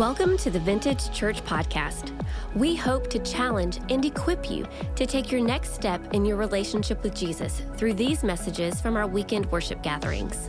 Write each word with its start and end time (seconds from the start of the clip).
Welcome 0.00 0.38
to 0.38 0.50
the 0.50 0.58
Vintage 0.58 1.12
Church 1.12 1.44
Podcast. 1.44 2.10
We 2.54 2.74
hope 2.74 3.10
to 3.10 3.18
challenge 3.18 3.80
and 3.90 4.02
equip 4.02 4.50
you 4.50 4.66
to 4.96 5.04
take 5.04 5.30
your 5.30 5.42
next 5.42 5.74
step 5.74 6.14
in 6.14 6.24
your 6.24 6.38
relationship 6.38 7.02
with 7.02 7.14
Jesus 7.14 7.60
through 7.76 7.92
these 7.92 8.24
messages 8.24 8.80
from 8.80 8.96
our 8.96 9.06
weekend 9.06 9.44
worship 9.52 9.82
gatherings. 9.82 10.48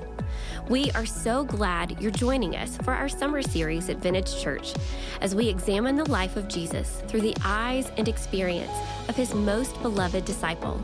We 0.70 0.90
are 0.92 1.06
so 1.06 1.44
glad 1.44 2.02
you're 2.02 2.12
joining 2.12 2.56
us 2.56 2.78
for 2.78 2.94
our 2.94 3.10
summer 3.10 3.42
series 3.42 3.90
at 3.90 3.98
Vintage 3.98 4.42
Church 4.42 4.74
as 5.20 5.36
we 5.36 5.50
examine 5.50 5.98
the 5.98 6.10
life 6.10 6.38
of 6.38 6.48
Jesus 6.48 7.04
through 7.10 7.20
the 7.20 7.36
eyes 7.44 7.92
and 7.98 8.08
experience 8.08 8.72
of 9.10 9.18
his 9.18 9.34
most 9.34 9.82
beloved 9.82 10.24
disciple, 10.24 10.82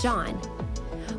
John. 0.00 0.36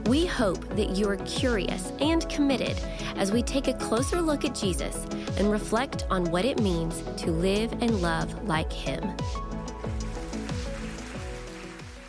We 0.10 0.26
hope 0.26 0.68
that 0.70 0.90
you 0.98 1.08
are 1.08 1.18
curious 1.18 1.94
and 2.02 2.28
committed 2.30 2.76
as 3.16 3.32
we 3.32 3.44
take 3.44 3.68
a 3.68 3.74
closer 3.74 4.24
look 4.24 4.44
at 4.44 4.56
Jesus 4.56 5.06
and 5.38 5.52
reflect 5.52 6.08
on 6.10 6.26
what 6.32 6.46
it 6.46 6.60
means 6.60 7.04
to 7.18 7.30
live 7.30 7.72
and 7.74 8.02
love 8.02 8.48
like 8.48 8.74
him. 8.74 9.04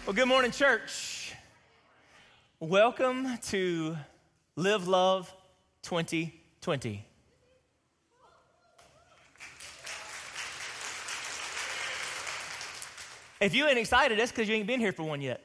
Well, 0.07 0.15
good 0.15 0.29
morning, 0.29 0.51
church. 0.51 1.35
Welcome 2.59 3.37
to 3.49 3.99
Live 4.57 4.89
Love 4.89 5.31
2020. 5.83 7.07
If 13.43 13.55
you 13.55 13.67
ain't 13.67 13.79
excited, 13.79 14.19
that's 14.19 14.33
because 14.33 14.49
you 14.49 14.55
ain't 14.55 14.67
been 14.67 14.81
here 14.81 14.93
for 14.93 15.03
one 15.03 15.21
yet. 15.21 15.43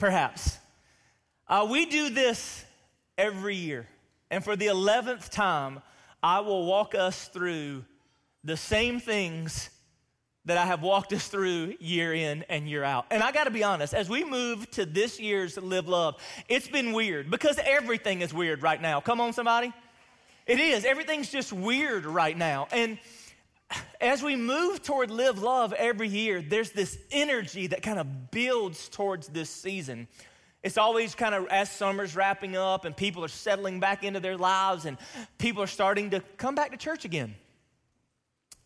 Perhaps. 0.00 0.58
Uh, 1.52 1.66
we 1.68 1.84
do 1.84 2.08
this 2.08 2.64
every 3.18 3.56
year. 3.56 3.86
And 4.30 4.42
for 4.42 4.56
the 4.56 4.68
11th 4.68 5.28
time, 5.28 5.82
I 6.22 6.40
will 6.40 6.64
walk 6.64 6.94
us 6.94 7.28
through 7.28 7.84
the 8.42 8.56
same 8.56 9.00
things 9.00 9.68
that 10.46 10.56
I 10.56 10.64
have 10.64 10.80
walked 10.80 11.12
us 11.12 11.28
through 11.28 11.74
year 11.78 12.14
in 12.14 12.42
and 12.48 12.66
year 12.66 12.82
out. 12.82 13.04
And 13.10 13.22
I 13.22 13.32
got 13.32 13.44
to 13.44 13.50
be 13.50 13.62
honest, 13.62 13.92
as 13.92 14.08
we 14.08 14.24
move 14.24 14.70
to 14.70 14.86
this 14.86 15.20
year's 15.20 15.58
Live 15.58 15.88
Love, 15.88 16.16
it's 16.48 16.68
been 16.68 16.94
weird 16.94 17.30
because 17.30 17.60
everything 17.62 18.22
is 18.22 18.32
weird 18.32 18.62
right 18.62 18.80
now. 18.80 19.02
Come 19.02 19.20
on, 19.20 19.34
somebody. 19.34 19.74
It 20.46 20.58
is. 20.58 20.86
Everything's 20.86 21.28
just 21.28 21.52
weird 21.52 22.06
right 22.06 22.36
now. 22.36 22.66
And 22.72 22.96
as 24.00 24.22
we 24.22 24.36
move 24.36 24.82
toward 24.82 25.10
Live 25.10 25.38
Love 25.38 25.74
every 25.74 26.08
year, 26.08 26.40
there's 26.40 26.70
this 26.70 26.96
energy 27.10 27.66
that 27.66 27.82
kind 27.82 27.98
of 27.98 28.30
builds 28.30 28.88
towards 28.88 29.28
this 29.28 29.50
season. 29.50 30.08
It's 30.62 30.78
always 30.78 31.14
kind 31.14 31.34
of 31.34 31.46
as 31.48 31.70
summer's 31.70 32.14
wrapping 32.14 32.56
up 32.56 32.84
and 32.84 32.96
people 32.96 33.24
are 33.24 33.28
settling 33.28 33.80
back 33.80 34.04
into 34.04 34.20
their 34.20 34.36
lives 34.36 34.84
and 34.84 34.96
people 35.38 35.62
are 35.62 35.68
starting 35.68 36.10
to 36.10 36.20
come 36.36 36.54
back 36.54 36.70
to 36.70 36.76
church 36.76 37.04
again. 37.04 37.34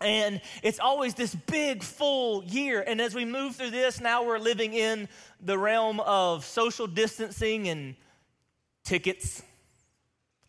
And 0.00 0.42
it's 0.62 0.78
always 0.78 1.14
this 1.14 1.34
big, 1.34 1.82
full 1.82 2.44
year. 2.44 2.84
And 2.86 3.00
as 3.00 3.14
we 3.14 3.24
move 3.24 3.56
through 3.56 3.70
this, 3.70 3.98
now 3.98 4.24
we're 4.26 4.38
living 4.38 4.74
in 4.74 5.08
the 5.40 5.56
realm 5.56 6.00
of 6.00 6.44
social 6.44 6.86
distancing 6.86 7.68
and 7.68 7.96
tickets 8.84 9.42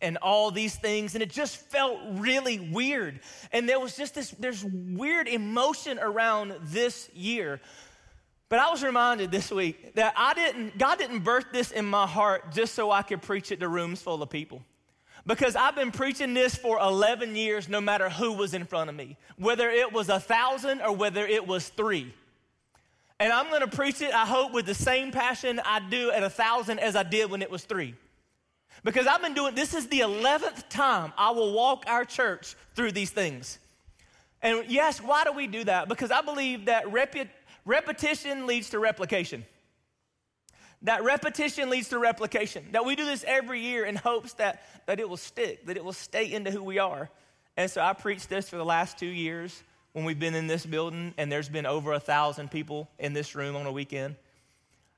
and 0.01 0.17
all 0.17 0.51
these 0.51 0.75
things. 0.75 1.15
And 1.15 1.23
it 1.23 1.29
just 1.31 1.55
felt 1.55 1.97
really 2.11 2.59
weird. 2.59 3.21
And 3.53 3.69
there 3.69 3.79
was 3.79 3.95
just 3.95 4.15
this, 4.15 4.31
there's 4.31 4.65
weird 4.65 5.29
emotion 5.29 5.97
around 5.97 6.55
this 6.63 7.09
year. 7.13 7.61
But 8.49 8.59
I 8.59 8.69
was 8.69 8.81
reminded 8.81 9.29
this 9.29 9.51
week 9.51 9.95
that 9.95 10.13
I 10.15 10.33
didn't, 10.33 10.77
God 10.77 10.97
didn't 10.97 11.19
birth 11.19 11.47
this 11.51 11.71
in 11.71 11.85
my 11.85 12.07
heart 12.07 12.53
just 12.53 12.75
so 12.75 12.91
I 12.91 13.01
could 13.01 13.21
preach 13.21 13.51
it 13.51 13.59
to 13.59 13.67
rooms 13.67 14.01
full 14.01 14.23
of 14.23 14.29
people. 14.29 14.61
Because 15.25 15.57
I've 15.57 15.75
been 15.75 15.91
preaching 15.91 16.33
this 16.33 16.55
for 16.55 16.79
11 16.79 17.35
years, 17.35 17.67
no 17.67 17.81
matter 17.81 18.09
who 18.09 18.31
was 18.33 18.53
in 18.53 18.63
front 18.65 18.89
of 18.89 18.95
me, 18.95 19.17
whether 19.37 19.69
it 19.69 19.91
was 19.91 20.07
a 20.07 20.21
thousand 20.21 20.81
or 20.81 20.95
whether 20.95 21.27
it 21.27 21.45
was 21.45 21.67
three. 21.67 22.13
And 23.19 23.33
I'm 23.33 23.49
gonna 23.49 23.67
preach 23.67 24.01
it, 24.01 24.13
I 24.13 24.25
hope, 24.25 24.53
with 24.53 24.65
the 24.65 24.73
same 24.73 25.11
passion 25.11 25.59
I 25.65 25.81
do 25.81 26.11
at 26.11 26.23
a 26.23 26.29
thousand 26.29 26.79
as 26.79 26.95
I 26.95 27.03
did 27.03 27.29
when 27.29 27.41
it 27.41 27.51
was 27.51 27.65
three. 27.65 27.95
Because 28.85 29.07
I've 29.07 29.21
been 29.21 29.33
doing, 29.33 29.55
this 29.55 29.73
is 29.73 29.87
the 29.87 30.01
11th 30.01 30.69
time 30.69 31.11
I 31.17 31.31
will 31.31 31.51
walk 31.51 31.83
our 31.87 32.05
church 32.05 32.55
through 32.75 32.93
these 32.93 33.09
things. 33.09 33.59
And 34.41 34.65
yes, 34.67 35.01
why 35.01 35.23
do 35.23 35.33
we 35.33 35.47
do 35.47 35.63
that? 35.63 35.89
Because 35.89 36.11
I 36.11 36.21
believe 36.21 36.65
that 36.65 36.85
repu- 36.85 37.27
repetition 37.67 38.47
leads 38.47 38.71
to 38.71 38.79
replication. 38.79 39.45
That 40.83 41.03
repetition 41.03 41.69
leads 41.69 41.89
to 41.89 41.99
replication. 41.99 42.65
That 42.71 42.85
we 42.85 42.95
do 42.95 43.05
this 43.05 43.23
every 43.27 43.61
year 43.61 43.85
in 43.85 43.95
hopes 43.95 44.33
that, 44.33 44.63
that 44.85 44.99
it 44.99 45.09
will 45.09 45.17
stick, 45.17 45.65
that 45.65 45.75
it 45.75 45.83
will 45.83 45.93
stay 45.93 46.31
into 46.31 46.51
who 46.51 46.63
we 46.63 46.79
are. 46.79 47.09
And 47.55 47.69
so 47.69 47.81
I 47.81 47.93
preached 47.93 48.29
this 48.29 48.49
for 48.49 48.57
the 48.57 48.65
last 48.65 48.97
two 48.97 49.07
years 49.07 49.63
when 49.93 50.05
we've 50.05 50.19
been 50.19 50.35
in 50.35 50.45
this 50.45 50.65
building, 50.65 51.13
and 51.17 51.31
there's 51.31 51.49
been 51.49 51.65
over 51.65 51.93
a 51.93 51.99
thousand 51.99 52.51
people 52.51 52.87
in 52.99 53.13
this 53.13 53.33
room 53.33 53.55
on 53.55 53.65
a 53.65 53.71
weekend. 53.71 54.15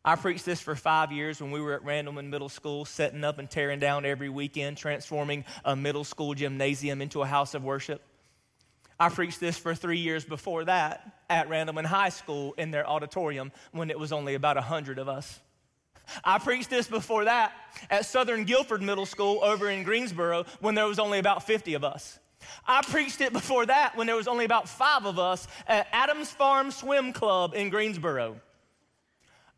I 0.04 0.16
preached 0.16 0.46
this 0.46 0.60
for 0.60 0.76
five 0.76 1.12
years 1.12 1.42
when 1.42 1.52
we 1.52 1.62
were 1.62 1.74
at 1.74 1.84
Randleman 1.84 2.30
Middle 2.30 2.50
School, 2.50 2.84
setting 2.84 3.24
up 3.24 3.40
and 3.40 3.50
tearing 3.50 3.80
down 3.80 4.06
every 4.06 4.30
weekend, 4.30 4.78
transforming 4.78 5.46
a 5.64 5.76
middle 5.76 6.04
school 6.04 6.34
gymnasium 6.34 7.02
into 7.02 7.22
a 7.22 7.26
house 7.26 7.54
of 7.54 7.64
worship. 7.64 8.02
I 9.00 9.10
preached 9.10 9.40
this 9.40 9.58
for 9.58 9.74
three 9.74 10.00
years 10.00 10.26
before 10.26 10.66
that 10.66 11.24
at 11.30 11.50
Randleman 11.50 11.86
High 11.86 12.10
School 12.10 12.54
in 12.58 12.72
their 12.72 12.88
auditorium 12.88 13.52
when 13.72 13.90
it 13.90 13.98
was 13.98 14.12
only 14.12 14.34
about 14.34 14.58
100 14.58 15.00
of 15.00 15.08
us. 15.08 15.40
I 16.24 16.40
preached 16.40 16.70
this 16.70 16.88
before 16.88 17.26
that 17.26 17.54
at 17.90 18.06
Southern 18.06 18.44
Guilford 18.44 18.82
Middle 18.82 19.06
School 19.06 19.40
over 19.44 19.70
in 19.70 19.84
Greensboro 19.84 20.46
when 20.60 20.76
there 20.76 20.88
was 20.88 21.00
only 21.00 21.20
about 21.20 21.44
50 21.44 21.76
of 21.76 21.84
us. 21.84 22.20
I 22.68 22.82
preached 22.82 23.22
it 23.22 23.32
before 23.32 23.66
that 23.68 23.96
when 23.96 24.08
there 24.08 24.16
was 24.16 24.28
only 24.28 24.44
about 24.44 24.68
five 24.68 25.06
of 25.06 25.20
us 25.20 25.48
at 25.68 25.88
Adams 25.92 26.32
Farm 26.32 26.72
Swim 26.72 27.14
Club 27.14 27.54
in 27.54 27.70
Greensboro. 27.70 28.42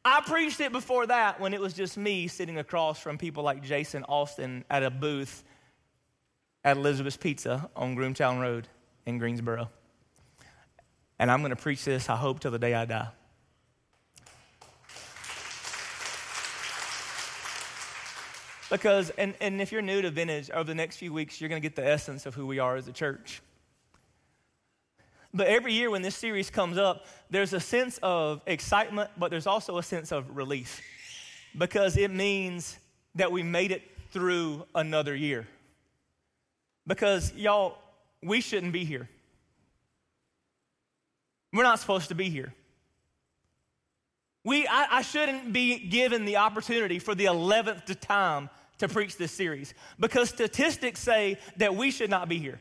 I 0.04 0.22
preached 0.22 0.60
it 0.60 0.72
before 0.72 1.08
that 1.08 1.40
when 1.40 1.54
it 1.54 1.62
was 1.62 1.74
just 1.74 1.98
me 1.98 2.28
sitting 2.28 2.58
across 2.58 3.00
from 3.00 3.18
people 3.18 3.44
like 3.44 3.64
Jason 3.64 4.04
Austin 4.06 4.66
at 4.70 4.84
a 4.84 4.90
booth 4.90 5.44
at 6.64 6.78
Elizabeth's 6.78 7.18
Pizza 7.18 7.70
on 7.76 7.96
Groometown 7.96 8.42
Road 8.42 8.68
in 9.06 9.18
Greensboro. 9.18 9.70
And 11.20 11.30
I'm 11.30 11.42
going 11.42 11.52
to 11.52 11.56
preach 11.56 11.86
this, 11.86 12.10
I 12.10 12.16
hope, 12.16 12.40
till 12.40 12.52
the 12.52 12.60
day 12.60 12.74
I 12.74 12.86
die. 12.86 13.08
Because, 18.72 19.10
and, 19.18 19.36
and 19.42 19.62
if 19.62 19.72
you're 19.72 19.82
new 19.82 20.02
to 20.02 20.10
Vintage, 20.10 20.50
over 20.50 20.64
the 20.64 20.74
next 20.74 20.96
few 20.96 21.12
weeks, 21.12 21.42
you're 21.42 21.50
going 21.50 21.62
to 21.62 21.68
get 21.68 21.76
the 21.76 21.86
essence 21.86 22.26
of 22.26 22.36
who 22.36 22.48
we 22.48 22.60
are 22.60 22.78
as 22.78 22.88
a 22.88 22.94
church. 22.94 23.42
But 25.34 25.48
every 25.48 25.74
year 25.74 25.90
when 25.90 26.02
this 26.02 26.16
series 26.16 26.50
comes 26.50 26.78
up, 26.78 27.06
there's 27.30 27.54
a 27.54 27.60
sense 27.60 28.00
of 28.02 28.42
excitement, 28.46 29.12
but 29.18 29.30
there's 29.30 29.48
also 29.48 29.78
a 29.78 29.84
sense 29.84 30.12
of 30.12 30.36
relief 30.36 30.82
because 31.58 31.98
it 31.98 32.12
means 32.12 32.78
that 33.16 33.32
we 33.32 33.44
made 33.44 33.72
it 33.72 33.84
through 34.12 34.66
another 34.74 35.16
year. 35.16 35.48
Because, 36.88 37.34
y'all, 37.34 37.78
we 38.24 38.42
shouldn't 38.42 38.74
be 38.74 38.86
here. 38.86 39.10
We're 41.54 41.64
not 41.64 41.80
supposed 41.80 42.10
to 42.10 42.16
be 42.16 42.30
here. 42.30 42.54
We, 44.44 44.66
I, 44.68 44.88
I 44.92 45.02
shouldn't 45.02 45.54
be 45.54 45.78
given 45.78 46.26
the 46.26 46.38
opportunity 46.38 47.00
for 47.00 47.14
the 47.14 47.26
11th 47.26 48.00
time 48.00 48.50
to 48.80 48.88
preach 48.88 49.18
this 49.18 49.32
series 49.32 49.74
because 50.00 50.30
statistics 50.30 51.00
say 51.00 51.38
that 51.58 51.76
we 51.76 51.92
should 51.92 52.10
not 52.10 52.28
be 52.28 52.40
here. 52.40 52.60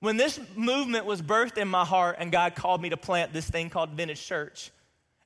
When 0.00 0.16
this 0.16 0.40
movement 0.56 1.04
was 1.04 1.20
birthed 1.20 1.58
in 1.58 1.68
my 1.68 1.84
heart 1.84 2.16
and 2.18 2.30
God 2.30 2.54
called 2.54 2.80
me 2.80 2.90
to 2.90 2.96
plant 2.96 3.32
this 3.32 3.48
thing 3.50 3.68
called 3.68 3.90
Vintage 3.90 4.24
Church, 4.24 4.70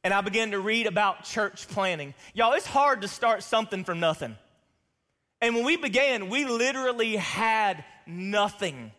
and 0.03 0.13
I 0.13 0.21
began 0.23 0.51
to 0.53 0.59
read 0.59 0.87
about 0.87 1.25
church 1.25 1.69
planting, 1.69 2.15
y'all, 2.35 2.55
it's 2.55 2.67
hard 2.67 3.03
to 3.03 3.09
start 3.09 3.43
something 3.43 3.85
from 3.85 4.01
nothing. 4.01 4.37
And 5.41 5.55
when 5.55 5.65
we 5.65 5.77
began, 5.77 6.29
we 6.29 6.45
literally 6.47 7.17
had 7.17 7.85
nothing. 8.07 8.93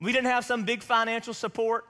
We 0.00 0.12
didn't 0.12 0.30
have 0.30 0.44
some 0.44 0.64
big 0.64 0.82
financial 0.82 1.34
support, 1.34 1.84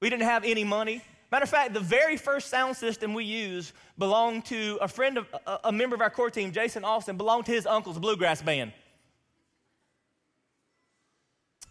we 0.00 0.10
didn't 0.10 0.26
have 0.26 0.44
any 0.44 0.64
money. 0.64 1.02
Matter 1.30 1.44
of 1.44 1.48
fact, 1.48 1.72
the 1.72 1.80
very 1.80 2.18
first 2.18 2.50
sound 2.50 2.76
system 2.76 3.14
we 3.14 3.24
used 3.24 3.72
belonged 3.96 4.44
to 4.46 4.78
a 4.82 4.88
friend 4.88 5.16
of 5.16 5.26
a, 5.64 5.72
member 5.72 5.94
of 5.94 6.02
our 6.02 6.10
core 6.10 6.30
team, 6.30 6.52
Jason 6.52 6.84
Austin, 6.84 7.16
belonged 7.16 7.46
to 7.46 7.52
his 7.52 7.64
uncle's 7.64 7.98
bluegrass 7.98 8.42
band. 8.42 8.72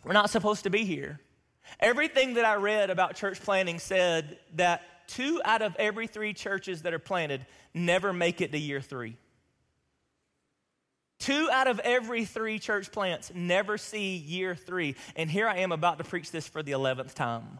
We're 0.03 0.13
not 0.13 0.31
supposed 0.31 0.63
to 0.63 0.71
be 0.71 0.83
here. 0.83 1.19
Everything 1.79 2.33
that 2.33 2.45
I 2.45 2.55
read 2.55 2.89
about 2.89 3.15
church 3.15 3.39
planting 3.39 3.77
said 3.77 4.39
that 4.55 4.81
two 5.07 5.41
out 5.45 5.61
of 5.61 5.75
every 5.75 6.07
three 6.07 6.33
churches 6.33 6.81
that 6.81 6.93
are 6.93 6.99
planted 6.99 7.45
never 7.73 8.11
make 8.13 8.41
it 8.41 8.51
to 8.51 8.57
year 8.57 8.81
three. 8.81 9.15
Two 11.21 11.49
out 11.51 11.67
of 11.67 11.79
every 11.81 12.25
three 12.25 12.57
church 12.57 12.91
plants 12.91 13.31
never 13.35 13.77
see 13.77 14.15
year 14.15 14.55
three. 14.55 14.95
And 15.15 15.29
here 15.29 15.47
I 15.47 15.57
am 15.57 15.71
about 15.71 15.99
to 15.99 16.03
preach 16.03 16.31
this 16.31 16.47
for 16.47 16.63
the 16.63 16.71
11th 16.71 17.13
time. 17.13 17.59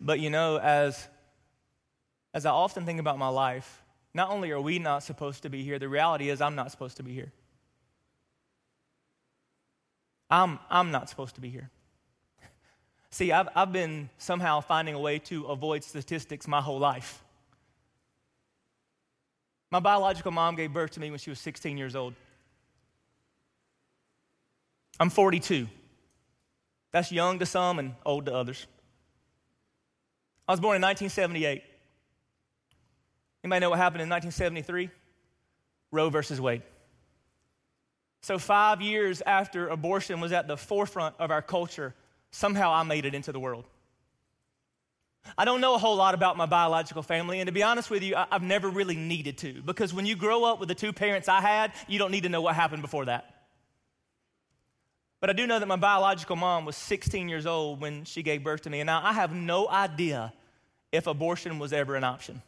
But 0.00 0.20
you 0.20 0.30
know, 0.30 0.58
as, 0.58 1.06
as 2.32 2.46
I 2.46 2.50
often 2.50 2.86
think 2.86 2.98
about 2.98 3.18
my 3.18 3.28
life, 3.28 3.82
not 4.14 4.30
only 4.30 4.50
are 4.52 4.60
we 4.60 4.78
not 4.78 5.02
supposed 5.02 5.42
to 5.42 5.50
be 5.50 5.62
here, 5.62 5.78
the 5.78 5.90
reality 5.90 6.30
is 6.30 6.40
I'm 6.40 6.54
not 6.54 6.70
supposed 6.70 6.96
to 6.96 7.02
be 7.02 7.12
here. 7.12 7.30
I'm, 10.30 10.58
I'm 10.70 10.90
not 10.92 11.10
supposed 11.10 11.34
to 11.34 11.42
be 11.42 11.50
here. 11.50 11.70
See, 13.16 13.32
I've, 13.32 13.48
I've 13.54 13.72
been 13.72 14.10
somehow 14.18 14.60
finding 14.60 14.94
a 14.94 15.00
way 15.00 15.18
to 15.20 15.46
avoid 15.46 15.82
statistics 15.82 16.46
my 16.46 16.60
whole 16.60 16.78
life. 16.78 17.24
My 19.70 19.80
biological 19.80 20.32
mom 20.32 20.54
gave 20.54 20.74
birth 20.74 20.90
to 20.90 21.00
me 21.00 21.08
when 21.08 21.18
she 21.18 21.30
was 21.30 21.40
16 21.40 21.78
years 21.78 21.96
old. 21.96 22.12
I'm 25.00 25.08
42. 25.08 25.66
That's 26.92 27.10
young 27.10 27.38
to 27.38 27.46
some 27.46 27.78
and 27.78 27.94
old 28.04 28.26
to 28.26 28.34
others. 28.34 28.66
I 30.46 30.52
was 30.52 30.60
born 30.60 30.76
in 30.76 30.82
1978. 30.82 31.62
Anybody 33.42 33.60
know 33.60 33.70
what 33.70 33.78
happened 33.78 34.02
in 34.02 34.10
1973? 34.10 34.90
Roe 35.90 36.10
versus 36.10 36.38
Wade. 36.38 36.60
So, 38.20 38.38
five 38.38 38.82
years 38.82 39.22
after 39.22 39.68
abortion 39.68 40.20
was 40.20 40.32
at 40.32 40.48
the 40.48 40.58
forefront 40.58 41.14
of 41.18 41.30
our 41.30 41.40
culture, 41.40 41.94
somehow 42.30 42.72
I 42.72 42.82
made 42.82 43.06
it 43.06 43.14
into 43.14 43.32
the 43.32 43.40
world. 43.40 43.64
I 45.36 45.44
don't 45.44 45.60
know 45.60 45.74
a 45.74 45.78
whole 45.78 45.96
lot 45.96 46.14
about 46.14 46.36
my 46.36 46.46
biological 46.46 47.02
family, 47.02 47.40
and 47.40 47.48
to 47.48 47.52
be 47.52 47.62
honest 47.62 47.90
with 47.90 48.02
you, 48.02 48.14
I've 48.16 48.42
never 48.42 48.68
really 48.68 48.96
needed 48.96 49.38
to 49.38 49.62
because 49.62 49.92
when 49.92 50.06
you 50.06 50.14
grow 50.16 50.44
up 50.44 50.60
with 50.60 50.68
the 50.68 50.74
two 50.74 50.92
parents 50.92 51.28
I 51.28 51.40
had, 51.40 51.72
you 51.88 51.98
don't 51.98 52.10
need 52.10 52.22
to 52.22 52.28
know 52.28 52.42
what 52.42 52.54
happened 52.54 52.82
before 52.82 53.06
that. 53.06 53.32
But 55.20 55.30
I 55.30 55.32
do 55.32 55.46
know 55.46 55.58
that 55.58 55.66
my 55.66 55.76
biological 55.76 56.36
mom 56.36 56.64
was 56.64 56.76
16 56.76 57.28
years 57.28 57.46
old 57.46 57.80
when 57.80 58.04
she 58.04 58.22
gave 58.22 58.44
birth 58.44 58.62
to 58.62 58.70
me, 58.70 58.80
and 58.80 58.86
now 58.86 59.00
I 59.02 59.12
have 59.12 59.32
no 59.32 59.68
idea 59.68 60.32
if 60.92 61.06
abortion 61.06 61.58
was 61.58 61.72
ever 61.72 61.96
an 61.96 62.04
option. 62.04 62.42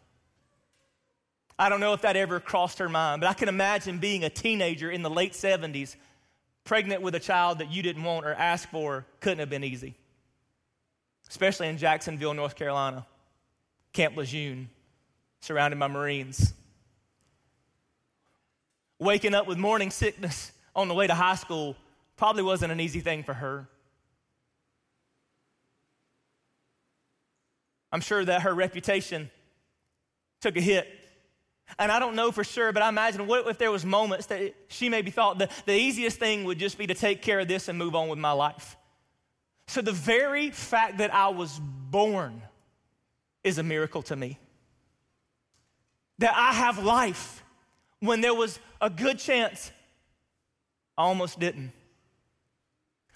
I 1.58 1.68
don't 1.68 1.80
know 1.80 1.92
if 1.92 2.02
that 2.02 2.14
ever 2.14 2.38
crossed 2.38 2.78
her 2.78 2.88
mind, 2.88 3.20
but 3.20 3.28
I 3.28 3.34
can 3.34 3.48
imagine 3.48 3.98
being 3.98 4.22
a 4.22 4.30
teenager 4.30 4.90
in 4.90 5.02
the 5.02 5.10
late 5.10 5.32
70s, 5.32 5.96
pregnant 6.68 7.00
with 7.00 7.14
a 7.14 7.18
child 7.18 7.60
that 7.60 7.72
you 7.72 7.82
didn't 7.82 8.04
want 8.04 8.26
or 8.26 8.34
ask 8.34 8.68
for, 8.68 9.06
couldn't 9.20 9.38
have 9.38 9.48
been 9.48 9.64
easy. 9.64 9.94
Especially 11.26 11.66
in 11.66 11.78
Jacksonville, 11.78 12.34
North 12.34 12.56
Carolina, 12.56 13.06
Camp 13.94 14.14
Lejeune, 14.18 14.68
surrounded 15.40 15.80
by 15.80 15.88
Marines. 15.88 16.52
Waking 18.98 19.32
up 19.32 19.46
with 19.46 19.56
morning 19.56 19.90
sickness 19.90 20.52
on 20.76 20.88
the 20.88 20.94
way 20.94 21.06
to 21.06 21.14
high 21.14 21.36
school 21.36 21.74
probably 22.18 22.42
wasn't 22.42 22.70
an 22.70 22.80
easy 22.80 23.00
thing 23.00 23.22
for 23.22 23.32
her. 23.32 23.66
I'm 27.90 28.02
sure 28.02 28.22
that 28.26 28.42
her 28.42 28.54
reputation 28.54 29.30
took 30.42 30.54
a 30.58 30.60
hit. 30.60 30.86
And 31.78 31.92
I 31.92 31.98
don't 31.98 32.14
know 32.14 32.32
for 32.32 32.44
sure, 32.44 32.72
but 32.72 32.82
I 32.82 32.88
imagine 32.88 33.26
what 33.26 33.46
if 33.46 33.58
there 33.58 33.70
was 33.70 33.84
moments 33.84 34.26
that 34.26 34.54
she 34.68 34.88
maybe 34.88 35.10
thought 35.10 35.38
the, 35.38 35.48
the 35.66 35.74
easiest 35.74 36.18
thing 36.18 36.44
would 36.44 36.58
just 36.58 36.78
be 36.78 36.86
to 36.86 36.94
take 36.94 37.22
care 37.22 37.40
of 37.40 37.48
this 37.48 37.68
and 37.68 37.78
move 37.78 37.94
on 37.94 38.08
with 38.08 38.18
my 38.18 38.32
life. 38.32 38.76
So 39.66 39.82
the 39.82 39.92
very 39.92 40.50
fact 40.50 40.98
that 40.98 41.12
I 41.12 41.28
was 41.28 41.60
born 41.90 42.42
is 43.44 43.58
a 43.58 43.62
miracle 43.62 44.02
to 44.02 44.16
me. 44.16 44.38
That 46.18 46.34
I 46.34 46.54
have 46.54 46.82
life 46.82 47.44
when 48.00 48.20
there 48.20 48.34
was 48.34 48.58
a 48.80 48.90
good 48.90 49.18
chance 49.18 49.70
I 50.96 51.02
almost 51.02 51.38
didn't. 51.38 51.72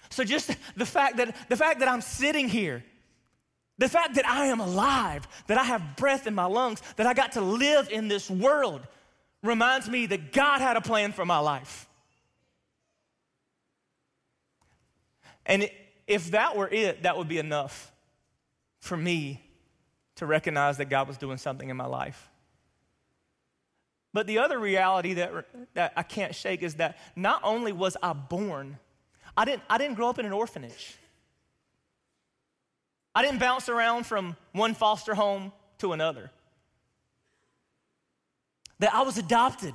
So 0.09 0.23
just 0.23 0.55
the 0.77 0.85
fact 0.85 1.17
that 1.17 1.35
the 1.49 1.57
fact 1.57 1.79
that 1.79 1.89
I'm 1.89 2.01
sitting 2.01 2.47
here, 2.47 2.83
the 3.77 3.89
fact 3.89 4.15
that 4.15 4.27
I 4.27 4.47
am 4.47 4.59
alive, 4.59 5.27
that 5.47 5.57
I 5.57 5.63
have 5.63 5.95
breath 5.95 6.27
in 6.27 6.35
my 6.35 6.45
lungs, 6.45 6.81
that 6.95 7.07
I 7.07 7.13
got 7.13 7.33
to 7.33 7.41
live 7.41 7.89
in 7.89 8.07
this 8.07 8.29
world 8.29 8.81
reminds 9.41 9.89
me 9.89 10.05
that 10.07 10.31
God 10.31 10.61
had 10.61 10.77
a 10.77 10.81
plan 10.81 11.11
for 11.11 11.25
my 11.25 11.39
life. 11.39 11.87
And 15.45 15.69
if 16.07 16.31
that 16.31 16.55
were 16.55 16.69
it, 16.69 17.03
that 17.03 17.17
would 17.17 17.27
be 17.27 17.39
enough 17.39 17.91
for 18.79 18.95
me 18.95 19.41
to 20.15 20.25
recognize 20.25 20.77
that 20.77 20.85
God 20.85 21.07
was 21.07 21.17
doing 21.17 21.37
something 21.37 21.69
in 21.69 21.75
my 21.75 21.85
life. 21.85 22.29
But 24.13 24.27
the 24.27 24.37
other 24.37 24.59
reality 24.59 25.15
that, 25.15 25.33
that 25.73 25.93
I 25.97 26.03
can't 26.03 26.35
shake 26.35 26.61
is 26.61 26.75
that 26.75 26.99
not 27.15 27.41
only 27.43 27.71
was 27.71 27.97
I 28.01 28.13
born, 28.13 28.77
I 29.35 29.45
didn't, 29.45 29.63
I 29.69 29.79
didn't 29.79 29.95
grow 29.95 30.09
up 30.09 30.19
in 30.19 30.25
an 30.25 30.33
orphanage. 30.33 30.97
I 33.15 33.21
didn't 33.21 33.39
bounce 33.39 33.69
around 33.69 34.05
from 34.05 34.35
one 34.53 34.73
foster 34.73 35.13
home 35.13 35.51
to 35.79 35.93
another. 35.93 36.31
That 38.79 38.93
I 38.93 39.03
was 39.03 39.17
adopted 39.17 39.73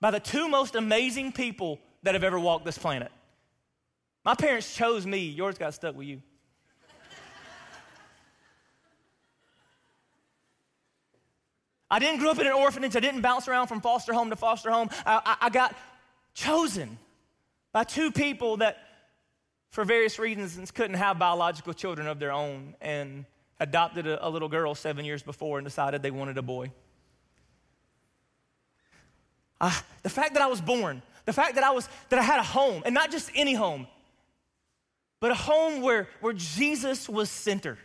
by 0.00 0.10
the 0.10 0.20
two 0.20 0.48
most 0.48 0.74
amazing 0.74 1.32
people 1.32 1.80
that 2.02 2.14
have 2.14 2.24
ever 2.24 2.38
walked 2.38 2.64
this 2.64 2.78
planet. 2.78 3.10
My 4.24 4.34
parents 4.34 4.74
chose 4.74 5.06
me, 5.06 5.18
yours 5.18 5.58
got 5.58 5.74
stuck 5.74 5.96
with 5.96 6.06
you. 6.06 6.22
I 11.90 11.98
didn't 12.00 12.18
grow 12.18 12.30
up 12.30 12.38
in 12.38 12.46
an 12.46 12.52
orphanage. 12.52 12.96
I 12.96 13.00
didn't 13.00 13.20
bounce 13.20 13.46
around 13.46 13.68
from 13.68 13.80
foster 13.80 14.12
home 14.12 14.30
to 14.30 14.36
foster 14.36 14.70
home. 14.70 14.88
I, 15.04 15.20
I, 15.24 15.46
I 15.46 15.50
got 15.50 15.76
chosen 16.34 16.98
by 17.72 17.84
two 17.84 18.10
people 18.10 18.56
that, 18.58 18.78
for 19.76 19.84
various 19.84 20.18
reasons, 20.18 20.70
couldn't 20.70 20.96
have 20.96 21.18
biological 21.18 21.74
children 21.74 22.06
of 22.06 22.18
their 22.18 22.32
own 22.32 22.74
and 22.80 23.26
adopted 23.60 24.06
a, 24.06 24.26
a 24.26 24.30
little 24.30 24.48
girl 24.48 24.74
seven 24.74 25.04
years 25.04 25.22
before 25.22 25.58
and 25.58 25.66
decided 25.66 26.00
they 26.00 26.10
wanted 26.10 26.38
a 26.38 26.42
boy. 26.42 26.72
Uh, 29.60 29.78
the 30.02 30.08
fact 30.08 30.32
that 30.32 30.42
I 30.42 30.46
was 30.46 30.62
born, 30.62 31.02
the 31.26 31.34
fact 31.34 31.56
that 31.56 31.62
I 31.62 31.72
was 31.72 31.90
that 32.08 32.18
I 32.18 32.22
had 32.22 32.38
a 32.38 32.42
home, 32.42 32.84
and 32.86 32.94
not 32.94 33.10
just 33.10 33.30
any 33.34 33.52
home, 33.52 33.86
but 35.20 35.30
a 35.30 35.34
home 35.34 35.82
where, 35.82 36.08
where 36.22 36.32
Jesus 36.32 37.06
was 37.06 37.28
center. 37.28 37.76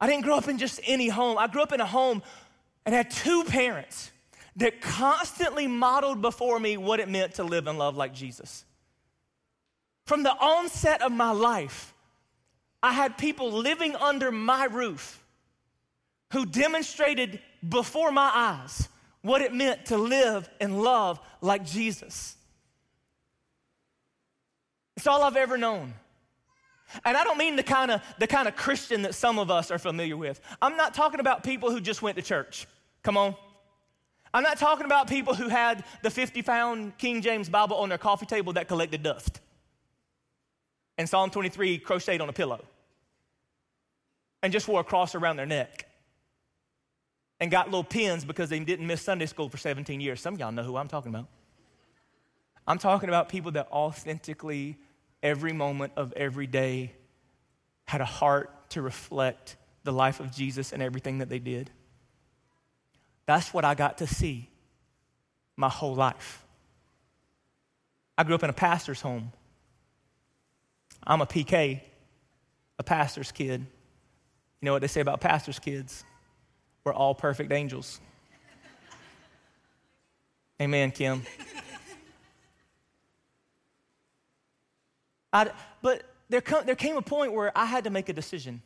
I 0.00 0.08
didn't 0.08 0.24
grow 0.24 0.36
up 0.36 0.48
in 0.48 0.58
just 0.58 0.80
any 0.84 1.08
home. 1.08 1.38
I 1.38 1.46
grew 1.46 1.62
up 1.62 1.70
in 1.70 1.80
a 1.80 1.86
home 1.86 2.24
and 2.84 2.92
had 2.92 3.08
two 3.08 3.44
parents 3.44 4.10
that 4.56 4.80
constantly 4.80 5.68
modeled 5.68 6.20
before 6.20 6.58
me 6.58 6.76
what 6.76 6.98
it 6.98 7.08
meant 7.08 7.34
to 7.34 7.44
live 7.44 7.68
and 7.68 7.78
love 7.78 7.96
like 7.96 8.12
Jesus. 8.12 8.64
From 10.04 10.22
the 10.22 10.32
onset 10.32 11.02
of 11.02 11.12
my 11.12 11.30
life, 11.30 11.94
I 12.82 12.92
had 12.92 13.16
people 13.16 13.50
living 13.50 13.96
under 13.96 14.30
my 14.30 14.66
roof 14.66 15.22
who 16.32 16.44
demonstrated 16.44 17.40
before 17.66 18.12
my 18.12 18.30
eyes 18.34 18.88
what 19.22 19.40
it 19.40 19.54
meant 19.54 19.86
to 19.86 19.96
live 19.96 20.48
and 20.60 20.82
love 20.82 21.18
like 21.40 21.64
Jesus. 21.64 22.36
It's 24.96 25.06
all 25.06 25.22
I've 25.22 25.36
ever 25.36 25.56
known. 25.56 25.94
And 27.04 27.16
I 27.16 27.24
don't 27.24 27.38
mean 27.38 27.56
the 27.56 27.62
kind 27.62 27.90
of 27.90 28.02
the 28.18 28.26
kind 28.26 28.46
of 28.46 28.54
Christian 28.54 29.02
that 29.02 29.14
some 29.14 29.38
of 29.38 29.50
us 29.50 29.70
are 29.70 29.78
familiar 29.78 30.16
with. 30.16 30.40
I'm 30.60 30.76
not 30.76 30.92
talking 30.94 31.20
about 31.20 31.42
people 31.42 31.70
who 31.70 31.80
just 31.80 32.02
went 32.02 32.16
to 32.16 32.22
church. 32.22 32.66
Come 33.02 33.16
on. 33.16 33.34
I'm 34.32 34.42
not 34.42 34.58
talking 34.58 34.84
about 34.84 35.08
people 35.08 35.34
who 35.34 35.48
had 35.48 35.84
the 36.02 36.10
50 36.10 36.42
pound 36.42 36.98
King 36.98 37.22
James 37.22 37.48
Bible 37.48 37.76
on 37.76 37.88
their 37.88 37.98
coffee 37.98 38.26
table 38.26 38.52
that 38.52 38.68
collected 38.68 39.02
dust. 39.02 39.40
And 40.96 41.08
Psalm 41.08 41.30
23 41.30 41.78
crocheted 41.78 42.20
on 42.20 42.28
a 42.28 42.32
pillow. 42.32 42.64
And 44.42 44.52
just 44.52 44.68
wore 44.68 44.80
a 44.80 44.84
cross 44.84 45.14
around 45.14 45.36
their 45.36 45.46
neck. 45.46 45.86
And 47.40 47.50
got 47.50 47.66
little 47.66 47.84
pins 47.84 48.24
because 48.24 48.48
they 48.48 48.60
didn't 48.60 48.86
miss 48.86 49.02
Sunday 49.02 49.26
school 49.26 49.48
for 49.48 49.56
17 49.56 50.00
years. 50.00 50.20
Some 50.20 50.34
of 50.34 50.40
y'all 50.40 50.52
know 50.52 50.62
who 50.62 50.76
I'm 50.76 50.88
talking 50.88 51.14
about. 51.14 51.28
I'm 52.66 52.78
talking 52.78 53.08
about 53.08 53.28
people 53.28 53.52
that 53.52 53.68
authentically, 53.70 54.78
every 55.22 55.52
moment 55.52 55.92
of 55.96 56.12
every 56.14 56.46
day, 56.46 56.92
had 57.86 58.00
a 58.00 58.06
heart 58.06 58.70
to 58.70 58.82
reflect 58.82 59.56
the 59.82 59.92
life 59.92 60.20
of 60.20 60.32
Jesus 60.32 60.72
and 60.72 60.82
everything 60.82 61.18
that 61.18 61.28
they 61.28 61.38
did. 61.38 61.70
That's 63.26 63.52
what 63.52 63.64
I 63.64 63.74
got 63.74 63.98
to 63.98 64.06
see 64.06 64.48
my 65.56 65.68
whole 65.68 65.94
life. 65.94 66.44
I 68.16 68.24
grew 68.24 68.34
up 68.34 68.42
in 68.42 68.50
a 68.50 68.54
pastor's 68.54 69.00
home. 69.00 69.32
I'm 71.06 71.20
a 71.20 71.26
PK, 71.26 71.80
a 72.78 72.82
pastor's 72.82 73.30
kid. 73.30 73.60
You 73.60 74.66
know 74.66 74.72
what 74.72 74.80
they 74.80 74.88
say 74.88 75.00
about 75.00 75.20
pastor's 75.20 75.58
kids? 75.58 76.04
We're 76.84 76.94
all 76.94 77.14
perfect 77.14 77.52
angels. 77.52 78.00
Amen, 80.60 80.90
Kim. 80.90 81.22
I, 85.32 85.50
but 85.82 86.04
there, 86.28 86.40
come, 86.40 86.64
there 86.64 86.76
came 86.76 86.96
a 86.96 87.02
point 87.02 87.32
where 87.32 87.56
I 87.56 87.66
had 87.66 87.84
to 87.84 87.90
make 87.90 88.08
a 88.08 88.12
decision. 88.12 88.62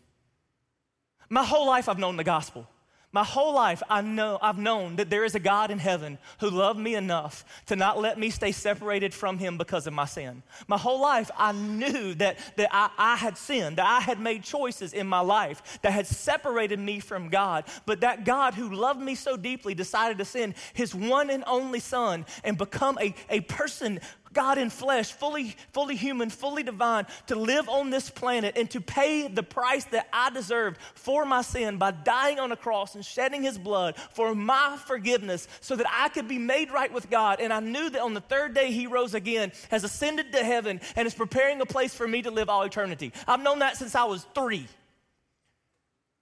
My 1.31 1.43
whole 1.45 1.67
life 1.67 1.89
I've 1.89 1.99
known 1.99 2.17
the 2.17 2.25
gospel. 2.25 2.69
My 3.11 3.25
whole 3.25 3.55
life, 3.55 3.83
I 3.89 4.03
know, 4.03 4.39
I've 4.43 4.59
known 4.59 4.97
that 4.97 5.09
there 5.09 5.25
is 5.25 5.35
a 5.35 5.41
God 5.41 5.71
in 5.71 5.79
heaven 5.79 6.19
who 6.41 6.51
loved 6.51 6.79
me 6.79 6.95
enough 6.95 7.43
to 7.67 7.75
not 7.75 7.99
let 7.99 8.19
me 8.19 8.29
stay 8.29 8.53
separated 8.53 9.15
from 9.15 9.39
him 9.39 9.57
because 9.57 9.87
of 9.87 9.95
my 9.95 10.05
sin. 10.05 10.43
My 10.67 10.77
whole 10.77 11.01
life, 11.01 11.31
I 11.35 11.53
knew 11.53 12.13
that, 12.17 12.39
that 12.57 12.69
I, 12.71 12.91
I 12.99 13.17
had 13.17 13.39
sinned, 13.39 13.79
that 13.79 13.87
I 13.87 14.01
had 14.01 14.21
made 14.21 14.43
choices 14.43 14.93
in 14.93 15.07
my 15.07 15.21
life 15.21 15.81
that 15.81 15.93
had 15.93 16.07
separated 16.07 16.79
me 16.79 17.01
from 17.01 17.31
God. 17.31 17.65
But 17.87 18.01
that 18.03 18.27
God 18.27 18.53
who 18.53 18.75
loved 18.75 19.01
me 19.01 19.15
so 19.15 19.39
deeply 19.39 19.73
decided 19.73 20.19
to 20.19 20.27
send 20.27 20.55
his 20.75 20.95
one 20.95 21.31
and 21.31 21.45
only 21.47 21.81
son 21.81 22.27
and 22.45 22.59
become 22.59 22.99
a, 23.01 23.15
a 23.31 23.41
person 23.41 24.01
God 24.33 24.59
in 24.59 24.71
flesh, 24.71 25.13
fully, 25.13 25.57
fully 25.73 25.97
human, 25.97 26.31
fully 26.31 26.63
divine, 26.63 27.07
to 27.29 27.35
live 27.35 27.69
on 27.69 27.91
this 27.91 28.11
planet 28.11 28.57
and 28.57 28.71
to 28.71 28.81
pay 28.81 29.29
the 29.29 29.43
price 29.43 29.85
that 29.87 30.09
I 30.13 30.31
deserved 30.31 30.79
for 30.95 31.25
my 31.25 31.43
sin 31.43 31.79
by 31.79 31.91
dying 31.91 32.39
on 32.39 32.53
a 32.53 32.57
cross 32.57 32.95
and 32.95 33.05
shedding 33.05 33.43
his 33.43 33.59
blood 33.59 33.97
for 34.13 34.35
my 34.35 34.79
forgiveness 34.87 35.49
so 35.61 35.77
that 35.77 35.87
I 35.91 36.09
could 36.09 36.29
be 36.29 36.39
made 36.39 36.71
right 36.71 36.93
with 36.93 37.11
God. 37.11 37.41
And 37.41 37.53
I 37.53 37.61
knew 37.61 37.91
that 37.91 38.03
on 38.03 38.15
the 38.15 38.21
third 38.21 38.55
day 38.55 38.71
he 38.71 38.87
rose 38.87 39.15
again, 39.15 39.53
has 39.71 39.85
ascended 39.85 40.33
to 40.33 40.45
heaven, 40.45 40.81
and 40.97 41.07
is 41.07 41.15
preparing 41.15 41.61
a 41.61 41.67
place 41.67 41.95
for 41.95 42.07
me 42.07 42.23
to 42.23 42.31
live 42.31 42.49
all 42.49 42.63
eternity. 42.63 43.13
I've 43.27 43.43
known 43.43 43.61
that 43.61 43.77
since 43.77 43.95
I 43.95 44.05
was 44.05 44.27
three. 44.35 44.67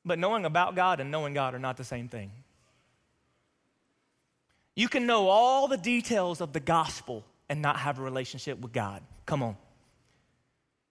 But 0.04 0.18
knowing 0.18 0.44
about 0.44 0.76
God 0.76 1.00
and 1.00 1.10
knowing 1.10 1.34
God 1.34 1.54
are 1.54 1.58
not 1.58 1.76
the 1.76 1.84
same 1.84 2.08
thing. 2.08 2.30
You 4.76 4.88
can 4.88 5.06
know 5.06 5.28
all 5.28 5.66
the 5.66 5.78
details 5.78 6.40
of 6.40 6.52
the 6.52 6.60
gospel 6.60 7.25
and 7.48 7.62
not 7.62 7.78
have 7.78 7.98
a 7.98 8.02
relationship 8.02 8.58
with 8.60 8.72
God. 8.72 9.02
Come 9.24 9.42
on. 9.42 9.56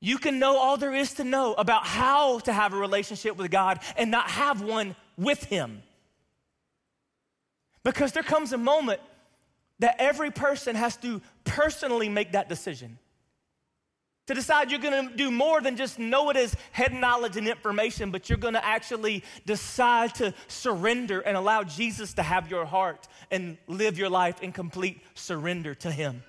You 0.01 0.17
can 0.17 0.39
know 0.39 0.57
all 0.57 0.77
there 0.77 0.93
is 0.93 1.13
to 1.15 1.24
know 1.24 1.53
about 1.53 1.88
how 1.88 2.39
to 2.39 2.53
have 2.53 2.74
a 2.74 2.77
relationship 2.77 3.38
with 3.38 3.50
God 3.50 3.79
and 3.97 4.12
not 4.12 4.29
have 4.29 4.62
one 4.62 4.95
with 5.17 5.43
Him. 5.45 5.81
Because 7.83 8.12
there 8.12 8.24
comes 8.24 8.51
a 8.53 8.57
moment 8.57 9.00
that 9.79 9.95
every 10.00 10.31
person 10.31 10.75
has 10.75 10.97
to 10.97 11.21
personally 11.43 12.09
make 12.09 12.33
that 12.33 12.50
decision. 12.50 12.97
To 14.27 14.33
decide 14.33 14.71
you're 14.71 14.79
gonna 14.79 15.12
do 15.15 15.29
more 15.29 15.62
than 15.62 15.75
just 15.75 16.00
know 16.00 16.31
it 16.31 16.38
as 16.38 16.55
head 16.71 16.93
knowledge 16.93 17.38
and 17.38 17.47
information, 17.47 18.09
but 18.09 18.27
you're 18.27 18.39
gonna 18.39 18.62
actually 18.63 19.24
decide 19.45 20.15
to 20.15 20.33
surrender 20.47 21.19
and 21.19 21.38
allow 21.38 21.63
Jesus 21.63 22.13
to 22.15 22.24
have 22.24 22.50
your 22.50 22.65
heart 22.65 23.07
and 23.29 23.57
live 23.67 24.00
your 24.00 24.09
life 24.09 24.41
in 24.41 24.51
complete 24.51 25.00
surrender 25.13 25.75
to 25.75 25.91
Him. 25.91 26.24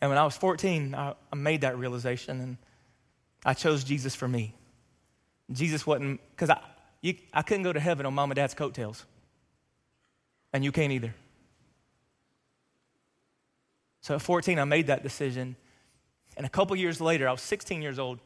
And 0.00 0.10
when 0.10 0.18
I 0.18 0.24
was 0.24 0.36
14, 0.36 0.94
I, 0.94 1.14
I 1.32 1.36
made 1.36 1.62
that 1.62 1.76
realization 1.78 2.40
and 2.40 2.56
I 3.44 3.54
chose 3.54 3.84
Jesus 3.84 4.14
for 4.14 4.28
me. 4.28 4.54
Jesus 5.50 5.86
wasn't, 5.86 6.20
because 6.30 6.50
I, 6.50 6.60
I 7.32 7.42
couldn't 7.42 7.62
go 7.62 7.72
to 7.72 7.80
heaven 7.80 8.06
on 8.06 8.14
mom 8.14 8.30
and 8.30 8.36
dad's 8.36 8.54
coattails. 8.54 9.04
And 10.52 10.64
you 10.64 10.72
can't 10.72 10.92
either. 10.92 11.14
So 14.00 14.14
at 14.14 14.22
14, 14.22 14.58
I 14.58 14.64
made 14.64 14.86
that 14.86 15.02
decision. 15.02 15.56
And 16.36 16.46
a 16.46 16.48
couple 16.48 16.76
years 16.76 17.00
later, 17.00 17.28
I 17.28 17.32
was 17.32 17.42
16 17.42 17.82
years 17.82 17.98
old. 17.98 18.20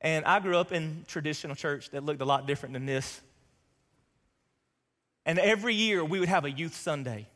And 0.00 0.24
I 0.24 0.40
grew 0.40 0.56
up 0.56 0.72
in 0.72 1.04
traditional 1.08 1.56
church 1.56 1.90
that 1.90 2.04
looked 2.04 2.20
a 2.20 2.24
lot 2.24 2.46
different 2.46 2.72
than 2.74 2.86
this. 2.86 3.20
And 5.26 5.38
every 5.38 5.74
year 5.74 6.04
we 6.04 6.20
would 6.20 6.28
have 6.28 6.44
a 6.44 6.50
youth 6.50 6.74
Sunday. 6.74 7.28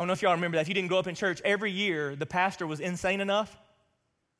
I 0.00 0.02
don't 0.02 0.06
know 0.06 0.14
if 0.14 0.22
y'all 0.22 0.32
remember 0.32 0.56
that. 0.56 0.62
If 0.62 0.68
you 0.68 0.72
didn't 0.72 0.88
grow 0.88 0.98
up 0.98 1.08
in 1.08 1.14
church, 1.14 1.42
every 1.44 1.70
year 1.70 2.16
the 2.16 2.24
pastor 2.24 2.66
was 2.66 2.80
insane 2.80 3.20
enough 3.20 3.54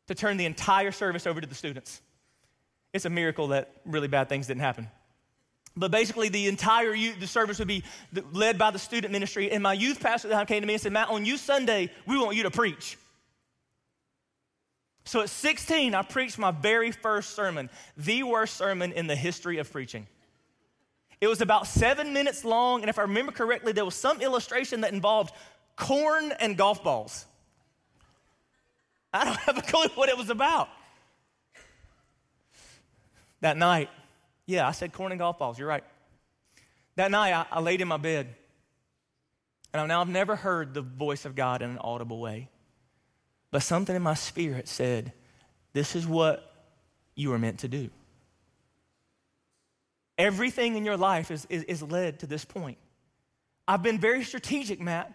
to 0.06 0.14
turn 0.14 0.38
the 0.38 0.46
entire 0.46 0.90
service 0.90 1.26
over 1.26 1.38
to 1.38 1.46
the 1.46 1.54
students. 1.54 2.00
It's 2.94 3.04
a 3.04 3.10
miracle 3.10 3.48
that 3.48 3.70
really 3.84 4.08
bad 4.08 4.30
things 4.30 4.46
didn't 4.46 4.62
happen. 4.62 4.88
But 5.76 5.90
basically, 5.90 6.30
the 6.30 6.48
entire 6.48 6.94
youth, 6.94 7.20
the 7.20 7.26
service 7.26 7.58
would 7.58 7.68
be 7.68 7.84
led 8.32 8.56
by 8.56 8.70
the 8.70 8.78
student 8.78 9.12
ministry. 9.12 9.50
And 9.50 9.62
my 9.62 9.74
youth 9.74 10.00
pastor 10.00 10.30
came 10.46 10.62
to 10.62 10.66
me 10.66 10.72
and 10.72 10.80
said, 10.80 10.92
Matt, 10.92 11.10
on 11.10 11.26
youth 11.26 11.40
Sunday, 11.40 11.90
we 12.06 12.16
want 12.16 12.36
you 12.38 12.44
to 12.44 12.50
preach. 12.50 12.96
So 15.04 15.20
at 15.20 15.28
16, 15.28 15.94
I 15.94 16.00
preached 16.00 16.38
my 16.38 16.52
very 16.52 16.90
first 16.90 17.36
sermon, 17.36 17.68
the 17.98 18.22
worst 18.22 18.56
sermon 18.56 18.92
in 18.92 19.08
the 19.08 19.14
history 19.14 19.58
of 19.58 19.70
preaching. 19.70 20.06
It 21.20 21.28
was 21.28 21.42
about 21.42 21.66
seven 21.66 22.14
minutes 22.14 22.46
long, 22.46 22.80
and 22.80 22.88
if 22.88 22.98
I 22.98 23.02
remember 23.02 23.30
correctly, 23.30 23.72
there 23.72 23.84
was 23.84 23.94
some 23.94 24.22
illustration 24.22 24.80
that 24.80 24.92
involved 24.94 25.34
corn 25.80 26.32
and 26.38 26.56
golf 26.56 26.84
balls. 26.84 27.26
I 29.12 29.24
don't 29.24 29.36
have 29.38 29.58
a 29.58 29.62
clue 29.62 29.88
what 29.96 30.08
it 30.08 30.16
was 30.16 30.30
about. 30.30 30.68
That 33.40 33.56
night, 33.56 33.88
yeah, 34.46 34.68
I 34.68 34.72
said 34.72 34.92
corn 34.92 35.10
and 35.10 35.18
golf 35.18 35.38
balls, 35.38 35.58
you're 35.58 35.66
right. 35.66 35.82
That 36.96 37.10
night, 37.10 37.32
I, 37.32 37.46
I 37.50 37.60
laid 37.60 37.80
in 37.80 37.88
my 37.88 37.96
bed, 37.96 38.28
and 39.72 39.88
now 39.88 40.00
I've 40.00 40.08
never 40.08 40.36
heard 40.36 40.74
the 40.74 40.82
voice 40.82 41.24
of 41.24 41.34
God 41.34 41.62
in 41.62 41.70
an 41.70 41.78
audible 41.78 42.20
way. 42.20 42.50
But 43.50 43.62
something 43.62 43.96
in 43.96 44.02
my 44.02 44.14
spirit 44.14 44.68
said, 44.68 45.12
This 45.72 45.96
is 45.96 46.06
what 46.06 46.52
you 47.14 47.30
were 47.30 47.38
meant 47.38 47.60
to 47.60 47.68
do. 47.68 47.90
Everything 50.18 50.76
in 50.76 50.84
your 50.84 50.98
life 50.98 51.30
is, 51.30 51.46
is, 51.48 51.62
is 51.64 51.82
led 51.82 52.20
to 52.20 52.26
this 52.26 52.44
point. 52.44 52.76
I've 53.66 53.82
been 53.82 53.98
very 53.98 54.22
strategic, 54.22 54.80
Matt. 54.80 55.12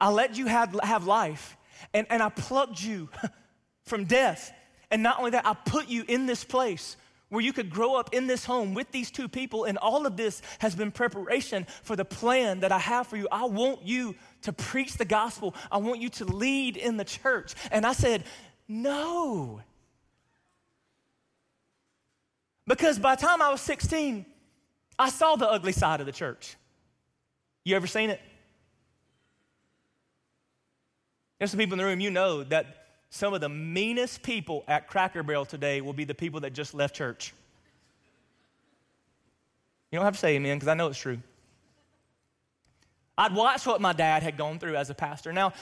I 0.00 0.10
let 0.10 0.36
you 0.36 0.46
have, 0.46 0.78
have 0.82 1.06
life, 1.06 1.56
and, 1.92 2.06
and 2.10 2.22
I 2.22 2.28
plugged 2.28 2.80
you 2.80 3.08
from 3.84 4.04
death. 4.04 4.52
And 4.90 5.02
not 5.02 5.18
only 5.18 5.32
that, 5.32 5.46
I 5.46 5.54
put 5.54 5.88
you 5.88 6.04
in 6.08 6.26
this 6.26 6.44
place 6.44 6.96
where 7.28 7.42
you 7.42 7.52
could 7.52 7.68
grow 7.68 7.94
up 7.94 8.14
in 8.14 8.26
this 8.26 8.44
home 8.44 8.72
with 8.72 8.90
these 8.90 9.10
two 9.10 9.28
people, 9.28 9.64
and 9.64 9.76
all 9.78 10.06
of 10.06 10.16
this 10.16 10.40
has 10.60 10.74
been 10.74 10.90
preparation 10.90 11.66
for 11.82 11.94
the 11.94 12.04
plan 12.04 12.60
that 12.60 12.72
I 12.72 12.78
have 12.78 13.06
for 13.06 13.16
you. 13.16 13.28
I 13.30 13.44
want 13.44 13.86
you 13.86 14.14
to 14.42 14.52
preach 14.52 14.94
the 14.94 15.04
gospel, 15.04 15.54
I 15.70 15.78
want 15.78 16.00
you 16.00 16.08
to 16.10 16.24
lead 16.24 16.76
in 16.76 16.96
the 16.96 17.04
church. 17.04 17.54
And 17.70 17.84
I 17.84 17.92
said, 17.92 18.24
No, 18.66 19.60
because 22.68 22.98
by 22.98 23.14
the 23.16 23.22
time 23.22 23.40
I 23.40 23.50
was 23.50 23.62
16, 23.62 24.26
I 24.98 25.08
saw 25.08 25.36
the 25.36 25.48
ugly 25.48 25.72
side 25.72 26.00
of 26.00 26.06
the 26.06 26.12
church. 26.12 26.54
You 27.64 27.74
ever 27.74 27.86
seen 27.86 28.10
it? 28.10 28.20
There's 31.38 31.50
some 31.50 31.58
people 31.58 31.74
in 31.74 31.78
the 31.78 31.84
room, 31.84 32.00
you 32.00 32.10
know 32.10 32.42
that 32.44 32.86
some 33.10 33.32
of 33.32 33.40
the 33.40 33.48
meanest 33.48 34.22
people 34.22 34.64
at 34.68 34.88
Cracker 34.88 35.22
Barrel 35.22 35.46
today 35.46 35.80
will 35.80 35.92
be 35.92 36.04
the 36.04 36.14
people 36.14 36.40
that 36.40 36.52
just 36.52 36.74
left 36.74 36.94
church. 36.94 37.32
You 39.90 39.98
don't 39.98 40.04
have 40.04 40.14
to 40.14 40.20
say 40.20 40.34
amen 40.34 40.56
because 40.56 40.68
I 40.68 40.74
know 40.74 40.88
it's 40.88 40.98
true. 40.98 41.18
I'd 43.16 43.34
watched 43.34 43.66
what 43.66 43.80
my 43.80 43.92
dad 43.92 44.22
had 44.22 44.36
gone 44.36 44.58
through 44.58 44.76
as 44.76 44.90
a 44.90 44.94
pastor. 44.94 45.32
Now, 45.32 45.52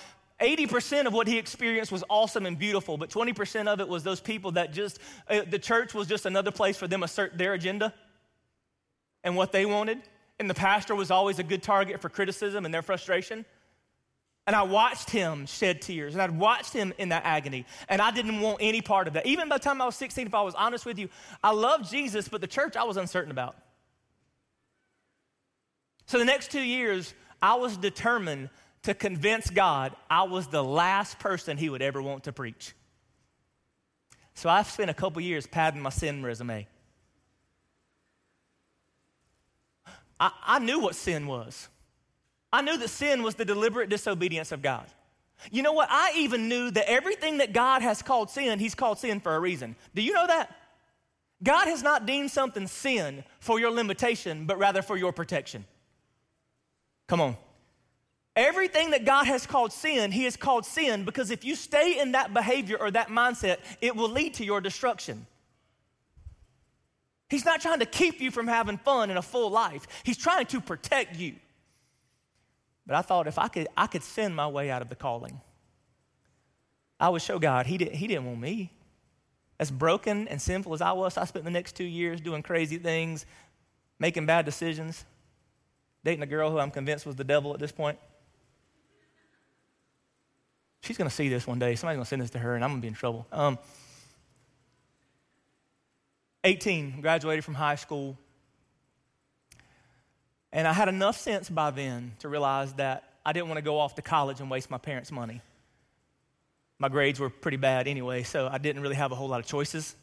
80% 0.41 1.07
of 1.07 1.15
what 1.15 1.27
he 1.27 1.39
experienced 1.39 1.91
was 1.91 2.05
awesome 2.11 2.45
and 2.45 2.59
beautiful, 2.59 2.99
but 2.99 3.09
20% 3.09 3.67
of 3.67 3.81
it 3.81 3.89
was 3.89 4.03
those 4.03 4.21
people 4.21 4.53
that 4.53 4.73
just, 4.73 4.99
uh, 5.31 5.41
the 5.49 5.59
church 5.59 5.95
was 5.95 6.07
just 6.07 6.27
another 6.27 6.51
place 6.51 6.77
for 6.77 6.87
them 6.87 7.01
to 7.01 7.05
assert 7.05 7.39
their 7.39 7.55
agenda 7.55 7.95
and 9.25 9.35
what 9.37 9.53
they 9.53 9.65
wanted. 9.65 10.03
And 10.39 10.51
the 10.51 10.55
pastor 10.55 10.95
was 10.95 11.11
always 11.11 11.39
a 11.39 11.43
good 11.43 11.63
target 11.63 12.03
for 12.03 12.11
criticism 12.11 12.67
and 12.67 12.75
their 12.75 12.83
frustration. 12.83 13.47
And 14.47 14.55
I 14.55 14.63
watched 14.63 15.11
him 15.11 15.47
shed 15.47 15.83
tears, 15.83 16.15
and 16.15 16.23
I'd 16.23 16.37
watched 16.37 16.73
him 16.73 16.93
in 16.99 17.09
that 17.09 17.25
agony, 17.25 17.67
and 17.89 18.01
I 18.01 18.13
didn't 18.13 18.41
want 18.41 18.59
any 18.61 18.81
part 18.81 19.09
of 19.09 19.15
that. 19.15 19.27
Even 19.27 19.49
by 19.49 19.59
the 19.59 19.65
time 19.65 19.83
I 19.83 19.87
was 19.87 19.97
16, 19.97 20.29
if 20.29 20.35
I 20.35 20.43
was 20.43 20.55
honest 20.55 20.87
with 20.87 20.99
you, 20.99 21.09
I 21.43 21.51
loved 21.51 21.91
Jesus, 21.91 22.29
but 22.29 22.41
the 22.41 22.47
church 22.47 22.77
I 22.77 22.85
was 22.85 22.97
uncertain 22.97 23.33
about. 23.33 23.57
So 26.07 26.19
the 26.19 26.25
next 26.25 26.53
two 26.53 26.63
years, 26.63 27.13
I 27.43 27.57
was 27.57 27.77
determined 27.77 28.51
to 28.85 28.95
convince 28.95 29.51
God 29.51 29.97
I 30.09 30.23
was 30.23 30.47
the 30.47 30.63
last 30.63 31.19
person 31.19 31.57
he 31.57 31.69
would 31.69 31.83
ever 31.83 32.01
want 32.01 32.25
to 32.25 32.33
preach. 32.33 32.73
So 34.35 34.49
I've 34.49 34.69
spent 34.69 34.91
a 34.91 34.95
couple 34.95 35.21
years 35.23 35.47
padding 35.47 35.83
my 35.83 35.91
sin 35.91 36.23
resume. 36.23 36.69
I, 40.21 40.31
I 40.47 40.59
knew 40.61 40.79
what 40.79 40.95
sin 40.95 41.27
was. 41.27 41.69
I 42.57 42.63
knew 42.63 42.79
that 42.79 42.89
sin 42.89 43.23
was 43.23 43.35
the 43.35 43.45
deliberate 43.45 43.91
disobedience 43.91 44.51
of 44.51 44.63
God. 44.63 44.87
You 45.51 45.63
know 45.63 45.75
what? 45.75 45.89
I 45.91 46.15
even 46.17 46.49
knew 46.49 46.71
that 46.71 46.91
everything 46.91 47.37
that 47.37 47.53
God 47.53 47.83
has 47.83 48.01
called 48.01 48.31
sin, 48.31 48.59
He's 48.59 48.75
called 48.75 48.99
sin 48.99 49.21
for 49.21 49.37
a 49.37 49.39
reason. 49.39 49.77
Do 49.95 50.01
you 50.01 50.15
know 50.15 50.27
that? 50.27 50.57
God 51.43 51.67
has 51.67 51.83
not 51.83 52.07
deemed 52.07 52.31
something 52.31 52.67
sin 52.67 53.25
for 53.41 53.61
your 53.61 53.71
limitation, 53.71 54.47
but 54.47 54.57
rather 54.57 54.81
for 54.81 54.97
your 54.97 55.13
protection. 55.13 55.67
Come 57.09 57.21
on. 57.21 57.37
Everything 58.35 58.93
that 58.93 59.05
God 59.05 59.27
has 59.27 59.47
called 59.47 59.71
sin, 59.71 60.11
He 60.11 60.25
has 60.25 60.39
called 60.39 60.65
sin 60.65 61.05
because 61.05 61.31
if 61.31 61.45
you 61.45 61.57
stay 61.57 62.01
in 62.01 62.13
that 62.13 62.33
behavior 62.33 62.79
or 62.81 62.91
that 62.91 63.09
mindset, 63.09 63.59
it 63.83 63.95
will 63.95 64.09
lead 64.09 64.33
to 64.33 64.47
your 64.47 64.63
destruction. 64.63 65.27
He's 67.29 67.45
not 67.45 67.61
trying 67.61 67.81
to 67.81 67.87
keep 67.87 68.23
you 68.23 68.31
from 68.31 68.49
having 68.49 68.79
fun 68.79 69.11
in 69.11 69.19
a 69.19 69.23
full 69.23 69.51
life, 69.51 69.87
He's 70.05 70.17
trying 70.17 70.47
to 70.47 70.63
protect 70.63 71.17
you. 71.17 71.35
But 72.87 72.97
I 72.97 73.03
thought 73.03 73.27
if 73.27 73.39
I 73.39 73.49
could, 73.49 73.69
I 73.77 73.87
could 73.87 74.03
send 74.03 74.37
my 74.37 74.47
way 74.47 74.71
out 74.71 74.81
of 74.83 74.89
the 74.89 74.95
calling. 74.95 75.41
I 76.99 77.09
would 77.09 77.21
show 77.23 77.39
God 77.39 77.67
He, 77.67 77.77
did, 77.79 77.93
he 77.93 78.07
didn't 78.07 78.25
want 78.25 78.41
me. 78.41 78.73
as 79.59 79.71
broken 79.71 80.29
and 80.29 80.41
sinful 80.41 80.73
as 80.75 80.81
I 80.81 80.93
was, 80.93 81.17
I 81.17 81.25
spent 81.25 81.45
the 81.45 81.51
next 81.51 81.77
two 81.77 81.85
years 81.85 82.21
doing 82.21 82.43
crazy 82.43 82.79
things, 82.79 83.27
making 83.99 84.27
bad 84.27 84.45
decisions, 84.45 85.05
dating 86.05 86.23
a 86.23 86.27
girl 86.27 86.51
who 86.51 86.59
I'm 86.59 86.71
convinced 86.71 87.07
was 87.07 87.17
the 87.17 87.25
devil 87.25 87.53
at 87.53 87.61
this 87.61 87.73
point. 87.73 87.99
She's 90.83 90.97
going 90.97 91.09
to 91.11 91.15
see 91.15 91.29
this 91.29 91.47
one 91.47 91.59
day. 91.59 91.75
Somebody's 91.75 91.97
going 91.97 92.05
to 92.05 92.09
send 92.09 92.23
this 92.23 92.31
to 92.31 92.39
her, 92.39 92.55
and 92.55 92.63
I'm 92.63 92.71
going 92.71 92.81
to 92.81 92.83
be 92.83 92.89
in 92.89 92.95
trouble. 92.95 93.27
Um, 93.33 93.59
18, 96.45 97.01
graduated 97.01 97.45
from 97.45 97.55
high 97.55 97.75
school. 97.75 98.17
And 100.53 100.67
I 100.67 100.73
had 100.73 100.89
enough 100.89 101.19
sense 101.19 101.51
by 101.51 101.71
then 101.71 102.13
to 102.21 102.29
realize 102.29 102.73
that 102.75 103.05
I 103.25 103.33
didn't 103.33 103.49
want 103.49 103.59
to 103.59 103.63
go 103.63 103.79
off 103.79 103.97
to 103.97 104.03
college 104.03 104.41
and 104.41 104.51
waste 104.51 104.71
my 104.71 104.79
parents' 104.79 105.11
money. 105.11 105.43
My 106.79 106.89
grades 106.89 107.19
were 107.19 107.31
pretty 107.31 107.57
bad 107.57 107.89
anyway, 107.89 108.23
so 108.23 108.49
I 108.51 108.59
didn't 108.59 108.83
really 108.83 108.97
have 108.97 109.13
a 109.13 109.15
whole 109.15 109.29
lot 109.29 109.41
of 109.41 109.47
choices. 109.47 109.97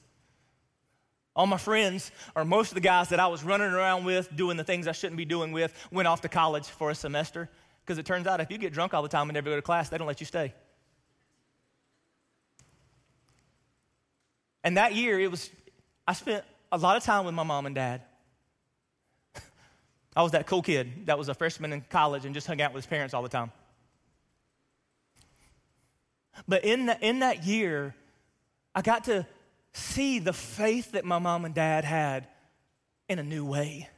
All 1.35 1.47
my 1.47 1.57
friends, 1.57 2.11
or 2.35 2.45
most 2.45 2.69
of 2.69 2.75
the 2.75 2.81
guys 2.81 3.09
that 3.09 3.19
I 3.19 3.27
was 3.27 3.43
running 3.43 3.71
around 3.71 4.05
with, 4.05 4.35
doing 4.35 4.57
the 4.57 4.63
things 4.63 4.87
I 4.87 4.91
shouldn't 4.91 5.17
be 5.17 5.25
doing 5.25 5.51
with, 5.51 5.73
went 5.91 6.07
off 6.07 6.21
to 6.21 6.29
college 6.29 6.67
for 6.67 6.91
a 6.91 6.95
semester. 6.95 7.49
Because 7.83 7.97
it 7.97 8.05
turns 8.05 8.27
out 8.27 8.39
if 8.39 8.51
you 8.51 8.57
get 8.57 8.73
drunk 8.73 8.93
all 8.93 9.01
the 9.01 9.09
time 9.09 9.29
and 9.29 9.33
never 9.33 9.49
go 9.49 9.55
to 9.55 9.61
class, 9.61 9.89
they 9.89 9.97
don't 9.97 10.07
let 10.07 10.19
you 10.19 10.25
stay. 10.25 10.53
And 14.63 14.77
that 14.77 14.95
year, 14.95 15.19
it 15.19 15.29
was, 15.29 15.49
I 16.07 16.13
spent 16.13 16.45
a 16.71 16.77
lot 16.77 16.97
of 16.97 17.03
time 17.03 17.25
with 17.25 17.35
my 17.35 17.43
mom 17.43 17.65
and 17.65 17.75
dad. 17.75 18.01
I 20.15 20.23
was 20.23 20.33
that 20.33 20.45
cool 20.47 20.61
kid 20.61 21.07
that 21.07 21.17
was 21.17 21.29
a 21.29 21.33
freshman 21.33 21.73
in 21.73 21.81
college 21.89 22.25
and 22.25 22.33
just 22.33 22.47
hung 22.47 22.61
out 22.61 22.73
with 22.73 22.83
his 22.83 22.89
parents 22.89 23.13
all 23.13 23.23
the 23.23 23.29
time. 23.29 23.51
But 26.47 26.63
in, 26.65 26.87
the, 26.87 26.97
in 26.99 27.19
that 27.19 27.43
year, 27.43 27.95
I 28.75 28.81
got 28.81 29.05
to 29.05 29.25
see 29.73 30.19
the 30.19 30.33
faith 30.33 30.91
that 30.91 31.05
my 31.05 31.19
mom 31.19 31.45
and 31.45 31.53
dad 31.53 31.83
had 31.83 32.27
in 33.09 33.19
a 33.19 33.23
new 33.23 33.45
way. 33.45 33.89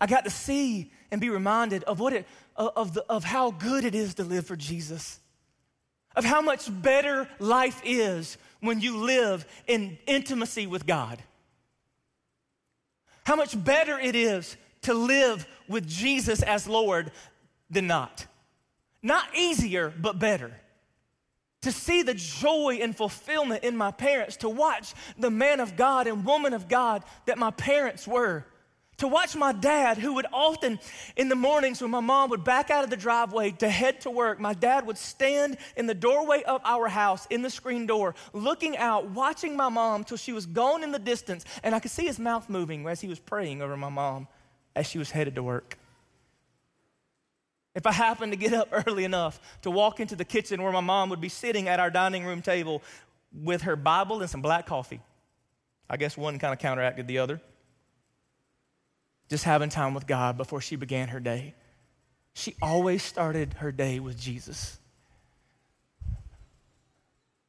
I 0.00 0.06
got 0.06 0.24
to 0.24 0.30
see 0.30 0.92
and 1.10 1.20
be 1.20 1.30
reminded 1.30 1.84
of 1.84 1.98
what 1.98 2.12
it 2.12 2.26
of, 2.56 2.94
the, 2.94 3.04
of 3.08 3.24
how 3.24 3.52
good 3.52 3.84
it 3.84 3.94
is 3.94 4.14
to 4.14 4.24
live 4.24 4.46
for 4.46 4.56
Jesus. 4.56 5.20
Of 6.16 6.24
how 6.24 6.40
much 6.40 6.68
better 6.82 7.28
life 7.38 7.80
is 7.84 8.36
when 8.60 8.80
you 8.80 8.96
live 8.96 9.46
in 9.66 9.98
intimacy 10.06 10.66
with 10.66 10.84
God. 10.84 11.22
How 13.28 13.36
much 13.36 13.62
better 13.62 13.98
it 13.98 14.16
is 14.16 14.56
to 14.80 14.94
live 14.94 15.46
with 15.68 15.86
Jesus 15.86 16.40
as 16.42 16.66
Lord 16.66 17.12
than 17.68 17.86
not. 17.86 18.26
Not 19.02 19.26
easier, 19.36 19.92
but 20.00 20.18
better. 20.18 20.50
To 21.60 21.70
see 21.70 22.02
the 22.02 22.14
joy 22.14 22.78
and 22.80 22.96
fulfillment 22.96 23.64
in 23.64 23.76
my 23.76 23.90
parents, 23.90 24.38
to 24.38 24.48
watch 24.48 24.94
the 25.18 25.28
man 25.28 25.60
of 25.60 25.76
God 25.76 26.06
and 26.06 26.24
woman 26.24 26.54
of 26.54 26.68
God 26.68 27.04
that 27.26 27.36
my 27.36 27.50
parents 27.50 28.08
were 28.08 28.46
to 28.98 29.06
watch 29.06 29.36
my 29.36 29.52
dad, 29.52 29.96
who 29.96 30.14
would 30.14 30.26
often 30.32 30.78
in 31.16 31.28
the 31.28 31.36
mornings 31.36 31.80
when 31.80 31.90
my 31.90 32.00
mom 32.00 32.30
would 32.30 32.42
back 32.42 32.68
out 32.68 32.82
of 32.82 32.90
the 32.90 32.96
driveway 32.96 33.52
to 33.52 33.68
head 33.68 34.00
to 34.02 34.10
work, 34.10 34.40
my 34.40 34.52
dad 34.52 34.86
would 34.86 34.98
stand 34.98 35.56
in 35.76 35.86
the 35.86 35.94
doorway 35.94 36.42
of 36.42 36.60
our 36.64 36.88
house 36.88 37.26
in 37.30 37.42
the 37.42 37.50
screen 37.50 37.86
door, 37.86 38.14
looking 38.32 38.76
out, 38.76 39.10
watching 39.10 39.56
my 39.56 39.68
mom 39.68 40.02
till 40.02 40.16
she 40.16 40.32
was 40.32 40.46
gone 40.46 40.82
in 40.82 40.90
the 40.90 40.98
distance. 40.98 41.44
And 41.62 41.74
I 41.74 41.80
could 41.80 41.92
see 41.92 42.06
his 42.06 42.18
mouth 42.18 42.48
moving 42.48 42.86
as 42.88 43.00
he 43.00 43.08
was 43.08 43.20
praying 43.20 43.62
over 43.62 43.76
my 43.76 43.88
mom 43.88 44.26
as 44.74 44.86
she 44.86 44.98
was 44.98 45.12
headed 45.12 45.36
to 45.36 45.44
work. 45.44 45.78
If 47.76 47.86
I 47.86 47.92
happened 47.92 48.32
to 48.32 48.38
get 48.38 48.52
up 48.52 48.68
early 48.86 49.04
enough 49.04 49.40
to 49.62 49.70
walk 49.70 50.00
into 50.00 50.16
the 50.16 50.24
kitchen 50.24 50.60
where 50.60 50.72
my 50.72 50.80
mom 50.80 51.08
would 51.10 51.20
be 51.20 51.28
sitting 51.28 51.68
at 51.68 51.78
our 51.78 51.90
dining 51.90 52.24
room 52.24 52.42
table 52.42 52.82
with 53.32 53.62
her 53.62 53.76
Bible 53.76 54.22
and 54.22 54.28
some 54.28 54.42
black 54.42 54.66
coffee, 54.66 55.00
I 55.88 55.96
guess 55.98 56.16
one 56.16 56.40
kind 56.40 56.52
of 56.52 56.58
counteracted 56.58 57.06
the 57.06 57.18
other 57.18 57.40
just 59.28 59.44
having 59.44 59.68
time 59.68 59.94
with 59.94 60.06
God 60.06 60.36
before 60.36 60.60
she 60.60 60.76
began 60.76 61.08
her 61.08 61.20
day. 61.20 61.54
She 62.32 62.54
always 62.62 63.02
started 63.02 63.54
her 63.54 63.72
day 63.72 64.00
with 64.00 64.18
Jesus. 64.18 64.78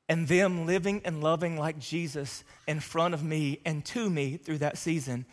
And 0.08 0.28
them 0.28 0.66
living 0.66 1.02
and 1.06 1.22
loving 1.22 1.58
like 1.58 1.78
Jesus 1.78 2.44
in 2.68 2.80
front 2.80 3.14
of 3.14 3.24
me 3.24 3.60
and 3.66 3.86
to 3.86 4.10
me 4.10 4.38
through 4.38 4.58
that 4.58 4.78
season 4.78 5.26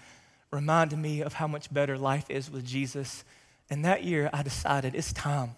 reminded 0.51 0.99
me 0.99 1.23
of 1.23 1.33
how 1.33 1.47
much 1.47 1.73
better 1.73 1.97
life 1.97 2.31
is 2.31 2.51
with 2.51 2.65
Jesus. 2.65 3.25
And 3.71 3.85
that 3.85 4.05
year, 4.05 4.31
I 4.33 4.43
decided 4.43 4.95
it's 4.95 5.13
time. 5.13 5.57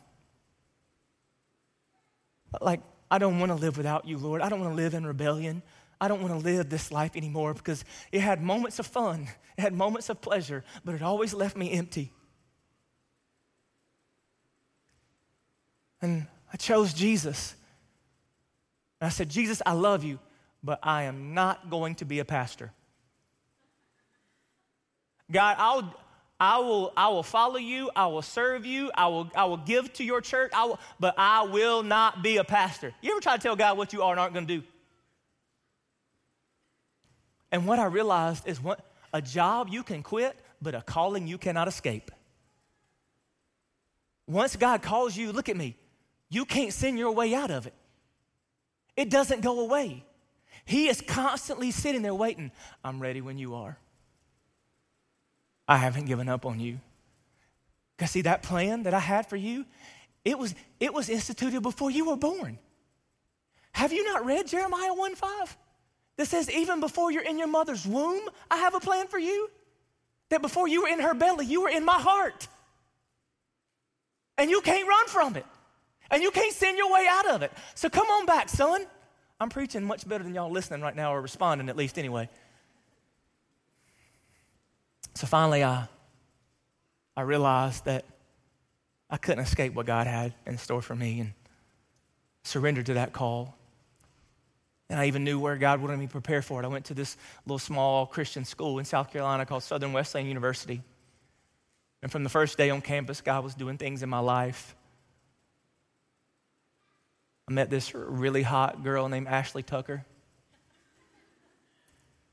Like, 2.61 2.81
I 3.11 3.19
don't 3.19 3.39
want 3.39 3.51
to 3.51 3.57
live 3.57 3.77
without 3.77 4.07
you, 4.07 4.19
Lord. 4.19 4.41
I 4.41 4.49
don't 4.49 4.61
want 4.61 4.73
to 4.73 4.77
live 4.77 4.95
in 4.95 5.07
rebellion. 5.07 5.63
I 6.01 6.09
don't 6.09 6.21
want 6.21 6.33
to 6.33 6.39
live 6.39 6.71
this 6.71 6.93
life 6.93 7.17
anymore 7.17 7.55
because 7.55 7.85
it 8.13 8.21
had 8.21 8.41
moments 8.43 8.79
of 8.79 8.87
fun, 8.87 9.29
it 9.57 9.61
had 9.61 9.75
moments 9.75 10.09
of 10.09 10.21
pleasure, 10.21 10.65
but 10.85 10.95
it 10.95 11.03
always 11.03 11.35
left 11.35 11.57
me 11.57 11.73
empty. 11.73 12.13
And 16.01 16.27
I 16.53 16.57
chose 16.57 16.95
Jesus. 16.95 17.55
And 19.01 19.07
I 19.07 19.11
said, 19.11 19.29
Jesus, 19.29 19.61
I 19.67 19.73
love 19.73 20.05
you, 20.05 20.19
but 20.63 20.79
I 20.83 21.05
am 21.05 21.35
not 21.35 21.71
going 21.71 21.97
to 21.97 22.05
be 22.05 22.21
a 22.21 22.25
pastor. 22.25 22.73
God, 25.31 25.57
I'll, 25.59 25.95
I 26.41 26.59
will, 26.59 26.93
I 26.97 27.09
will 27.09 27.23
follow 27.23 27.59
you. 27.59 27.91
I 27.95 28.07
will 28.07 28.23
serve 28.23 28.65
you. 28.65 28.91
I 28.95 29.09
will, 29.09 29.31
I 29.35 29.45
will 29.45 29.57
give 29.59 29.93
to 29.95 30.05
your 30.05 30.21
church. 30.21 30.53
I 30.55 30.65
will, 30.65 30.81
but 30.99 31.15
I 31.19 31.43
will 31.43 31.83
not 31.83 32.23
be 32.23 32.39
a 32.39 32.45
pastor. 32.45 32.95
You 33.03 33.11
ever 33.11 33.21
try 33.21 33.37
to 33.37 33.43
tell 33.43 33.57
God 33.57 33.77
what 33.77 33.93
you 33.93 34.03
are 34.03 34.13
and 34.13 34.21
aren't 34.21 34.35
going 34.35 34.47
to 34.47 34.61
do? 34.61 34.67
And 37.51 37.67
what 37.67 37.79
I 37.79 37.87
realized 37.87 38.47
is 38.47 38.63
what 38.63 38.81
a 39.13 39.23
job 39.23 39.69
you 39.71 39.83
can 39.83 40.03
quit, 40.03 40.39
but 40.61 40.75
a 40.75 40.83
calling 40.83 41.27
you 41.27 41.39
cannot 41.39 41.69
escape. 41.69 42.11
Once 44.27 44.57
God 44.57 44.83
calls 44.83 45.17
you, 45.17 45.33
look 45.33 45.49
at 45.49 45.57
me, 45.57 45.77
you 46.29 46.45
can't 46.45 46.73
send 46.73 46.99
your 46.99 47.13
way 47.13 47.35
out 47.35 47.51
of 47.51 47.67
it. 47.67 47.75
It 48.97 49.11
doesn't 49.11 49.41
go 49.41 49.61
away. 49.61 50.05
He 50.65 50.89
is 50.89 51.01
constantly 51.01 51.71
sitting 51.71 52.03
there 52.03 52.15
waiting. 52.15 52.51
I'm 52.85 53.01
ready 53.01 53.23
when 53.23 53.39
you 53.39 53.55
are. 53.55 53.79
I 55.67 55.79
haven't 55.79 56.07
given 56.07 56.29
up 56.29 56.45
on 56.45 56.61
you. 56.61 56.81
Because 57.97 58.11
see, 58.11 58.23
that 58.23 58.43
plan 58.43 58.83
that 58.83 58.93
I 58.93 58.99
had 58.99 59.29
for 59.29 59.37
you, 59.37 59.65
it 60.25 60.39
was, 60.39 60.55
it 60.79 60.93
was 60.93 61.09
instituted 61.09 61.63
before 61.63 61.91
you 61.91 62.07
were 62.07 62.17
born. 62.17 62.59
Have 63.73 63.93
you 63.93 64.05
not 64.05 64.27
read 64.27 64.47
Jeremiah 64.47 64.93
1 64.93 65.15
5? 65.15 65.57
That 66.19 66.27
says, 66.27 66.51
even 66.51 66.81
before 66.81 67.11
you're 67.11 67.23
in 67.23 67.39
your 67.39 67.49
mother's 67.49 67.87
womb, 67.87 68.29
I 68.51 68.59
have 68.59 68.75
a 68.75 68.81
plan 68.81 69.07
for 69.07 69.19
you. 69.19 69.49
That 70.29 70.43
before 70.43 70.69
you 70.69 70.83
were 70.83 70.89
in 70.89 71.01
her 71.01 71.15
belly, 71.15 71.47
you 71.47 71.63
were 71.63 71.71
in 71.71 71.85
my 71.85 71.99
heart. 71.99 72.49
And 74.37 74.51
you 74.51 74.61
can't 74.61 74.87
run 74.87 75.07
from 75.07 75.37
it. 75.37 75.47
And 76.11 76.23
you 76.23 76.31
can't 76.31 76.53
send 76.53 76.77
your 76.77 76.93
way 76.93 77.07
out 77.09 77.29
of 77.29 77.43
it. 77.43 77.53
So 77.75 77.89
come 77.89 78.09
on 78.09 78.27
back, 78.27 78.49
son. 78.49 78.85
I'm 79.41 79.49
preaching 79.49 79.85
much 79.85 80.07
better 80.07 80.25
than 80.25 80.35
y'all 80.35 80.51
listening 80.51 80.81
right 80.81 80.95
now 80.95 81.15
or 81.15 81.23
responding, 81.23 81.69
at 81.69 81.77
least 81.77 81.99
anyway. 81.99 82.29
So 85.15 85.27
finally, 85.27 85.63
I, 85.63 85.87
I 87.17 87.23
realized 87.23 87.85
that 87.85 88.05
I 89.09 89.17
couldn't 89.17 89.45
escape 89.45 89.75
what 89.75 89.87
God 89.87 90.07
had 90.07 90.35
in 90.47 90.59
store 90.59 90.83
for 90.83 90.97
me 90.97 91.21
and 91.21 91.33
surrendered 92.43 92.87
to 92.87 92.95
that 92.95 93.13
call. 93.13 93.58
And 94.91 94.99
I 94.99 95.07
even 95.07 95.23
knew 95.23 95.39
where 95.39 95.57
God 95.57 95.81
wanted 95.81 95.99
me 95.99 96.07
to 96.07 96.13
prepare 96.13 96.41
for 96.41 96.63
it. 96.63 96.65
I 96.65 96.69
went 96.69 96.87
to 96.87 96.95
this 96.95 97.17
little 97.45 97.59
small 97.59 98.07
Christian 98.07 98.45
school 98.45 98.79
in 98.79 98.85
South 98.85 99.13
Carolina 99.13 99.45
called 99.45 99.63
Southern 99.63 99.93
Wesleyan 99.93 100.27
University. 100.27 100.83
And 102.03 102.11
from 102.11 102.23
the 102.25 102.31
first 102.31 102.57
day 102.57 102.71
on 102.71 102.81
campus, 102.81 103.21
God 103.21 103.45
was 103.45 103.55
doing 103.55 103.77
things 103.77 104.03
in 104.03 104.09
my 104.09 104.21
life. 104.21 104.75
I 107.49 107.53
met 107.53 107.71
this 107.71 107.95
really 107.95 108.43
hot 108.43 108.83
girl 108.83 109.09
named 109.09 109.27
Ashley 109.27 109.63
Tucker, 109.63 110.05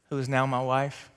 who 0.10 0.18
is 0.18 0.30
now 0.30 0.46
my 0.46 0.62
wife. 0.62 1.10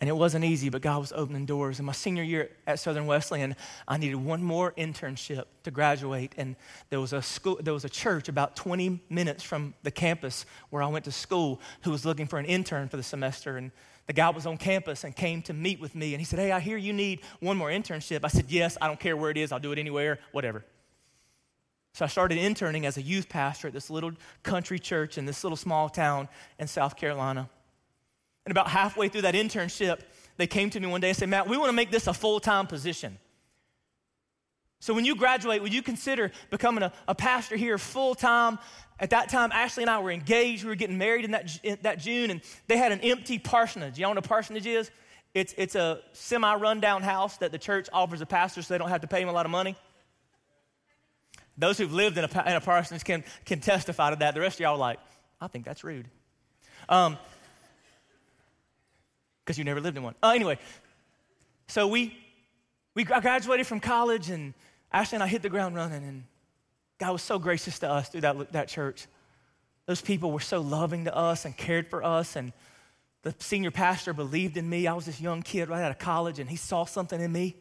And 0.00 0.08
it 0.08 0.14
wasn't 0.14 0.46
easy, 0.46 0.70
but 0.70 0.80
God 0.80 0.98
was 0.98 1.12
opening 1.14 1.44
doors. 1.44 1.78
In 1.78 1.84
my 1.84 1.92
senior 1.92 2.22
year 2.22 2.50
at 2.66 2.80
Southern 2.80 3.06
Wesleyan, 3.06 3.54
I 3.86 3.98
needed 3.98 4.16
one 4.16 4.42
more 4.42 4.72
internship 4.72 5.44
to 5.64 5.70
graduate. 5.70 6.32
And 6.38 6.56
there 6.88 7.00
was 7.00 7.12
a 7.12 7.20
school, 7.20 7.58
there 7.60 7.74
was 7.74 7.84
a 7.84 7.88
church 7.90 8.30
about 8.30 8.56
20 8.56 8.98
minutes 9.10 9.44
from 9.44 9.74
the 9.82 9.90
campus 9.90 10.46
where 10.70 10.82
I 10.82 10.86
went 10.86 11.04
to 11.04 11.12
school 11.12 11.60
who 11.82 11.90
was 11.90 12.06
looking 12.06 12.26
for 12.26 12.38
an 12.38 12.46
intern 12.46 12.88
for 12.88 12.96
the 12.96 13.02
semester. 13.02 13.58
And 13.58 13.72
the 14.06 14.14
guy 14.14 14.30
was 14.30 14.46
on 14.46 14.56
campus 14.56 15.04
and 15.04 15.14
came 15.14 15.42
to 15.42 15.52
meet 15.52 15.80
with 15.80 15.94
me. 15.94 16.14
And 16.14 16.20
he 16.20 16.24
said, 16.24 16.38
Hey, 16.38 16.50
I 16.50 16.60
hear 16.60 16.78
you 16.78 16.94
need 16.94 17.20
one 17.40 17.58
more 17.58 17.68
internship. 17.68 18.20
I 18.24 18.28
said, 18.28 18.46
Yes, 18.48 18.78
I 18.80 18.86
don't 18.86 18.98
care 18.98 19.18
where 19.18 19.30
it 19.30 19.36
is, 19.36 19.52
I'll 19.52 19.60
do 19.60 19.72
it 19.72 19.78
anywhere, 19.78 20.18
whatever. 20.32 20.64
So 21.92 22.06
I 22.06 22.08
started 22.08 22.38
interning 22.38 22.86
as 22.86 22.96
a 22.96 23.02
youth 23.02 23.28
pastor 23.28 23.68
at 23.68 23.74
this 23.74 23.90
little 23.90 24.12
country 24.42 24.78
church 24.78 25.18
in 25.18 25.26
this 25.26 25.44
little 25.44 25.56
small 25.56 25.90
town 25.90 26.28
in 26.58 26.66
South 26.66 26.96
Carolina. 26.96 27.50
And 28.46 28.52
about 28.52 28.68
halfway 28.68 29.08
through 29.08 29.22
that 29.22 29.34
internship, 29.34 30.00
they 30.36 30.46
came 30.46 30.70
to 30.70 30.80
me 30.80 30.86
one 30.86 31.00
day 31.00 31.08
and 31.08 31.16
said, 31.16 31.28
Matt, 31.28 31.48
we 31.48 31.56
want 31.56 31.68
to 31.68 31.74
make 31.74 31.90
this 31.90 32.06
a 32.06 32.14
full 32.14 32.40
time 32.40 32.66
position. 32.66 33.18
So 34.80 34.94
when 34.94 35.04
you 35.04 35.14
graduate, 35.14 35.62
would 35.62 35.74
you 35.74 35.82
consider 35.82 36.32
becoming 36.48 36.82
a, 36.82 36.92
a 37.06 37.14
pastor 37.14 37.56
here 37.56 37.76
full 37.76 38.14
time? 38.14 38.58
At 38.98 39.10
that 39.10 39.28
time, 39.28 39.52
Ashley 39.52 39.82
and 39.82 39.90
I 39.90 39.98
were 40.00 40.10
engaged. 40.10 40.64
We 40.64 40.70
were 40.70 40.76
getting 40.76 40.98
married 40.98 41.24
in 41.24 41.30
that, 41.32 41.58
in 41.62 41.78
that 41.82 41.98
June, 41.98 42.30
and 42.30 42.40
they 42.66 42.76
had 42.76 42.92
an 42.92 43.00
empty 43.00 43.38
parsonage. 43.38 43.98
You 43.98 44.02
know 44.02 44.10
what 44.10 44.18
a 44.18 44.22
parsonage 44.22 44.66
is? 44.66 44.90
It's, 45.32 45.54
it's 45.56 45.74
a 45.74 46.00
semi 46.12 46.54
rundown 46.54 47.02
house 47.02 47.36
that 47.38 47.52
the 47.52 47.58
church 47.58 47.88
offers 47.92 48.20
a 48.20 48.26
pastor 48.26 48.62
so 48.62 48.74
they 48.74 48.78
don't 48.78 48.88
have 48.88 49.02
to 49.02 49.06
pay 49.06 49.22
him 49.22 49.28
a 49.28 49.32
lot 49.32 49.46
of 49.46 49.52
money. 49.52 49.76
Those 51.56 51.76
who've 51.78 51.92
lived 51.92 52.16
in 52.16 52.24
a, 52.24 52.48
in 52.48 52.56
a 52.56 52.60
parsonage 52.60 53.04
can, 53.04 53.22
can 53.44 53.60
testify 53.60 54.10
to 54.10 54.16
that. 54.16 54.34
The 54.34 54.40
rest 54.40 54.56
of 54.56 54.60
y'all 54.60 54.74
are 54.74 54.78
like, 54.78 54.98
I 55.40 55.46
think 55.46 55.66
that's 55.66 55.84
rude. 55.84 56.08
Um, 56.88 57.18
because 59.50 59.58
you 59.58 59.64
never 59.64 59.80
lived 59.80 59.96
in 59.96 60.04
one. 60.04 60.14
Uh, 60.22 60.30
anyway, 60.32 60.56
so 61.66 61.88
we, 61.88 62.16
we 62.94 63.02
graduated 63.02 63.66
from 63.66 63.80
college, 63.80 64.30
and 64.30 64.54
Ashley 64.92 65.16
and 65.16 65.24
I 65.24 65.26
hit 65.26 65.42
the 65.42 65.48
ground 65.48 65.74
running, 65.74 66.04
and 66.04 66.22
God 67.00 67.10
was 67.10 67.22
so 67.22 67.36
gracious 67.36 67.80
to 67.80 67.90
us 67.90 68.08
through 68.08 68.20
that, 68.20 68.52
that 68.52 68.68
church. 68.68 69.08
Those 69.86 70.00
people 70.00 70.30
were 70.30 70.38
so 70.38 70.60
loving 70.60 71.06
to 71.06 71.16
us 71.16 71.46
and 71.46 71.56
cared 71.56 71.88
for 71.88 72.04
us, 72.04 72.36
and 72.36 72.52
the 73.22 73.34
senior 73.40 73.72
pastor 73.72 74.12
believed 74.12 74.56
in 74.56 74.70
me. 74.70 74.86
I 74.86 74.92
was 74.92 75.06
this 75.06 75.20
young 75.20 75.42
kid 75.42 75.68
right 75.68 75.82
out 75.82 75.90
of 75.90 75.98
college, 75.98 76.38
and 76.38 76.48
he 76.48 76.54
saw 76.54 76.84
something 76.84 77.20
in 77.20 77.32
me. 77.32 77.56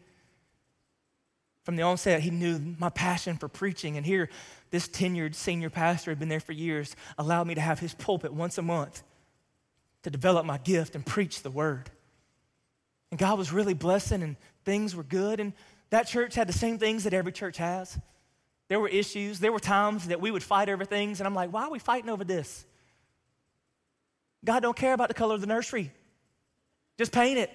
From 1.64 1.76
the 1.76 1.82
onset, 1.82 2.22
he 2.22 2.30
knew 2.30 2.76
my 2.78 2.90
passion 2.90 3.36
for 3.36 3.48
preaching. 3.48 3.98
And 3.98 4.06
here, 4.06 4.30
this 4.70 4.88
tenured 4.88 5.34
senior 5.34 5.72
pastor 5.72 6.12
had 6.12 6.20
been 6.20 6.30
there 6.30 6.40
for 6.40 6.52
years, 6.52 6.96
allowed 7.18 7.48
me 7.48 7.56
to 7.56 7.62
have 7.62 7.80
his 7.80 7.96
pulpit 7.96 8.32
once 8.32 8.60
a 8.60 8.62
month 8.62 9.02
to 10.04 10.10
develop 10.10 10.46
my 10.46 10.58
gift 10.58 10.96
and 10.96 11.06
preach 11.06 11.42
the 11.42 11.52
word. 11.52 11.90
And 13.12 13.20
God 13.20 13.38
was 13.38 13.52
really 13.52 13.74
blessing, 13.74 14.22
and 14.22 14.36
things 14.66 14.96
were 14.96 15.04
good. 15.04 15.40
And 15.40 15.54
that 15.90 16.08
church 16.08 16.36
had 16.36 16.48
the 16.48 16.54
same 16.54 16.78
things 16.78 17.04
that 17.04 17.14
every 17.14 17.32
church 17.32 17.58
has. 17.58 17.98
There 18.68 18.80
were 18.80 18.88
issues, 18.88 19.40
there 19.40 19.52
were 19.52 19.60
times 19.60 20.08
that 20.08 20.22
we 20.22 20.30
would 20.30 20.44
fight 20.44 20.70
over 20.70 20.86
things, 20.86 21.20
and 21.20 21.28
I'm 21.28 21.34
like, 21.34 21.52
why 21.52 21.64
are 21.64 21.72
we 21.72 21.80
fighting 21.80 22.10
over 22.10 22.24
this? 22.24 22.66
God 24.46 24.62
don't 24.62 24.78
care 24.78 24.94
about 24.94 25.08
the 25.08 25.16
color 25.16 25.36
of 25.36 25.42
the 25.42 25.48
nursery. 25.48 25.92
Just 26.98 27.12
paint 27.12 27.40
it. 27.40 27.52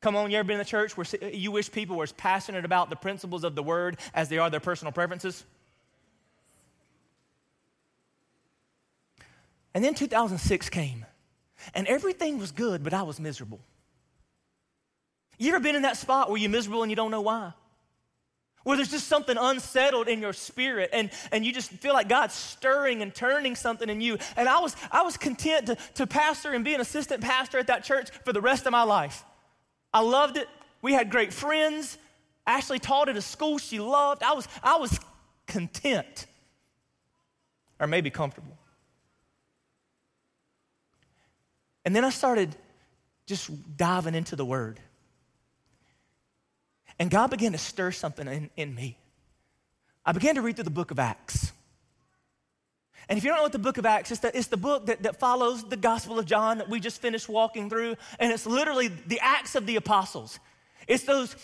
Come 0.00 0.16
on, 0.16 0.30
you 0.30 0.38
ever 0.38 0.46
been 0.46 0.56
in 0.56 0.62
a 0.62 0.64
church 0.64 0.96
where 0.96 1.06
you 1.32 1.52
wish 1.52 1.70
people 1.70 1.96
were 1.96 2.02
as 2.02 2.12
passionate 2.12 2.64
about 2.64 2.90
the 2.90 2.96
principles 2.96 3.44
of 3.44 3.54
the 3.54 3.62
word 3.62 3.98
as 4.14 4.28
they 4.28 4.38
are 4.38 4.50
their 4.50 4.58
personal 4.58 4.90
preferences? 4.90 5.44
And 9.74 9.84
then 9.84 9.94
2006 9.94 10.68
came, 10.68 11.06
and 11.74 11.86
everything 11.86 12.38
was 12.38 12.52
good, 12.52 12.82
but 12.82 12.92
I 12.92 13.02
was 13.02 13.18
miserable. 13.18 13.60
You 15.38 15.48
ever 15.48 15.60
been 15.60 15.74
in 15.74 15.82
that 15.82 15.96
spot 15.96 16.28
where 16.28 16.38
you're 16.38 16.50
miserable 16.50 16.82
and 16.82 16.90
you 16.90 16.96
don't 16.96 17.10
know 17.10 17.22
why? 17.22 17.52
Where 18.64 18.76
there's 18.76 18.90
just 18.90 19.08
something 19.08 19.36
unsettled 19.36 20.06
in 20.06 20.20
your 20.20 20.32
spirit 20.32 20.90
and, 20.92 21.10
and 21.32 21.44
you 21.44 21.52
just 21.52 21.70
feel 21.70 21.94
like 21.94 22.08
God's 22.08 22.34
stirring 22.34 23.02
and 23.02 23.12
turning 23.12 23.56
something 23.56 23.88
in 23.88 24.00
you. 24.00 24.18
And 24.36 24.48
I 24.48 24.60
was, 24.60 24.76
I 24.92 25.02
was 25.02 25.16
content 25.16 25.66
to, 25.66 25.76
to 25.94 26.06
pastor 26.06 26.52
and 26.52 26.64
be 26.64 26.74
an 26.74 26.80
assistant 26.80 27.22
pastor 27.22 27.58
at 27.58 27.66
that 27.66 27.82
church 27.82 28.10
for 28.24 28.32
the 28.32 28.40
rest 28.40 28.66
of 28.66 28.72
my 28.72 28.84
life. 28.84 29.24
I 29.92 30.00
loved 30.00 30.36
it. 30.36 30.48
We 30.80 30.92
had 30.92 31.10
great 31.10 31.32
friends. 31.32 31.98
Ashley 32.46 32.78
taught 32.78 33.08
at 33.08 33.16
a 33.16 33.22
school 33.22 33.58
she 33.58 33.80
loved. 33.80 34.22
I 34.22 34.34
was, 34.34 34.46
I 34.62 34.76
was 34.76 34.98
content, 35.46 36.26
or 37.80 37.86
maybe 37.86 38.10
comfortable. 38.10 38.56
And 41.84 41.94
then 41.94 42.04
I 42.04 42.10
started 42.10 42.54
just 43.26 43.50
diving 43.76 44.14
into 44.14 44.36
the 44.36 44.44
Word. 44.44 44.80
And 46.98 47.10
God 47.10 47.30
began 47.30 47.52
to 47.52 47.58
stir 47.58 47.90
something 47.90 48.26
in, 48.28 48.50
in 48.56 48.74
me. 48.74 48.98
I 50.04 50.12
began 50.12 50.34
to 50.34 50.42
read 50.42 50.56
through 50.56 50.64
the 50.64 50.70
book 50.70 50.90
of 50.90 50.98
Acts. 50.98 51.52
And 53.08 53.18
if 53.18 53.24
you 53.24 53.30
don't 53.30 53.38
know 53.38 53.42
what 53.42 53.52
the 53.52 53.58
book 53.58 53.78
of 53.78 53.86
Acts 53.86 54.10
is, 54.10 54.18
it's 54.18 54.20
the, 54.20 54.38
it's 54.38 54.46
the 54.48 54.56
book 54.56 54.86
that, 54.86 55.02
that 55.02 55.18
follows 55.18 55.64
the 55.64 55.76
Gospel 55.76 56.18
of 56.18 56.26
John 56.26 56.58
that 56.58 56.68
we 56.68 56.80
just 56.80 57.00
finished 57.00 57.28
walking 57.28 57.68
through. 57.68 57.96
And 58.18 58.32
it's 58.32 58.46
literally 58.46 58.88
the 58.88 59.20
Acts 59.20 59.54
of 59.54 59.66
the 59.66 59.76
Apostles. 59.76 60.38
It's 60.86 61.04
those 61.04 61.34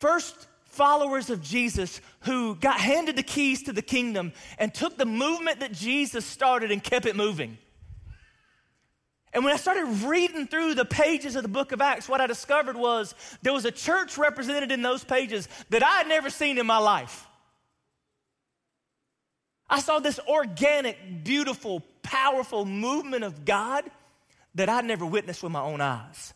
first 0.00 0.48
followers 0.64 1.30
of 1.30 1.42
Jesus 1.42 2.00
who 2.20 2.54
got 2.56 2.78
handed 2.78 3.16
the 3.16 3.22
keys 3.22 3.64
to 3.64 3.72
the 3.72 3.82
kingdom 3.82 4.32
and 4.58 4.72
took 4.72 4.96
the 4.96 5.06
movement 5.06 5.60
that 5.60 5.72
Jesus 5.72 6.24
started 6.24 6.70
and 6.70 6.82
kept 6.82 7.06
it 7.06 7.16
moving. 7.16 7.58
And 9.32 9.44
when 9.44 9.52
I 9.52 9.56
started 9.56 9.84
reading 10.04 10.46
through 10.46 10.74
the 10.74 10.84
pages 10.84 11.36
of 11.36 11.42
the 11.42 11.48
book 11.48 11.72
of 11.72 11.80
Acts, 11.80 12.08
what 12.08 12.20
I 12.20 12.26
discovered 12.26 12.76
was 12.76 13.14
there 13.42 13.52
was 13.52 13.64
a 13.64 13.70
church 13.70 14.16
represented 14.16 14.72
in 14.72 14.82
those 14.82 15.04
pages 15.04 15.48
that 15.70 15.82
I 15.82 15.98
had 15.98 16.08
never 16.08 16.30
seen 16.30 16.58
in 16.58 16.66
my 16.66 16.78
life. 16.78 17.26
I 19.68 19.80
saw 19.80 19.98
this 19.98 20.18
organic, 20.26 21.24
beautiful, 21.24 21.82
powerful 22.02 22.64
movement 22.64 23.22
of 23.24 23.44
God 23.44 23.84
that 24.54 24.68
I'd 24.68 24.86
never 24.86 25.04
witnessed 25.04 25.42
with 25.42 25.52
my 25.52 25.60
own 25.60 25.82
eyes. 25.82 26.32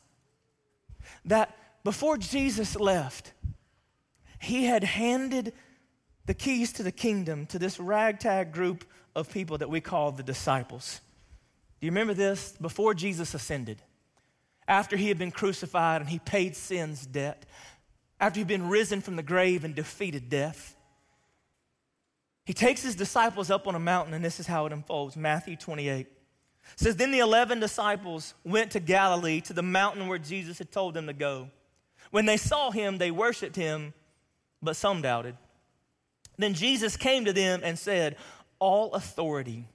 That 1.25 1.57
before 1.83 2.19
Jesus 2.19 2.77
left, 2.77 3.33
he 4.39 4.65
had 4.65 4.85
handed 4.85 5.55
the 6.27 6.35
keys 6.35 6.73
to 6.75 6.83
the 6.83 6.93
kingdom 6.93 7.47
to 7.47 7.59
this 7.59 7.81
ragtag 7.81 8.53
group 8.53 8.85
of 9.17 9.33
people 9.33 9.59
that 9.59 9.71
we 9.71 9.81
call 9.81 10.13
the 10.13 10.23
disciples. 10.23 11.01
Do 11.83 11.87
you 11.87 11.91
remember 11.91 12.15
this? 12.15 12.55
Before 12.61 12.95
Jesus 12.95 13.35
ascended, 13.35 13.83
after 14.69 14.97
he 14.97 15.09
had 15.09 15.19
been 15.19 15.33
crucified 15.33 16.01
and 16.01 16.09
he 16.09 16.21
paid 16.21 16.55
sin's 16.55 17.05
debt, 17.05 17.45
after 18.21 18.39
he'd 18.39 18.47
been 18.47 18.69
risen 18.69 19.01
from 19.01 19.17
the 19.17 19.23
grave 19.25 19.65
and 19.65 19.75
defeated 19.75 20.31
death, 20.31 20.77
he 22.45 22.53
takes 22.53 22.85
his 22.85 22.95
disciples 22.95 23.51
up 23.51 23.67
on 23.67 23.75
a 23.75 23.81
mountain, 23.81 24.15
and 24.15 24.25
this 24.25 24.39
is 24.39 24.47
how 24.47 24.65
it 24.67 24.73
unfolds 24.73 25.17
Matthew 25.17 25.57
28. 25.57 26.07
It 26.07 26.09
says, 26.77 26.95
Then 26.95 27.11
the 27.11 27.19
11 27.19 27.59
disciples 27.59 28.35
went 28.45 28.71
to 28.71 28.81
Galilee, 28.81 29.41
to 29.41 29.53
the 29.53 29.61
mountain 29.61 30.07
where 30.07 30.19
Jesus 30.19 30.59
had 30.59 30.71
told 30.71 30.95
them 30.95 31.09
to 31.09 31.13
go. 31.13 31.51
When 32.13 32.27
they 32.27 32.37
saw 32.37 32.71
him, 32.71 32.99
they 32.99 33.11
worshiped 33.11 33.57
him, 33.57 33.93
but 34.63 34.77
some 34.77 35.03
doubted. 35.03 35.37
Then 36.39 36.55
Jesus 36.55 36.97
came 36.97 37.25
to 37.25 37.33
them 37.33 37.61
and 37.65 37.77
said, 37.77 38.19
All 38.61 38.93
authority 38.93 39.67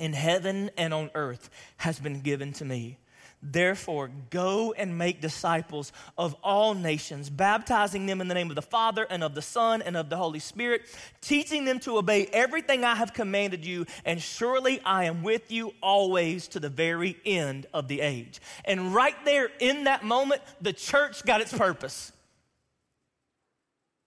in 0.00 0.14
heaven 0.14 0.70
and 0.76 0.92
on 0.92 1.10
earth 1.14 1.50
has 1.76 2.00
been 2.00 2.20
given 2.20 2.52
to 2.54 2.64
me. 2.64 2.96
Therefore, 3.42 4.10
go 4.28 4.74
and 4.74 4.98
make 4.98 5.22
disciples 5.22 5.92
of 6.18 6.34
all 6.42 6.74
nations, 6.74 7.30
baptizing 7.30 8.04
them 8.04 8.20
in 8.20 8.28
the 8.28 8.34
name 8.34 8.50
of 8.50 8.56
the 8.56 8.60
Father 8.60 9.06
and 9.08 9.24
of 9.24 9.34
the 9.34 9.40
Son 9.40 9.80
and 9.80 9.96
of 9.96 10.10
the 10.10 10.16
Holy 10.16 10.40
Spirit, 10.40 10.82
teaching 11.22 11.64
them 11.64 11.78
to 11.80 11.96
obey 11.96 12.26
everything 12.26 12.84
I 12.84 12.94
have 12.94 13.14
commanded 13.14 13.64
you, 13.64 13.86
and 14.04 14.20
surely 14.20 14.80
I 14.84 15.04
am 15.04 15.22
with 15.22 15.50
you 15.50 15.72
always 15.82 16.48
to 16.48 16.60
the 16.60 16.68
very 16.68 17.16
end 17.24 17.66
of 17.72 17.88
the 17.88 18.02
age. 18.02 18.40
And 18.66 18.94
right 18.94 19.16
there 19.24 19.48
in 19.58 19.84
that 19.84 20.04
moment, 20.04 20.42
the 20.60 20.74
church 20.74 21.24
got 21.24 21.40
its 21.40 21.56
purpose. 21.56 22.12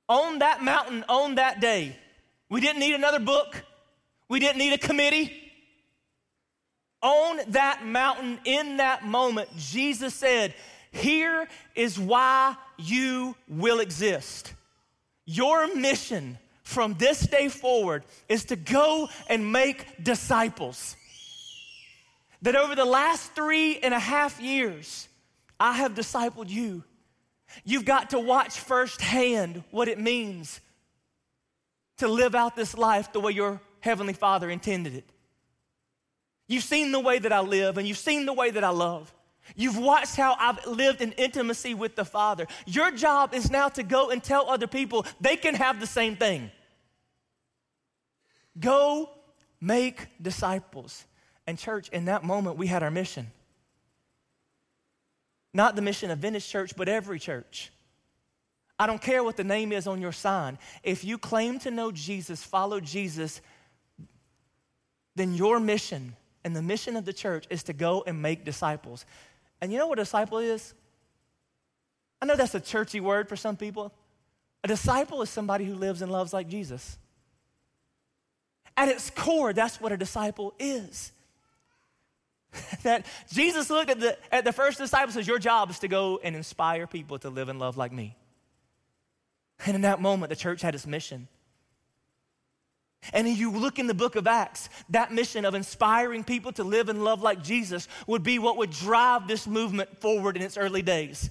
On 0.07 0.39
that 0.39 0.61
mountain, 0.61 1.05
on 1.09 1.35
that 1.35 1.59
day, 1.59 1.95
we 2.49 2.61
didn't 2.61 2.81
need 2.81 2.93
another 2.93 3.19
book, 3.19 3.63
we 4.29 4.39
didn't 4.39 4.59
need 4.59 4.73
a 4.73 4.77
committee 4.77 5.42
on 7.03 7.39
that 7.49 7.85
mountain 7.85 8.39
in 8.45 8.77
that 8.77 9.05
moment, 9.05 9.55
Jesus 9.57 10.15
said, 10.15 10.55
Here 10.91 11.47
is 11.75 11.99
why 11.99 12.55
you 12.77 13.35
will 13.47 13.79
exist. 13.79 14.53
Your 15.25 15.73
mission 15.75 16.39
from 16.63 16.95
this 16.95 17.27
day 17.27 17.49
forward 17.49 18.03
is 18.29 18.45
to 18.45 18.55
go 18.55 19.09
and 19.29 19.51
make 19.51 20.03
disciples. 20.03 20.95
That 22.41 22.55
over 22.55 22.75
the 22.75 22.85
last 22.85 23.33
three 23.33 23.79
and 23.79 23.93
a 23.93 23.99
half 23.99 24.41
years, 24.41 25.07
I 25.59 25.73
have 25.73 25.93
discipled 25.93 26.49
you. 26.49 26.83
You've 27.63 27.85
got 27.85 28.09
to 28.11 28.19
watch 28.19 28.59
firsthand 28.59 29.63
what 29.71 29.87
it 29.87 29.99
means 29.99 30.59
to 31.97 32.07
live 32.07 32.33
out 32.33 32.55
this 32.55 32.77
life 32.77 33.13
the 33.13 33.19
way 33.19 33.31
your 33.33 33.61
Heavenly 33.81 34.13
Father 34.13 34.49
intended 34.49 34.95
it. 34.95 35.12
You've 36.47 36.63
seen 36.63 36.91
the 36.91 36.99
way 36.99 37.19
that 37.19 37.31
I 37.31 37.39
live 37.39 37.77
and 37.77 37.87
you've 37.87 37.97
seen 37.97 38.25
the 38.25 38.33
way 38.33 38.51
that 38.51 38.63
I 38.63 38.69
love. 38.69 39.13
You've 39.55 39.77
watched 39.77 40.15
how 40.15 40.35
I've 40.39 40.65
lived 40.65 41.01
in 41.01 41.11
intimacy 41.13 41.73
with 41.73 41.95
the 41.95 42.05
Father. 42.05 42.47
Your 42.65 42.91
job 42.91 43.33
is 43.33 43.51
now 43.51 43.69
to 43.69 43.83
go 43.83 44.09
and 44.09 44.23
tell 44.23 44.49
other 44.49 44.67
people 44.67 45.05
they 45.19 45.35
can 45.35 45.55
have 45.55 45.79
the 45.79 45.87
same 45.87 46.15
thing. 46.15 46.49
Go 48.59 49.09
make 49.59 50.07
disciples. 50.21 51.05
And, 51.45 51.57
church, 51.57 51.89
in 51.89 52.05
that 52.05 52.23
moment, 52.23 52.57
we 52.57 52.67
had 52.67 52.83
our 52.83 52.91
mission. 52.91 53.27
Not 55.53 55.75
the 55.75 55.81
mission 55.81 56.09
of 56.09 56.19
Vintage 56.19 56.47
Church, 56.47 56.73
but 56.75 56.87
every 56.87 57.19
church. 57.19 57.71
I 58.79 58.87
don't 58.87 59.01
care 59.01 59.23
what 59.23 59.37
the 59.37 59.43
name 59.43 59.71
is 59.71 59.87
on 59.87 60.01
your 60.01 60.11
sign. 60.11 60.57
If 60.83 61.03
you 61.03 61.17
claim 61.17 61.59
to 61.59 61.71
know 61.71 61.91
Jesus, 61.91 62.43
follow 62.43 62.79
Jesus, 62.79 63.41
then 65.15 65.33
your 65.33 65.59
mission 65.59 66.15
and 66.43 66.55
the 66.55 66.61
mission 66.61 66.95
of 66.95 67.05
the 67.05 67.13
church 67.13 67.45
is 67.49 67.63
to 67.63 67.73
go 67.73 68.03
and 68.05 68.21
make 68.21 68.45
disciples. 68.45 69.05
And 69.61 69.71
you 69.71 69.77
know 69.77 69.87
what 69.87 69.99
a 69.99 70.03
disciple 70.03 70.39
is? 70.39 70.73
I 72.21 72.25
know 72.25 72.35
that's 72.35 72.55
a 72.55 72.59
churchy 72.59 72.99
word 72.99 73.27
for 73.27 73.35
some 73.35 73.57
people, 73.57 73.91
A 74.63 74.67
disciple 74.67 75.21
is 75.21 75.29
somebody 75.29 75.65
who 75.65 75.75
lives 75.75 76.01
and 76.01 76.11
loves 76.11 76.31
like 76.31 76.47
Jesus. 76.47 76.97
At 78.75 78.87
its 78.87 79.09
core, 79.09 79.53
that's 79.53 79.79
what 79.79 79.91
a 79.91 79.97
disciple 79.97 80.53
is. 80.57 81.11
that 82.83 83.05
Jesus 83.31 83.69
looked 83.69 83.89
at 83.89 83.99
the, 83.99 84.17
at 84.31 84.45
the 84.45 84.53
first 84.53 84.77
disciples 84.77 85.15
says, 85.15 85.27
Your 85.27 85.39
job 85.39 85.69
is 85.69 85.79
to 85.79 85.87
go 85.87 86.19
and 86.23 86.35
inspire 86.35 86.87
people 86.87 87.19
to 87.19 87.29
live 87.29 87.49
and 87.49 87.59
love 87.59 87.77
like 87.77 87.91
me. 87.91 88.15
And 89.65 89.75
in 89.75 89.81
that 89.81 90.01
moment, 90.01 90.29
the 90.29 90.35
church 90.35 90.61
had 90.61 90.75
its 90.75 90.87
mission. 90.87 91.27
And 93.11 93.27
you 93.27 93.51
look 93.51 93.79
in 93.79 93.87
the 93.87 93.93
book 93.93 94.15
of 94.15 94.27
Acts, 94.27 94.69
that 94.89 95.11
mission 95.11 95.43
of 95.43 95.55
inspiring 95.55 96.23
people 96.23 96.53
to 96.53 96.63
live 96.63 96.89
and 96.89 97.03
love 97.03 97.21
like 97.21 97.43
Jesus 97.43 97.87
would 98.07 98.23
be 98.23 98.39
what 98.39 98.57
would 98.57 98.71
drive 98.71 99.27
this 99.27 99.45
movement 99.45 99.99
forward 99.99 100.37
in 100.37 100.43
its 100.43 100.57
early 100.57 100.81
days. 100.81 101.29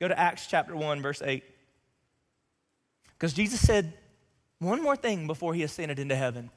Go 0.00 0.08
to 0.08 0.18
Acts 0.18 0.46
chapter 0.46 0.74
1, 0.74 1.02
verse 1.02 1.22
8. 1.22 1.44
Because 3.12 3.34
Jesus 3.34 3.60
said 3.60 3.92
one 4.58 4.82
more 4.82 4.96
thing 4.96 5.26
before 5.26 5.54
he 5.54 5.62
ascended 5.62 5.98
into 5.98 6.16
heaven. 6.16 6.50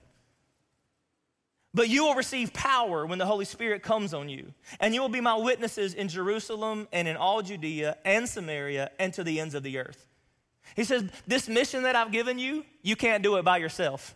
But 1.73 1.89
you 1.89 2.05
will 2.05 2.15
receive 2.15 2.53
power 2.53 3.05
when 3.05 3.17
the 3.17 3.25
Holy 3.25 3.45
Spirit 3.45 3.81
comes 3.81 4.13
on 4.13 4.29
you, 4.29 4.53
and 4.79 4.93
you 4.93 5.01
will 5.01 5.09
be 5.09 5.21
my 5.21 5.35
witnesses 5.35 5.93
in 5.93 6.07
Jerusalem 6.07 6.87
and 6.91 7.07
in 7.07 7.17
all 7.17 7.41
Judea 7.41 7.97
and 8.05 8.29
Samaria 8.29 8.91
and 8.99 9.11
to 9.15 9.23
the 9.23 9.39
ends 9.39 9.55
of 9.55 9.63
the 9.63 9.79
earth. 9.79 10.07
He 10.75 10.83
says, 10.83 11.03
This 11.27 11.47
mission 11.47 11.83
that 11.83 11.95
I've 11.95 12.11
given 12.11 12.39
you, 12.39 12.65
you 12.81 12.95
can't 12.95 13.23
do 13.23 13.35
it 13.37 13.45
by 13.45 13.57
yourself. 13.57 14.15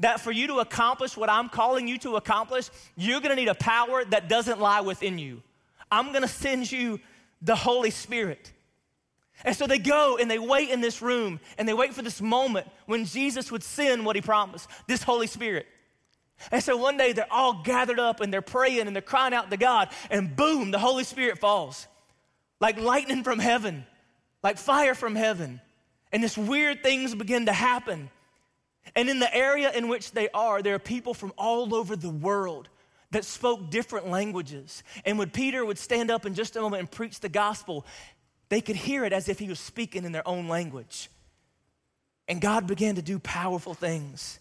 That 0.00 0.20
for 0.20 0.30
you 0.30 0.46
to 0.48 0.58
accomplish 0.58 1.16
what 1.16 1.28
I'm 1.28 1.48
calling 1.48 1.88
you 1.88 1.98
to 1.98 2.16
accomplish, 2.16 2.70
you're 2.96 3.20
gonna 3.20 3.34
need 3.34 3.48
a 3.48 3.54
power 3.54 4.04
that 4.06 4.28
doesn't 4.28 4.60
lie 4.60 4.80
within 4.80 5.18
you. 5.18 5.42
I'm 5.90 6.12
gonna 6.12 6.28
send 6.28 6.70
you 6.70 7.00
the 7.42 7.56
Holy 7.56 7.90
Spirit. 7.90 8.52
And 9.44 9.54
so 9.54 9.66
they 9.66 9.78
go 9.78 10.18
and 10.20 10.30
they 10.30 10.38
wait 10.38 10.70
in 10.70 10.80
this 10.80 11.00
room 11.00 11.40
and 11.58 11.68
they 11.68 11.74
wait 11.74 11.94
for 11.94 12.02
this 12.02 12.20
moment 12.20 12.66
when 12.86 13.04
Jesus 13.04 13.52
would 13.52 13.62
send 13.62 14.04
what 14.04 14.16
he 14.16 14.22
promised 14.22 14.68
this 14.86 15.02
Holy 15.02 15.28
Spirit. 15.28 15.66
And 16.50 16.62
so 16.62 16.76
one 16.76 16.96
day 16.96 17.12
they're 17.12 17.32
all 17.32 17.62
gathered 17.62 17.98
up 17.98 18.20
and 18.20 18.32
they're 18.32 18.42
praying 18.42 18.86
and 18.86 18.94
they're 18.94 19.02
crying 19.02 19.34
out 19.34 19.50
to 19.50 19.56
God, 19.56 19.88
and 20.10 20.34
boom, 20.36 20.70
the 20.70 20.78
Holy 20.78 21.04
Spirit 21.04 21.38
falls 21.38 21.86
like 22.60 22.78
lightning 22.78 23.22
from 23.22 23.38
heaven, 23.38 23.86
like 24.42 24.58
fire 24.58 24.94
from 24.94 25.14
heaven. 25.14 25.60
And 26.12 26.22
this 26.22 26.38
weird 26.38 26.82
things 26.82 27.14
begin 27.14 27.46
to 27.46 27.52
happen. 27.52 28.10
And 28.94 29.08
in 29.08 29.18
the 29.18 29.34
area 29.34 29.70
in 29.72 29.88
which 29.88 30.12
they 30.12 30.28
are, 30.30 30.62
there 30.62 30.74
are 30.74 30.80
people 30.80 31.14
from 31.14 31.32
all 31.36 31.74
over 31.74 31.96
the 31.96 32.08
world 32.08 32.68
that 33.10 33.24
spoke 33.24 33.70
different 33.70 34.08
languages. 34.08 34.82
And 35.04 35.18
when 35.18 35.30
Peter 35.30 35.64
would 35.64 35.78
stand 35.78 36.10
up 36.10 36.26
in 36.26 36.34
just 36.34 36.56
a 36.56 36.60
moment 36.60 36.80
and 36.80 36.90
preach 36.90 37.20
the 37.20 37.28
gospel, 37.28 37.86
they 38.48 38.60
could 38.60 38.76
hear 38.76 39.04
it 39.04 39.12
as 39.12 39.28
if 39.28 39.38
he 39.38 39.48
was 39.48 39.60
speaking 39.60 40.04
in 40.04 40.12
their 40.12 40.26
own 40.26 40.48
language. 40.48 41.10
And 42.26 42.40
God 42.40 42.66
began 42.66 42.96
to 42.96 43.02
do 43.02 43.18
powerful 43.18 43.74
things. 43.74 44.38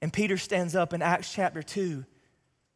And 0.00 0.12
Peter 0.12 0.36
stands 0.36 0.74
up 0.74 0.94
in 0.94 1.02
Acts 1.02 1.32
chapter 1.32 1.62
2, 1.62 2.04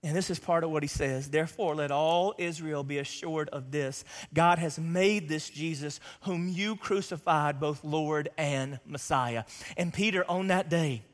and 0.04 0.16
this 0.16 0.30
is 0.30 0.38
part 0.40 0.64
of 0.64 0.70
what 0.70 0.82
he 0.82 0.88
says. 0.88 1.30
Therefore, 1.30 1.76
let 1.76 1.92
all 1.92 2.34
Israel 2.36 2.82
be 2.82 2.98
assured 2.98 3.48
of 3.50 3.70
this 3.70 4.04
God 4.34 4.58
has 4.58 4.78
made 4.78 5.28
this 5.28 5.48
Jesus, 5.48 6.00
whom 6.22 6.48
you 6.48 6.76
crucified, 6.76 7.60
both 7.60 7.84
Lord 7.84 8.28
and 8.36 8.80
Messiah. 8.84 9.44
And 9.76 9.94
Peter, 9.94 10.24
on 10.28 10.48
that 10.48 10.68
day, 10.68 11.04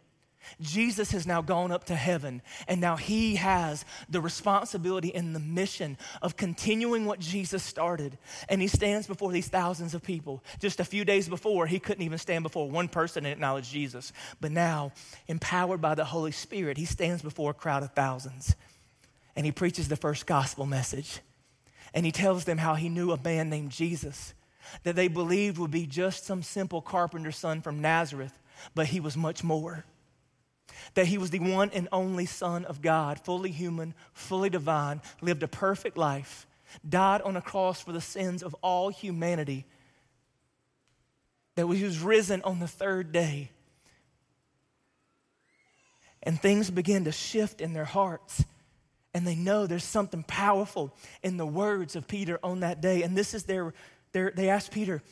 Jesus 0.61 1.11
has 1.11 1.27
now 1.27 1.43
gone 1.43 1.71
up 1.71 1.85
to 1.85 1.95
heaven, 1.95 2.41
and 2.67 2.81
now 2.81 2.97
he 2.97 3.37
has 3.37 3.85
the 4.09 4.23
responsibility 4.23 5.15
and 5.15 5.35
the 5.35 5.41
mission 5.41 5.99
of 6.23 6.39
continuing 6.39 7.05
what 7.05 7.19
Jesus 7.19 7.63
started. 7.63 8.17
And 8.49 8.63
he 8.63 8.69
stands 8.69 9.07
before 9.07 9.31
these 9.31 9.49
thousands 9.49 9.93
of 9.95 10.03
people. 10.03 10.43
Just 10.59 10.81
a 10.81 10.85
few 10.85 11.05
days 11.05 11.29
before, 11.29 11.67
he 11.67 11.79
couldn't 11.79 12.05
even 12.05 12.17
stand 12.17 12.45
before 12.45 12.71
one 12.71 12.89
person 12.89 13.27
and 13.27 13.33
acknowledge 13.35 13.71
Jesus. 13.71 14.13
But 14.41 14.53
now, 14.53 14.93
empowered 15.27 15.83
by 15.83 15.95
the 15.95 16.07
Holy 16.07 16.33
Spirit, 16.33 16.79
he 16.79 16.87
stands 16.87 17.21
before 17.21 17.51
a 17.51 17.55
crowd 17.55 17.83
of 17.83 17.93
thousands 17.93 18.55
and 19.39 19.47
he 19.47 19.53
preaches 19.53 19.87
the 19.87 19.95
first 19.95 20.27
gospel 20.27 20.67
message. 20.67 21.21
And 21.95 22.05
he 22.05 22.11
tells 22.11 22.45
them 22.45 22.59
how 22.59 22.75
he 22.75 22.89
knew 22.89 23.13
a 23.13 23.23
man 23.23 23.49
named 23.49 23.71
Jesus 23.71 24.35
that 24.83 24.97
they 24.97 25.07
believed 25.07 25.59
would 25.59 25.71
be 25.71 25.87
just 25.87 26.27
some 26.27 26.43
simple 26.43 26.83
carpenter's 26.83 27.37
son 27.37 27.63
from 27.63 27.81
Nazareth, 27.81 28.37
but 28.75 28.89
he 28.89 28.99
was 28.99 29.17
much 29.17 29.45
more 29.45 29.85
that 30.95 31.07
he 31.07 31.19
was 31.19 31.31
the 31.31 31.39
one 31.39 31.71
and 31.71 31.89
only 31.93 32.27
Son 32.27 32.65
of 32.65 32.83
God, 32.83 33.21
fully 33.21 33.53
human, 33.53 33.95
fully 34.13 34.51
divine, 34.51 35.01
lived 35.21 35.45
a 35.45 35.49
perfect 35.49 35.97
life, 35.97 36.47
died 36.87 37.23
on 37.23 37.37
a 37.37 37.41
cross 37.41 37.81
for 37.81 37.93
the 37.93 38.01
sins 38.01 38.43
of 38.43 38.55
all 38.61 38.89
humanity, 38.89 39.65
that 41.55 41.69
he 41.69 41.85
was 41.85 42.01
risen 42.01 42.43
on 42.43 42.59
the 42.59 42.67
third 42.67 43.13
day. 43.13 43.51
And 46.25 46.43
things 46.43 46.71
begin 46.71 47.05
to 47.05 47.13
shift 47.13 47.61
in 47.61 47.73
their 47.73 47.85
hearts. 47.85 48.45
And 49.19 49.27
they 49.27 49.35
know 49.35 49.67
there's 49.67 49.83
something 49.83 50.23
powerful 50.23 50.95
in 51.25 51.39
the 51.39 51.45
words 51.45 51.97
of 51.97 52.07
Peter 52.07 52.39
on 52.41 52.61
that 52.61 52.81
day. 52.81 53.03
And 53.03 53.19
this 53.19 53.35
is 53.35 53.43
their, 53.43 53.75
their 54.13 54.31
they 54.31 54.49
asked 54.49 54.71
Peter, 54.71 55.03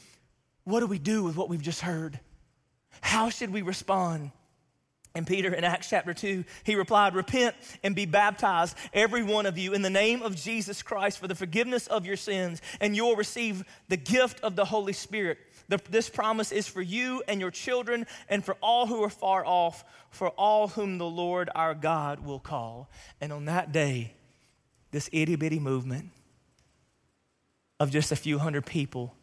What 0.62 0.78
do 0.78 0.86
we 0.86 1.00
do 1.00 1.24
with 1.24 1.34
what 1.34 1.48
we've 1.48 1.60
just 1.60 1.80
heard? 1.80 2.20
How 3.00 3.30
should 3.30 3.52
we 3.52 3.62
respond? 3.62 4.30
And 5.16 5.26
Peter 5.26 5.52
in 5.52 5.64
Acts 5.64 5.90
chapter 5.90 6.14
2, 6.14 6.44
he 6.62 6.76
replied, 6.76 7.16
Repent 7.16 7.56
and 7.82 7.96
be 7.96 8.06
baptized, 8.06 8.76
every 8.92 9.24
one 9.24 9.44
of 9.44 9.58
you, 9.58 9.74
in 9.74 9.82
the 9.82 9.90
name 9.90 10.22
of 10.22 10.36
Jesus 10.36 10.84
Christ 10.84 11.18
for 11.18 11.26
the 11.26 11.34
forgiveness 11.34 11.88
of 11.88 12.06
your 12.06 12.16
sins, 12.16 12.62
and 12.80 12.94
you'll 12.94 13.16
receive 13.16 13.64
the 13.88 13.96
gift 13.96 14.38
of 14.44 14.54
the 14.54 14.66
Holy 14.66 14.92
Spirit. 14.92 15.38
The, 15.68 15.80
this 15.90 16.08
promise 16.08 16.52
is 16.52 16.68
for 16.68 16.82
you 16.82 17.22
and 17.26 17.40
your 17.40 17.50
children, 17.50 18.06
and 18.28 18.44
for 18.44 18.56
all 18.60 18.86
who 18.86 19.02
are 19.02 19.10
far 19.10 19.44
off, 19.44 19.84
for 20.10 20.28
all 20.30 20.68
whom 20.68 20.98
the 20.98 21.06
Lord 21.06 21.50
our 21.54 21.74
God 21.74 22.20
will 22.20 22.38
call. 22.38 22.88
And 23.20 23.32
on 23.32 23.46
that 23.46 23.72
day, 23.72 24.14
this 24.92 25.10
itty 25.12 25.36
bitty 25.36 25.58
movement 25.58 26.10
of 27.80 27.90
just 27.90 28.12
a 28.12 28.16
few 28.16 28.38
hundred 28.38 28.64
people 28.64 29.14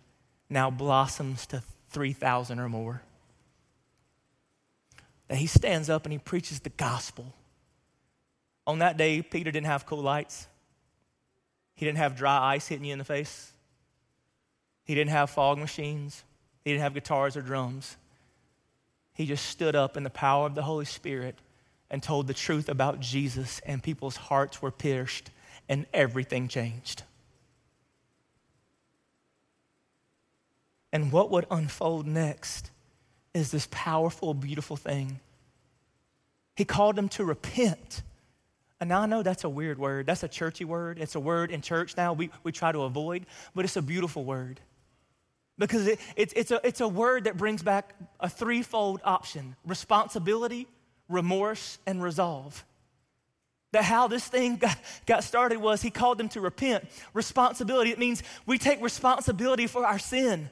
now 0.50 0.70
blossoms 0.70 1.48
to 1.48 1.64
3,000 1.90 2.60
or 2.60 2.70
more 2.70 3.02
that 5.28 5.38
he 5.38 5.48
stands 5.48 5.90
up 5.90 6.06
and 6.06 6.14
he 6.14 6.20
preaches 6.20 6.60
the 6.60 6.70
gospel. 6.70 7.34
On 8.68 8.80
that 8.80 8.98
day, 8.98 9.22
Peter 9.22 9.52
didn't 9.52 9.66
have 9.66 9.86
cool 9.86 10.02
lights. 10.02 10.48
He 11.74 11.86
didn't 11.86 11.98
have 11.98 12.16
dry 12.16 12.54
ice 12.54 12.68
hitting 12.68 12.86
you 12.86 12.94
in 12.94 13.00
the 13.00 13.06
face. 13.06 13.52
He 14.84 14.94
didn't 14.94 15.12
have 15.12 15.30
fog 15.30 15.58
machines. 15.58 16.24
He 16.64 16.72
didn't 16.72 16.84
have 16.84 16.94
guitars 16.94 17.36
or 17.36 17.42
drums. 17.42 17.98
He 19.14 19.26
just 19.26 19.46
stood 19.46 19.76
up 19.76 19.98
in 19.98 20.04
the 20.04 20.10
power 20.10 20.46
of 20.46 20.56
the 20.56 20.64
Holy 20.64 20.86
Spirit 20.86 21.36
and 21.90 22.02
told 22.02 22.28
the 22.28 22.34
truth 22.34 22.70
about 22.70 23.00
Jesus, 23.00 23.62
and 23.66 23.84
people's 23.84 24.16
hearts 24.16 24.62
were 24.62 24.72
pierced 24.72 25.30
and 25.70 25.86
everything 25.94 26.48
changed. 26.48 27.04
And 30.92 31.12
what 31.12 31.32
would 31.32 31.46
unfold 31.50 32.08
next 32.08 32.72
is 33.34 33.52
this 33.52 33.68
powerful, 33.72 34.34
beautiful 34.34 34.78
thing. 34.78 35.20
He 36.56 36.66
called 36.66 36.96
them 36.96 37.10
to 37.10 37.26
repent. 37.26 38.04
And 38.80 38.90
now 38.90 39.02
I 39.02 39.06
know 39.06 39.24
that's 39.24 39.44
a 39.44 39.50
weird 39.50 39.80
word. 39.80 40.06
That's 40.06 40.24
a 40.24 40.28
churchy 40.28 40.66
word. 40.66 41.00
It's 41.00 41.16
a 41.16 41.20
word 41.20 41.52
in 41.52 41.62
church 41.62 41.98
now 41.98 42.14
we, 42.14 42.30
we 42.44 42.52
try 42.52 42.72
to 42.72 42.84
avoid, 42.84 43.26
but 43.56 43.66
it's 43.66 43.76
a 43.76 43.82
beautiful 43.82 44.24
word. 44.24 44.60
Because 45.58 45.88
it, 45.88 46.00
it, 46.16 46.34
it's, 46.36 46.52
a, 46.52 46.60
it's 46.66 46.82
a 46.82 46.88
word 46.88 47.26
that 47.26 47.38
brings 47.38 47.62
back 47.62 47.94
a 48.20 48.30
threefold 48.30 49.02
option 49.04 49.56
responsibility, 49.66 50.68
remorse, 51.10 51.78
and 51.86 52.02
resolve. 52.02 52.66
That 53.72 53.84
how 53.84 54.08
this 54.08 54.26
thing 54.28 54.56
got, 54.58 54.78
got 55.06 55.24
started 55.24 55.60
was 55.60 55.82
he 55.82 55.92
called 55.92 56.18
them 56.18 56.30
to 56.30 56.42
repent. 56.42 56.86
Responsibility, 57.14 57.92
it 57.92 58.00
means 58.00 58.24
we 58.46 58.58
take 58.58 58.82
responsibility 58.82 59.68
for 59.68 59.86
our 59.86 60.00
sin. 60.00 60.50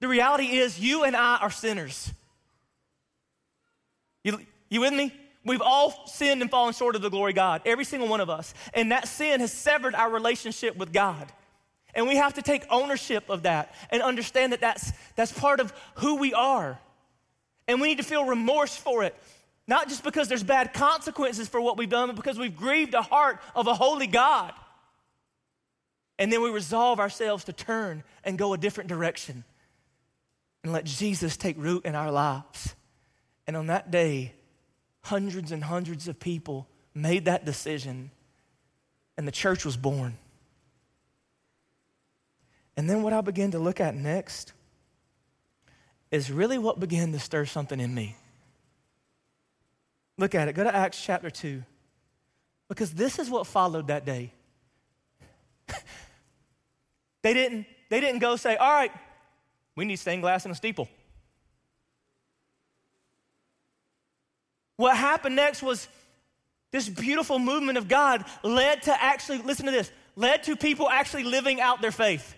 The 0.00 0.08
reality 0.08 0.46
is, 0.46 0.80
you 0.80 1.04
and 1.04 1.14
I 1.14 1.36
are 1.36 1.50
sinners. 1.50 2.12
You, 4.24 4.40
you 4.68 4.80
with 4.80 4.92
me? 4.92 5.12
We've 5.44 5.62
all 5.62 6.06
sinned 6.06 6.40
and 6.42 6.50
fallen 6.50 6.72
short 6.72 6.96
of 6.96 7.02
the 7.02 7.08
glory 7.08 7.32
of 7.32 7.36
God, 7.36 7.62
every 7.64 7.84
single 7.84 8.08
one 8.08 8.20
of 8.20 8.30
us. 8.30 8.54
And 8.74 8.92
that 8.92 9.08
sin 9.08 9.40
has 9.40 9.52
severed 9.52 9.94
our 9.94 10.10
relationship 10.10 10.76
with 10.76 10.92
God. 10.92 11.32
And 11.94 12.06
we 12.08 12.16
have 12.16 12.34
to 12.34 12.42
take 12.42 12.64
ownership 12.70 13.28
of 13.28 13.42
that 13.42 13.74
and 13.90 14.02
understand 14.02 14.52
that 14.52 14.60
that's, 14.60 14.92
that's 15.14 15.32
part 15.32 15.60
of 15.60 15.72
who 15.96 16.16
we 16.16 16.32
are. 16.32 16.78
And 17.68 17.80
we 17.80 17.88
need 17.88 17.98
to 17.98 18.04
feel 18.04 18.24
remorse 18.24 18.74
for 18.74 19.04
it, 19.04 19.14
not 19.66 19.88
just 19.88 20.02
because 20.02 20.28
there's 20.28 20.42
bad 20.42 20.72
consequences 20.72 21.48
for 21.48 21.60
what 21.60 21.76
we've 21.76 21.88
done, 21.88 22.08
but 22.08 22.16
because 22.16 22.38
we've 22.38 22.56
grieved 22.56 22.92
the 22.92 23.02
heart 23.02 23.40
of 23.54 23.66
a 23.66 23.74
holy 23.74 24.06
God. 24.06 24.52
And 26.18 26.32
then 26.32 26.42
we 26.42 26.50
resolve 26.50 26.98
ourselves 27.00 27.44
to 27.44 27.52
turn 27.52 28.04
and 28.24 28.38
go 28.38 28.52
a 28.52 28.58
different 28.58 28.88
direction 28.88 29.44
and 30.62 30.72
let 30.72 30.84
Jesus 30.84 31.36
take 31.36 31.56
root 31.58 31.84
in 31.84 31.94
our 31.94 32.10
lives. 32.10 32.74
And 33.46 33.56
on 33.56 33.66
that 33.66 33.90
day, 33.90 34.32
hundreds 35.02 35.52
and 35.52 35.64
hundreds 35.64 36.08
of 36.08 36.18
people 36.20 36.68
made 36.94 37.24
that 37.24 37.44
decision, 37.44 38.10
and 39.16 39.26
the 39.26 39.32
church 39.32 39.64
was 39.64 39.76
born. 39.76 40.16
And 42.82 42.90
then 42.90 43.04
what 43.04 43.12
I 43.12 43.20
began 43.20 43.52
to 43.52 43.60
look 43.60 43.78
at 43.78 43.94
next 43.94 44.54
is 46.10 46.32
really 46.32 46.58
what 46.58 46.80
began 46.80 47.12
to 47.12 47.20
stir 47.20 47.44
something 47.44 47.78
in 47.78 47.94
me. 47.94 48.16
Look 50.18 50.34
at 50.34 50.48
it. 50.48 50.56
Go 50.56 50.64
to 50.64 50.74
Acts 50.74 51.00
chapter 51.00 51.30
2. 51.30 51.62
Because 52.68 52.92
this 52.92 53.20
is 53.20 53.30
what 53.30 53.46
followed 53.46 53.86
that 53.86 54.04
day. 54.04 54.32
they, 57.22 57.32
didn't, 57.32 57.66
they 57.88 58.00
didn't 58.00 58.18
go 58.18 58.34
say, 58.34 58.56
All 58.56 58.74
right, 58.74 58.90
we 59.76 59.84
need 59.84 60.00
stained 60.00 60.22
glass 60.22 60.44
in 60.44 60.50
a 60.50 60.54
steeple. 60.56 60.88
What 64.74 64.96
happened 64.96 65.36
next 65.36 65.62
was 65.62 65.86
this 66.72 66.88
beautiful 66.88 67.38
movement 67.38 67.78
of 67.78 67.86
God 67.86 68.24
led 68.42 68.82
to 68.82 69.02
actually, 69.04 69.38
listen 69.38 69.66
to 69.66 69.70
this, 69.70 69.92
led 70.16 70.42
to 70.42 70.56
people 70.56 70.90
actually 70.90 71.22
living 71.22 71.60
out 71.60 71.80
their 71.80 71.92
faith. 71.92 72.34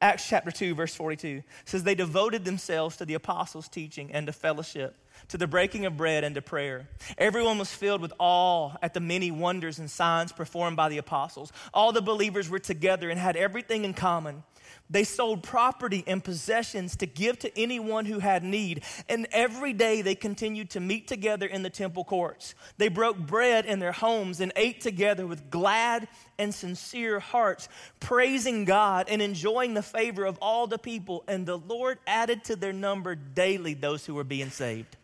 Acts 0.00 0.28
chapter 0.28 0.52
2, 0.52 0.76
verse 0.76 0.94
42 0.94 1.42
says, 1.64 1.82
They 1.82 1.96
devoted 1.96 2.44
themselves 2.44 2.96
to 2.98 3.04
the 3.04 3.14
apostles' 3.14 3.68
teaching 3.68 4.12
and 4.12 4.28
to 4.28 4.32
fellowship, 4.32 4.94
to 5.26 5.36
the 5.36 5.48
breaking 5.48 5.86
of 5.86 5.96
bread 5.96 6.22
and 6.22 6.36
to 6.36 6.42
prayer. 6.42 6.88
Everyone 7.16 7.58
was 7.58 7.72
filled 7.72 8.00
with 8.00 8.12
awe 8.20 8.76
at 8.80 8.94
the 8.94 9.00
many 9.00 9.32
wonders 9.32 9.80
and 9.80 9.90
signs 9.90 10.30
performed 10.30 10.76
by 10.76 10.88
the 10.88 10.98
apostles. 10.98 11.52
All 11.74 11.90
the 11.90 12.00
believers 12.00 12.48
were 12.48 12.60
together 12.60 13.10
and 13.10 13.18
had 13.18 13.36
everything 13.36 13.84
in 13.84 13.92
common. 13.92 14.44
They 14.90 15.04
sold 15.04 15.42
property 15.42 16.02
and 16.06 16.24
possessions 16.24 16.96
to 16.96 17.06
give 17.06 17.38
to 17.40 17.58
anyone 17.58 18.06
who 18.06 18.20
had 18.20 18.42
need. 18.42 18.84
And 19.08 19.26
every 19.32 19.74
day 19.74 20.00
they 20.00 20.14
continued 20.14 20.70
to 20.70 20.80
meet 20.80 21.06
together 21.06 21.46
in 21.46 21.62
the 21.62 21.70
temple 21.70 22.04
courts. 22.04 22.54
They 22.78 22.88
broke 22.88 23.18
bread 23.18 23.66
in 23.66 23.80
their 23.80 23.92
homes 23.92 24.40
and 24.40 24.50
ate 24.56 24.80
together 24.80 25.26
with 25.26 25.50
glad 25.50 26.08
and 26.38 26.54
sincere 26.54 27.20
hearts, 27.20 27.68
praising 28.00 28.64
God 28.64 29.08
and 29.10 29.20
enjoying 29.20 29.74
the 29.74 29.82
favor 29.82 30.24
of 30.24 30.38
all 30.40 30.66
the 30.66 30.78
people. 30.78 31.22
And 31.28 31.44
the 31.44 31.58
Lord 31.58 31.98
added 32.06 32.44
to 32.44 32.56
their 32.56 32.72
number 32.72 33.14
daily 33.14 33.74
those 33.74 34.06
who 34.06 34.14
were 34.14 34.24
being 34.24 34.50
saved. 34.50 34.96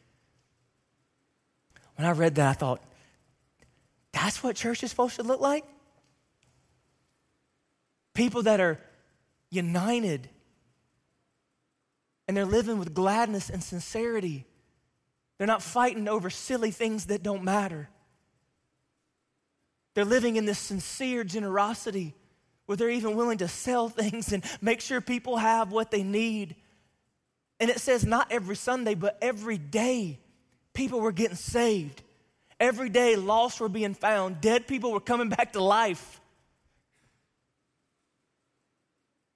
When 1.96 2.08
I 2.08 2.12
read 2.12 2.36
that, 2.36 2.48
I 2.48 2.52
thought, 2.54 2.82
that's 4.12 4.42
what 4.42 4.56
church 4.56 4.82
is 4.82 4.90
supposed 4.90 5.16
to 5.16 5.22
look 5.22 5.40
like? 5.40 5.64
People 8.14 8.44
that 8.44 8.60
are 8.60 8.80
united. 9.54 10.28
And 12.26 12.36
they're 12.36 12.44
living 12.44 12.78
with 12.78 12.94
gladness 12.94 13.50
and 13.50 13.62
sincerity. 13.62 14.46
They're 15.38 15.46
not 15.46 15.62
fighting 15.62 16.08
over 16.08 16.30
silly 16.30 16.70
things 16.70 17.06
that 17.06 17.22
don't 17.22 17.44
matter. 17.44 17.88
They're 19.94 20.04
living 20.04 20.36
in 20.36 20.44
this 20.44 20.58
sincere 20.58 21.24
generosity 21.24 22.14
where 22.66 22.76
they're 22.76 22.90
even 22.90 23.16
willing 23.16 23.38
to 23.38 23.48
sell 23.48 23.88
things 24.00 24.32
and 24.32 24.44
make 24.60 24.80
sure 24.80 25.00
people 25.00 25.36
have 25.36 25.72
what 25.72 25.90
they 25.90 26.02
need. 26.02 26.56
And 27.60 27.70
it 27.70 27.80
says 27.80 28.04
not 28.04 28.32
every 28.32 28.56
Sunday, 28.56 28.94
but 28.94 29.18
every 29.22 29.58
day, 29.58 30.18
people 30.72 31.00
were 31.00 31.12
getting 31.12 31.36
saved. 31.36 32.02
Every 32.58 32.88
day, 32.88 33.16
lost 33.16 33.60
were 33.60 33.68
being 33.68 33.94
found. 33.94 34.40
Dead 34.40 34.66
people 34.66 34.92
were 34.92 35.00
coming 35.00 35.28
back 35.28 35.52
to 35.52 35.62
life. 35.62 36.20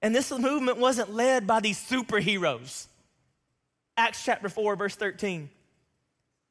And 0.01 0.15
this 0.15 0.31
movement 0.31 0.77
wasn't 0.77 1.13
led 1.13 1.45
by 1.45 1.59
these 1.59 1.79
superheroes. 1.79 2.87
Acts 3.97 4.23
chapter 4.23 4.47
4, 4.47 4.75
verse 4.75 4.95
13 4.95 5.49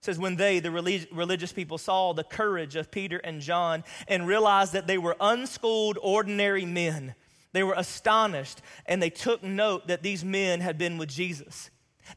says, 0.00 0.18
When 0.18 0.36
they, 0.36 0.60
the 0.60 0.70
religious 0.70 1.52
people, 1.52 1.78
saw 1.78 2.12
the 2.12 2.24
courage 2.24 2.76
of 2.76 2.90
Peter 2.90 3.18
and 3.18 3.40
John 3.40 3.84
and 4.06 4.26
realized 4.26 4.74
that 4.74 4.86
they 4.86 4.98
were 4.98 5.16
unschooled, 5.18 5.98
ordinary 6.02 6.66
men, 6.66 7.14
they 7.52 7.62
were 7.62 7.74
astonished 7.76 8.60
and 8.86 9.02
they 9.02 9.10
took 9.10 9.42
note 9.42 9.88
that 9.88 10.02
these 10.02 10.24
men 10.24 10.60
had 10.60 10.76
been 10.76 10.98
with 10.98 11.08
Jesus. 11.08 11.70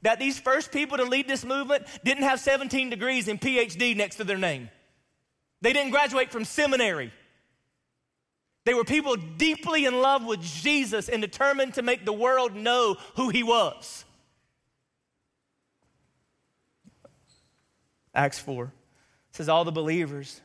That 0.03 0.19
these 0.19 0.39
first 0.39 0.71
people 0.71 0.97
to 0.97 1.03
lead 1.03 1.27
this 1.27 1.45
movement 1.45 1.85
didn't 2.03 2.23
have 2.23 2.39
17 2.39 2.89
degrees 2.89 3.27
and 3.27 3.39
PhD 3.39 3.95
next 3.95 4.17
to 4.17 4.23
their 4.23 4.37
name. 4.37 4.69
They 5.61 5.73
didn't 5.73 5.91
graduate 5.91 6.31
from 6.31 6.45
seminary. 6.45 7.11
They 8.63 8.73
were 8.73 8.83
people 8.83 9.15
deeply 9.15 9.85
in 9.85 10.01
love 10.01 10.23
with 10.23 10.41
Jesus 10.41 11.09
and 11.09 11.21
determined 11.21 11.73
to 11.75 11.81
make 11.81 12.05
the 12.05 12.13
world 12.13 12.55
know 12.55 12.97
who 13.15 13.29
he 13.29 13.41
was. 13.41 14.05
Acts 18.13 18.39
4 18.39 18.71
says, 19.31 19.49
All 19.49 19.63
the 19.63 19.71
believers 19.71 20.41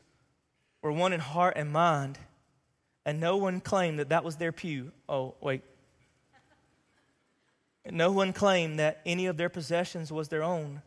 were 0.83 0.93
one 0.93 1.13
in 1.13 1.21
heart 1.21 1.55
and 1.57 1.71
mind, 1.71 2.19
and 3.05 3.21
no 3.21 3.37
one 3.37 3.61
claimed 3.61 3.99
that 3.99 4.09
that 4.11 4.25
was 4.25 4.37
their 4.37 4.53
pew. 4.53 4.93
Oh, 5.09 5.35
wait. 5.41 5.63
No 7.91 8.11
one 8.13 8.33
claimed 8.33 8.79
that 8.79 9.01
any 9.05 9.27
of 9.27 9.37
their 9.37 9.49
possessions 9.49 10.11
was 10.11 10.29
their 10.29 10.43
own, 10.43 10.83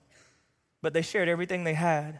but 0.81 0.93
they 0.93 1.01
shared 1.01 1.29
everything 1.29 1.63
they 1.63 1.75
had. 1.75 2.19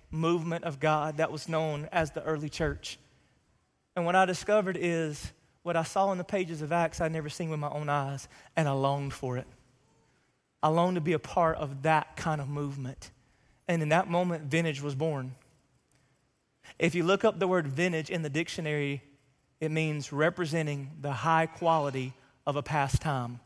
movement 0.11 0.65
of 0.65 0.79
God 0.79 1.17
that 1.17 1.31
was 1.31 1.49
known 1.49 1.87
as 1.91 2.11
the 2.11 2.23
early 2.23 2.49
church. 2.49 2.99
And 3.95 4.05
what 4.05 4.15
I 4.15 4.25
discovered 4.25 4.77
is 4.79 5.31
what 5.63 5.75
I 5.75 5.83
saw 5.83 6.11
in 6.11 6.17
the 6.17 6.23
pages 6.23 6.61
of 6.61 6.71
Acts 6.71 7.01
I'd 7.01 7.11
never 7.11 7.29
seen 7.29 7.49
with 7.49 7.59
my 7.59 7.69
own 7.69 7.89
eyes, 7.89 8.27
and 8.55 8.67
I 8.67 8.71
longed 8.71 9.13
for 9.13 9.37
it. 9.37 9.47
I 10.63 10.69
longed 10.69 10.95
to 10.95 11.01
be 11.01 11.13
a 11.13 11.19
part 11.19 11.57
of 11.57 11.83
that 11.83 12.15
kind 12.15 12.41
of 12.41 12.47
movement. 12.47 13.11
And 13.67 13.81
in 13.81 13.89
that 13.89 14.09
moment, 14.09 14.43
vintage 14.45 14.81
was 14.81 14.95
born. 14.95 15.35
If 16.77 16.95
you 16.95 17.03
look 17.03 17.23
up 17.23 17.39
the 17.39 17.47
word 17.47 17.67
vintage 17.67 18.09
in 18.09 18.21
the 18.21 18.29
dictionary, 18.29 19.01
it 19.59 19.71
means 19.71 20.11
representing 20.11 20.91
the 21.01 21.11
high 21.11 21.45
quality 21.45 22.13
of 22.45 22.55
a 22.55 22.63
past 22.63 23.01
time. 23.01 23.39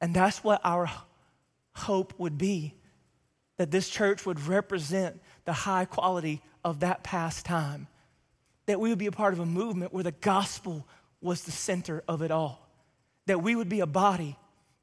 And 0.00 0.14
that's 0.14 0.44
what 0.44 0.60
our 0.64 0.90
hope 1.74 2.14
would 2.18 2.38
be 2.38 2.74
that 3.56 3.70
this 3.70 3.88
church 3.88 4.26
would 4.26 4.40
represent 4.46 5.20
the 5.44 5.52
high 5.52 5.84
quality 5.84 6.42
of 6.64 6.80
that 6.80 7.02
past 7.02 7.46
time. 7.46 7.86
That 8.66 8.80
we 8.80 8.90
would 8.90 8.98
be 8.98 9.06
a 9.06 9.12
part 9.12 9.32
of 9.32 9.40
a 9.40 9.46
movement 9.46 9.92
where 9.92 10.04
the 10.04 10.12
gospel 10.12 10.86
was 11.20 11.42
the 11.42 11.52
center 11.52 12.02
of 12.08 12.22
it 12.22 12.30
all. 12.30 12.68
That 13.26 13.42
we 13.42 13.56
would 13.56 13.68
be 13.68 13.80
a 13.80 13.86
body 13.86 14.36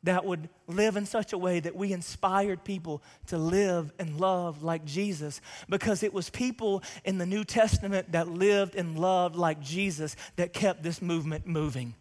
that 0.04 0.26
would 0.26 0.50
live 0.68 0.98
in 0.98 1.06
such 1.06 1.34
a 1.34 1.38
way 1.38 1.60
that 1.60 1.76
we 1.76 1.94
inspired 1.94 2.64
people 2.64 3.02
to 3.28 3.38
live 3.38 3.92
and 3.98 4.20
love 4.20 4.62
like 4.62 4.84
Jesus 4.86 5.40
because 5.70 6.04
it 6.04 6.14
was 6.14 6.30
people 6.30 6.84
in 7.06 7.18
the 7.18 7.26
New 7.26 7.46
Testament 7.46 8.12
that 8.12 8.28
lived 8.28 8.76
and 8.76 9.00
loved 9.00 9.36
like 9.36 9.62
Jesus 9.62 10.16
that 10.36 10.52
kept 10.52 10.84
this 10.84 11.02
movement 11.02 11.48
moving. 11.48 11.96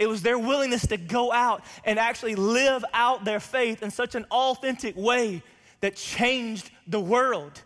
It 0.00 0.08
was 0.08 0.22
their 0.22 0.38
willingness 0.38 0.86
to 0.86 0.96
go 0.96 1.30
out 1.30 1.62
and 1.84 1.98
actually 1.98 2.34
live 2.34 2.82
out 2.94 3.26
their 3.26 3.38
faith 3.38 3.82
in 3.82 3.90
such 3.90 4.14
an 4.14 4.24
authentic 4.30 4.96
way 4.96 5.42
that 5.82 5.94
changed 5.94 6.70
the 6.86 6.98
world. 6.98 7.60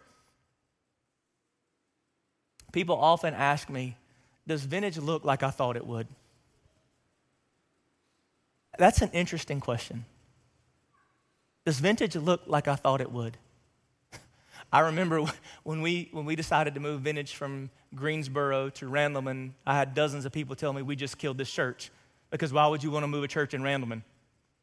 People 2.73 2.97
often 2.97 3.35
ask 3.35 3.70
me, 3.70 3.97
Does 4.49 4.64
vintage 4.64 4.99
look 4.99 5.25
like 5.25 5.44
I 5.44 5.51
thought 5.51 5.77
it 5.77 5.87
would? 5.87 6.09
That's 8.81 9.01
an 9.01 9.11
interesting 9.12 9.61
question. 9.61 10.05
Does 11.64 11.79
vintage 11.79 12.16
look 12.16 12.42
like 12.47 12.66
I 12.66 12.75
thought 12.75 13.01
it 13.01 13.12
would? 13.12 13.37
I 14.73 14.81
remember 14.81 15.25
when 15.62 15.83
we, 15.83 16.09
when 16.11 16.25
we 16.25 16.35
decided 16.35 16.75
to 16.75 16.81
move 16.81 17.03
vintage 17.03 17.37
from 17.37 17.70
Greensboro 17.94 18.70
to 18.70 18.90
Randleman, 18.90 19.53
I 19.64 19.77
had 19.77 19.94
dozens 19.94 20.25
of 20.25 20.33
people 20.33 20.57
tell 20.57 20.73
me 20.73 20.83
we 20.83 20.97
just 20.97 21.16
killed 21.16 21.38
this 21.38 21.49
church 21.53 21.92
because 22.35 22.53
why 22.53 22.66
would 22.66 22.83
you 22.83 22.90
want 22.90 23.05
to 23.05 23.09
move 23.09 23.23
a 23.23 23.29
church 23.29 23.55
in 23.55 23.62
Randleman? 23.62 24.03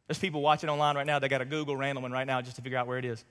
There's 0.07 0.19
people 0.19 0.41
watching 0.41 0.69
online 0.69 0.95
right 0.95 1.05
now, 1.05 1.19
they 1.19 1.29
got 1.29 1.37
to 1.37 1.45
Google 1.45 1.75
Randleman 1.75 2.11
right 2.11 2.27
now 2.27 2.41
just 2.41 2.57
to 2.57 2.61
figure 2.61 2.77
out 2.77 2.85
where 2.85 2.97
it 2.97 3.05
is. 3.05 3.23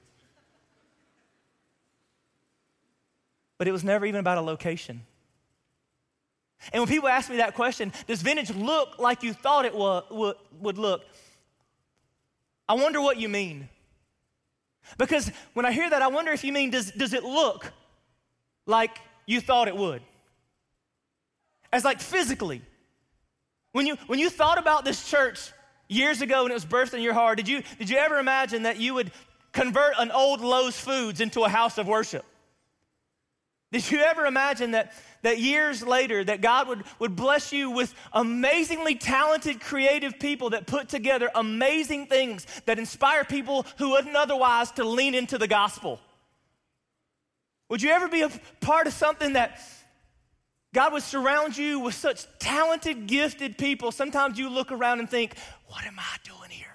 But 3.58 3.68
it 3.68 3.72
was 3.72 3.84
never 3.84 4.06
even 4.06 4.20
about 4.20 4.38
a 4.38 4.40
location. 4.40 5.02
And 6.72 6.80
when 6.80 6.88
people 6.88 7.08
ask 7.08 7.28
me 7.28 7.36
that 7.36 7.54
question, 7.54 7.92
does 8.06 8.22
vintage 8.22 8.50
look 8.50 8.98
like 8.98 9.22
you 9.22 9.32
thought 9.32 9.66
it 9.66 9.74
would, 9.74 10.36
would 10.60 10.78
look? 10.78 11.02
I 12.68 12.74
wonder 12.74 13.00
what 13.00 13.18
you 13.18 13.28
mean. 13.28 13.68
Because 14.96 15.30
when 15.52 15.66
I 15.66 15.72
hear 15.72 15.88
that, 15.90 16.00
I 16.00 16.08
wonder 16.08 16.32
if 16.32 16.44
you 16.44 16.52
mean, 16.52 16.70
does, 16.70 16.90
does 16.92 17.12
it 17.12 17.24
look 17.24 17.72
like 18.66 18.98
you 19.26 19.40
thought 19.40 19.68
it 19.68 19.76
would? 19.76 20.02
as 21.72 21.84
like 21.84 22.00
physically. 22.00 22.62
When 23.72 23.86
you, 23.86 23.96
when 24.06 24.18
you 24.18 24.30
thought 24.30 24.58
about 24.58 24.84
this 24.84 25.08
church 25.08 25.52
years 25.88 26.22
ago 26.22 26.42
when 26.42 26.50
it 26.50 26.54
was 26.54 26.64
birthed 26.64 26.94
in 26.94 27.02
your 27.02 27.14
heart, 27.14 27.36
did 27.36 27.48
you, 27.48 27.62
did 27.78 27.90
you 27.90 27.98
ever 27.98 28.18
imagine 28.18 28.64
that 28.64 28.78
you 28.78 28.94
would 28.94 29.12
convert 29.52 29.94
an 29.98 30.10
old 30.10 30.40
Lowe's 30.40 30.78
Foods 30.78 31.20
into 31.20 31.42
a 31.42 31.48
house 31.48 31.78
of 31.78 31.86
worship? 31.86 32.24
Did 33.72 33.88
you 33.88 34.00
ever 34.00 34.26
imagine 34.26 34.72
that, 34.72 34.92
that 35.22 35.38
years 35.38 35.86
later 35.86 36.24
that 36.24 36.40
God 36.40 36.66
would, 36.66 36.82
would 36.98 37.14
bless 37.14 37.52
you 37.52 37.70
with 37.70 37.94
amazingly 38.12 38.96
talented, 38.96 39.60
creative 39.60 40.18
people 40.18 40.50
that 40.50 40.66
put 40.66 40.88
together 40.88 41.30
amazing 41.36 42.06
things 42.06 42.46
that 42.66 42.80
inspire 42.80 43.22
people 43.22 43.64
who 43.78 43.90
wouldn't 43.90 44.16
otherwise 44.16 44.72
to 44.72 44.84
lean 44.84 45.14
into 45.14 45.38
the 45.38 45.46
gospel? 45.46 46.00
Would 47.68 47.82
you 47.82 47.90
ever 47.90 48.08
be 48.08 48.22
a 48.22 48.30
part 48.60 48.88
of 48.88 48.92
something 48.92 49.34
that 49.34 49.60
God 50.72 50.92
would 50.92 51.02
surround 51.02 51.56
you 51.56 51.80
with 51.80 51.94
such 51.94 52.26
talented, 52.38 53.06
gifted 53.06 53.58
people? 53.58 53.90
Sometimes 53.90 54.38
you 54.38 54.48
look 54.48 54.70
around 54.70 55.00
and 55.00 55.10
think, 55.10 55.34
what 55.66 55.84
am 55.84 55.98
I 55.98 56.16
doing 56.24 56.50
here? 56.50 56.66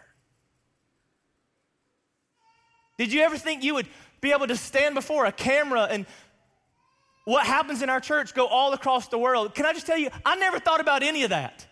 Did 2.97 3.13
you 3.13 3.21
ever 3.21 3.37
think 3.37 3.63
you 3.63 3.73
would 3.75 3.87
be 4.21 4.31
able 4.31 4.47
to 4.47 4.55
stand 4.55 4.95
before 4.95 5.25
a 5.25 5.31
camera 5.31 5.83
and 5.83 6.05
what 7.25 7.45
happens 7.45 7.81
in 7.81 7.89
our 7.89 7.99
church 7.99 8.33
go 8.33 8.47
all 8.47 8.73
across 8.73 9.07
the 9.07 9.17
world. 9.17 9.53
Can 9.55 9.65
I 9.65 9.73
just 9.73 9.85
tell 9.85 9.97
you, 9.97 10.09
I 10.25 10.35
never 10.35 10.59
thought 10.59 10.79
about 10.79 11.03
any 11.03 11.23
of 11.23 11.31
that. 11.31 11.65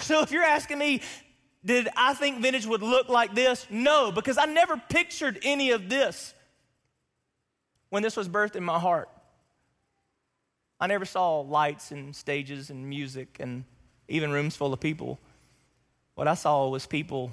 So 0.00 0.22
if 0.22 0.30
you're 0.30 0.44
asking 0.44 0.78
me, 0.78 1.02
did 1.64 1.88
I 1.96 2.14
think 2.14 2.40
vintage 2.40 2.66
would 2.66 2.82
look 2.82 3.08
like 3.08 3.34
this? 3.34 3.66
No, 3.70 4.12
because 4.12 4.38
I 4.38 4.46
never 4.46 4.80
pictured 4.88 5.40
any 5.42 5.70
of 5.70 5.88
this 5.88 6.34
when 7.90 8.02
this 8.02 8.16
was 8.16 8.28
birthed 8.28 8.56
in 8.56 8.64
my 8.64 8.78
heart. 8.78 9.08
I 10.84 10.86
never 10.86 11.06
saw 11.06 11.40
lights 11.40 11.92
and 11.92 12.14
stages 12.14 12.68
and 12.68 12.86
music 12.86 13.38
and 13.40 13.64
even 14.06 14.30
rooms 14.30 14.54
full 14.54 14.74
of 14.74 14.80
people. 14.80 15.18
What 16.14 16.28
I 16.28 16.34
saw 16.34 16.68
was 16.68 16.84
people 16.84 17.32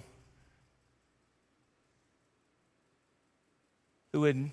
who 4.13 4.21
would 4.21 4.51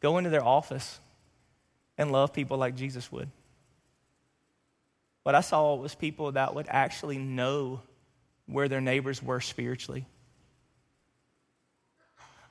go 0.00 0.16
into 0.16 0.30
their 0.30 0.42
office 0.42 1.00
and 1.98 2.12
love 2.12 2.32
people 2.32 2.56
like 2.56 2.76
Jesus 2.76 3.12
would. 3.12 3.28
What 5.22 5.34
I 5.34 5.42
saw 5.42 5.74
was 5.74 5.94
people 5.94 6.32
that 6.32 6.54
would 6.54 6.66
actually 6.70 7.18
know 7.18 7.82
where 8.46 8.68
their 8.68 8.80
neighbors 8.80 9.22
were 9.22 9.42
spiritually. 9.42 10.06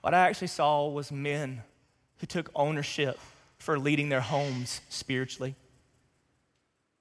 What 0.02 0.14
I 0.14 0.28
actually 0.30 0.50
saw 0.50 0.88
was 0.88 1.12
men 1.12 1.64
who 2.20 2.28
took 2.28 2.52
ownership 2.54 3.18
for 3.58 3.80
leading 3.80 4.10
their 4.10 4.22
homes 4.22 4.82
spiritually. 4.90 5.56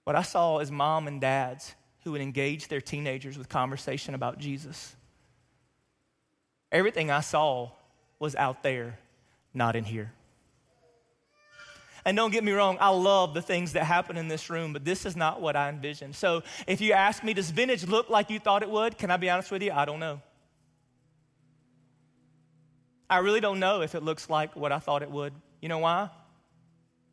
What 0.08 0.16
I 0.16 0.22
saw 0.22 0.60
is 0.60 0.70
mom 0.70 1.06
and 1.06 1.20
dads 1.20 1.74
who 2.02 2.12
would 2.12 2.22
engage 2.22 2.68
their 2.68 2.80
teenagers 2.80 3.36
with 3.36 3.50
conversation 3.50 4.14
about 4.14 4.38
Jesus. 4.38 4.96
Everything 6.72 7.10
I 7.10 7.20
saw 7.20 7.72
was 8.18 8.34
out 8.34 8.62
there, 8.62 8.98
not 9.52 9.76
in 9.76 9.84
here. 9.84 10.10
And 12.06 12.16
don't 12.16 12.30
get 12.30 12.42
me 12.42 12.52
wrong, 12.52 12.78
I 12.80 12.88
love 12.88 13.34
the 13.34 13.42
things 13.42 13.74
that 13.74 13.84
happen 13.84 14.16
in 14.16 14.28
this 14.28 14.48
room, 14.48 14.72
but 14.72 14.82
this 14.82 15.04
is 15.04 15.14
not 15.14 15.42
what 15.42 15.56
I 15.56 15.68
envisioned. 15.68 16.16
So 16.16 16.42
if 16.66 16.80
you 16.80 16.94
ask 16.94 17.22
me, 17.22 17.34
does 17.34 17.50
vintage 17.50 17.86
look 17.86 18.08
like 18.08 18.30
you 18.30 18.38
thought 18.38 18.62
it 18.62 18.70
would? 18.70 18.96
Can 18.96 19.10
I 19.10 19.18
be 19.18 19.28
honest 19.28 19.50
with 19.50 19.62
you? 19.62 19.72
I 19.72 19.84
don't 19.84 20.00
know. 20.00 20.22
I 23.10 23.18
really 23.18 23.40
don't 23.40 23.60
know 23.60 23.82
if 23.82 23.94
it 23.94 24.02
looks 24.02 24.30
like 24.30 24.56
what 24.56 24.72
I 24.72 24.78
thought 24.78 25.02
it 25.02 25.10
would. 25.10 25.34
You 25.60 25.68
know 25.68 25.80
why? 25.80 26.08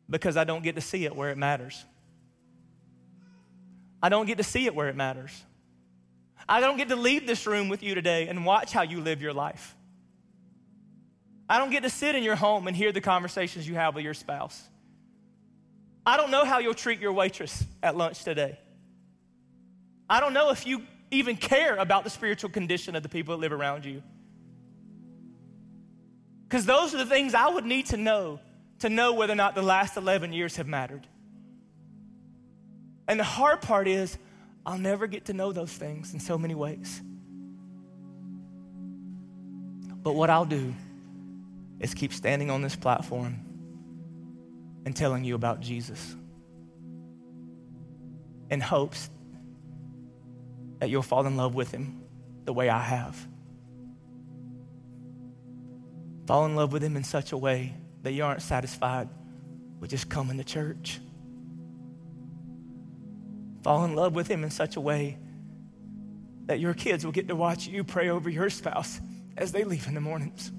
Because 0.08 0.38
I 0.38 0.44
don't 0.44 0.62
get 0.62 0.76
to 0.76 0.80
see 0.80 1.04
it 1.04 1.14
where 1.14 1.28
it 1.28 1.36
matters. 1.36 1.84
I 4.02 4.08
don't 4.08 4.26
get 4.26 4.38
to 4.38 4.44
see 4.44 4.66
it 4.66 4.74
where 4.74 4.88
it 4.88 4.96
matters. 4.96 5.44
I 6.48 6.60
don't 6.60 6.76
get 6.76 6.88
to 6.90 6.96
leave 6.96 7.26
this 7.26 7.46
room 7.46 7.68
with 7.68 7.82
you 7.82 7.94
today 7.94 8.28
and 8.28 8.44
watch 8.44 8.72
how 8.72 8.82
you 8.82 9.00
live 9.00 9.20
your 9.20 9.32
life. 9.32 9.74
I 11.48 11.58
don't 11.58 11.70
get 11.70 11.82
to 11.82 11.90
sit 11.90 12.14
in 12.14 12.22
your 12.22 12.36
home 12.36 12.66
and 12.66 12.76
hear 12.76 12.92
the 12.92 13.00
conversations 13.00 13.68
you 13.68 13.74
have 13.74 13.94
with 13.94 14.04
your 14.04 14.14
spouse. 14.14 14.62
I 16.04 16.16
don't 16.16 16.30
know 16.30 16.44
how 16.44 16.58
you'll 16.58 16.74
treat 16.74 17.00
your 17.00 17.12
waitress 17.12 17.64
at 17.82 17.96
lunch 17.96 18.22
today. 18.22 18.58
I 20.08 20.20
don't 20.20 20.32
know 20.32 20.50
if 20.50 20.66
you 20.66 20.82
even 21.10 21.36
care 21.36 21.76
about 21.76 22.04
the 22.04 22.10
spiritual 22.10 22.50
condition 22.50 22.94
of 22.94 23.02
the 23.02 23.08
people 23.08 23.34
that 23.36 23.40
live 23.40 23.52
around 23.52 23.84
you. 23.84 24.02
Because 26.48 26.64
those 26.64 26.94
are 26.94 26.98
the 26.98 27.06
things 27.06 27.34
I 27.34 27.48
would 27.48 27.64
need 27.64 27.86
to 27.86 27.96
know 27.96 28.40
to 28.80 28.88
know 28.88 29.14
whether 29.14 29.32
or 29.32 29.36
not 29.36 29.54
the 29.54 29.62
last 29.62 29.96
11 29.96 30.32
years 30.32 30.56
have 30.56 30.66
mattered. 30.66 31.06
And 33.08 33.20
the 33.20 33.24
hard 33.24 33.60
part 33.62 33.88
is, 33.88 34.18
I'll 34.64 34.78
never 34.78 35.06
get 35.06 35.26
to 35.26 35.32
know 35.32 35.52
those 35.52 35.72
things 35.72 36.12
in 36.12 36.20
so 36.20 36.36
many 36.36 36.54
ways. 36.54 37.00
But 40.02 40.14
what 40.14 40.30
I'll 40.30 40.44
do 40.44 40.74
is 41.78 41.94
keep 41.94 42.12
standing 42.12 42.50
on 42.50 42.62
this 42.62 42.74
platform 42.74 43.40
and 44.84 44.94
telling 44.94 45.24
you 45.24 45.34
about 45.34 45.60
Jesus 45.60 46.16
in 48.50 48.60
hopes 48.60 49.10
that 50.78 50.90
you'll 50.90 51.02
fall 51.02 51.26
in 51.26 51.36
love 51.36 51.54
with 51.54 51.70
him 51.70 52.02
the 52.44 52.52
way 52.52 52.68
I 52.68 52.80
have. 52.80 53.16
Fall 56.26 56.46
in 56.46 56.56
love 56.56 56.72
with 56.72 56.82
him 56.82 56.96
in 56.96 57.04
such 57.04 57.32
a 57.32 57.36
way 57.36 57.74
that 58.02 58.12
you 58.12 58.24
aren't 58.24 58.42
satisfied 58.42 59.08
with 59.80 59.90
just 59.90 60.08
coming 60.08 60.38
to 60.38 60.44
church. 60.44 61.00
Fall 63.66 63.84
in 63.84 63.96
love 63.96 64.14
with 64.14 64.28
him 64.28 64.44
in 64.44 64.50
such 64.50 64.76
a 64.76 64.80
way 64.80 65.18
that 66.46 66.60
your 66.60 66.72
kids 66.72 67.04
will 67.04 67.12
get 67.12 67.26
to 67.28 67.34
watch 67.34 67.66
you 67.66 67.82
pray 67.82 68.08
over 68.08 68.30
your 68.30 68.48
spouse 68.48 69.00
as 69.36 69.50
they 69.50 69.64
leave 69.64 69.88
in 69.88 69.94
the 69.94 70.00
mornings 70.00 70.52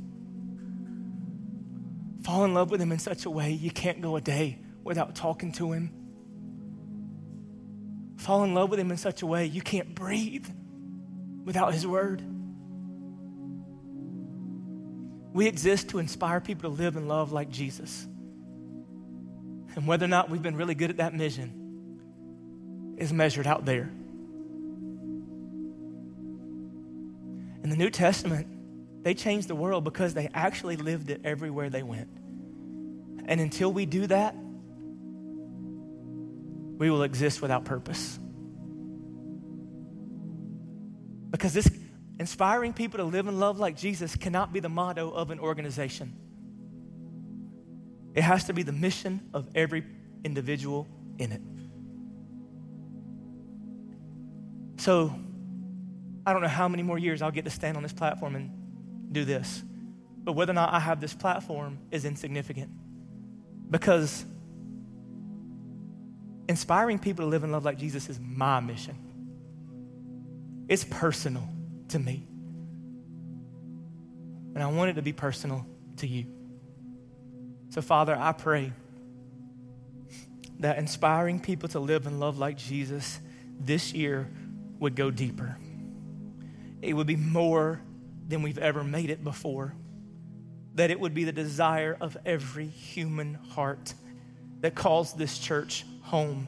fall 2.28 2.44
in 2.44 2.54
love 2.54 2.70
with 2.70 2.82
him 2.82 2.92
in 2.92 3.00
such 3.00 3.24
a 3.24 3.30
way 3.30 3.54
you 3.54 3.72
can't 3.72 4.02
go 4.02 4.18
a 4.18 4.22
day 4.22 4.60
without 4.84 5.16
talking 5.16 5.54
to 5.54 5.72
him. 5.72 5.90
Fall 8.18 8.44
in 8.44 8.54
love 8.54 8.70
with 8.70 8.82
him 8.82 8.92
in 8.92 8.98
such 8.98 9.22
a 9.22 9.26
way 9.26 9.46
you 9.46 9.62
can't 9.62 9.96
breathe 9.96 10.46
without 11.46 11.74
his 11.74 11.88
word. 11.88 12.22
We 15.32 15.48
exist 15.48 15.88
to 15.92 16.00
inspire 16.00 16.42
people 16.42 16.70
to 16.70 16.76
live 16.76 16.98
and 16.98 17.08
love 17.08 17.32
like 17.32 17.50
Jesus. 17.50 18.06
And 19.78 19.88
whether 19.88 20.04
or 20.04 20.10
not 20.10 20.30
we've 20.30 20.44
been 20.44 20.58
really 20.58 20.76
good 20.76 20.90
at 20.90 20.98
that 20.98 21.14
mission 21.14 21.67
is 22.98 23.14
measured 23.14 23.48
out 23.48 23.66
there. 23.66 23.90
In 27.64 27.70
the 27.70 27.78
New 27.78 27.90
Testament, 27.90 28.48
they 29.04 29.14
changed 29.14 29.48
the 29.48 29.56
world 29.56 29.84
because 29.84 30.14
they 30.14 30.30
actually 30.34 30.76
lived 30.78 31.10
it 31.10 31.22
everywhere 31.24 31.70
they 31.70 31.84
went. 31.84 32.10
And 33.26 33.40
until 33.40 33.72
we 33.72 33.86
do 33.86 34.08
that, 34.08 34.36
we 36.78 36.90
will 36.90 37.04
exist 37.04 37.42
without 37.42 37.66
purpose. 37.66 38.20
Because 41.30 41.54
this 41.54 41.70
inspiring 42.20 42.74
people 42.74 42.98
to 42.98 43.04
live 43.04 43.28
and 43.28 43.40
love 43.40 43.60
like 43.60 43.78
Jesus 43.78 44.16
cannot 44.16 44.54
be 44.54 44.60
the 44.60 44.70
motto 44.70 45.12
of 45.12 45.30
an 45.30 45.40
organization. 45.40 46.14
It 48.16 48.22
has 48.24 48.46
to 48.46 48.54
be 48.54 48.64
the 48.64 48.72
mission 48.72 49.30
of 49.34 49.48
every 49.54 49.84
individual 50.24 50.88
in 51.20 51.32
it. 51.32 51.42
So, 54.78 55.14
I 56.26 56.34
don't 56.34 56.42
know 56.42 56.48
how 56.48 56.68
many 56.68 56.84
more 56.84 56.98
years 56.98 57.22
I'll 57.22 57.32
get 57.32 57.46
to 57.46 57.52
stand 57.52 57.78
on 57.78 57.84
this 57.84 57.94
platform 57.94 58.36
and 58.36 58.52
do 59.12 59.26
this. 59.26 59.64
But 60.24 60.34
whether 60.34 60.52
or 60.52 60.56
not 60.56 60.74
I 60.74 60.80
have 60.80 61.00
this 61.00 61.14
platform 61.14 61.80
is 61.90 62.04
insignificant 62.04 62.70
because 63.70 64.26
inspiring 66.50 67.00
people 67.00 67.26
to 67.26 67.30
live 67.30 67.44
and 67.44 67.52
love 67.52 67.66
like 67.66 67.78
Jesus 67.78 68.10
is 68.10 68.20
my 68.20 68.60
mission. 68.60 68.98
It's 70.68 70.84
personal 70.84 71.48
to 71.90 72.00
me. 72.00 72.28
And 74.54 74.64
I 74.64 74.68
want 74.68 74.90
it 74.90 74.94
to 74.96 75.02
be 75.02 75.14
personal 75.14 75.66
to 75.98 76.08
you. 76.08 76.26
So, 77.70 77.82
Father, 77.82 78.18
I 78.18 78.32
pray 78.32 78.74
that 80.60 80.78
inspiring 80.78 81.40
people 81.40 81.70
to 81.70 81.80
live 81.80 82.08
and 82.08 82.20
love 82.20 82.38
like 82.38 82.58
Jesus 82.58 83.20
this 83.60 83.94
year 83.94 84.30
would 84.80 84.96
go 84.96 85.12
deeper. 85.12 85.58
It 86.82 86.94
would 86.94 87.08
be 87.08 87.16
more 87.16 87.82
than 88.28 88.42
we've 88.42 88.58
ever 88.58 88.84
made 88.84 89.10
it 89.10 89.24
before. 89.24 89.74
That 90.76 90.92
it 90.92 91.00
would 91.00 91.14
be 91.14 91.24
the 91.24 91.32
desire 91.32 91.98
of 92.00 92.18
every 92.26 92.68
human 92.68 93.34
heart 93.34 93.94
that 94.62 94.76
calls 94.76 95.14
this 95.14 95.40
church 95.40 95.86
home. 96.02 96.48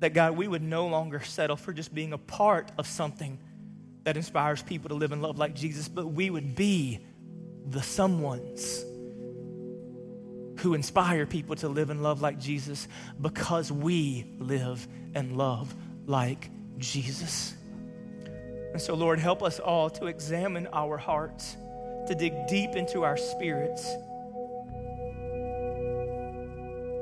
That 0.00 0.14
God, 0.14 0.36
we 0.36 0.46
would 0.46 0.62
no 0.62 0.86
longer 0.86 1.20
settle 1.20 1.56
for 1.56 1.72
just 1.72 1.94
being 1.94 2.12
a 2.12 2.18
part 2.18 2.70
of 2.78 2.86
something 2.86 3.38
that 4.04 4.16
inspires 4.16 4.62
people 4.62 4.90
to 4.90 4.94
live 4.94 5.12
and 5.12 5.22
love 5.22 5.38
like 5.38 5.54
Jesus, 5.54 5.88
but 5.88 6.06
we 6.06 6.30
would 6.30 6.54
be 6.54 7.00
the 7.66 7.80
someones 7.80 8.84
who 10.60 10.74
inspire 10.74 11.26
people 11.26 11.56
to 11.56 11.68
live 11.68 11.90
and 11.90 12.02
love 12.02 12.22
like 12.22 12.38
Jesus 12.38 12.86
because 13.20 13.72
we 13.72 14.26
live 14.38 14.86
and 15.14 15.36
love 15.36 15.74
like 16.06 16.50
Jesus. 16.78 17.54
And 18.72 18.80
so, 18.80 18.94
Lord, 18.94 19.18
help 19.18 19.42
us 19.42 19.60
all 19.60 19.88
to 19.90 20.06
examine 20.06 20.68
our 20.72 20.96
hearts, 20.96 21.56
to 22.08 22.14
dig 22.14 22.32
deep 22.48 22.70
into 22.70 23.02
our 23.04 23.16
spirits, 23.16 23.88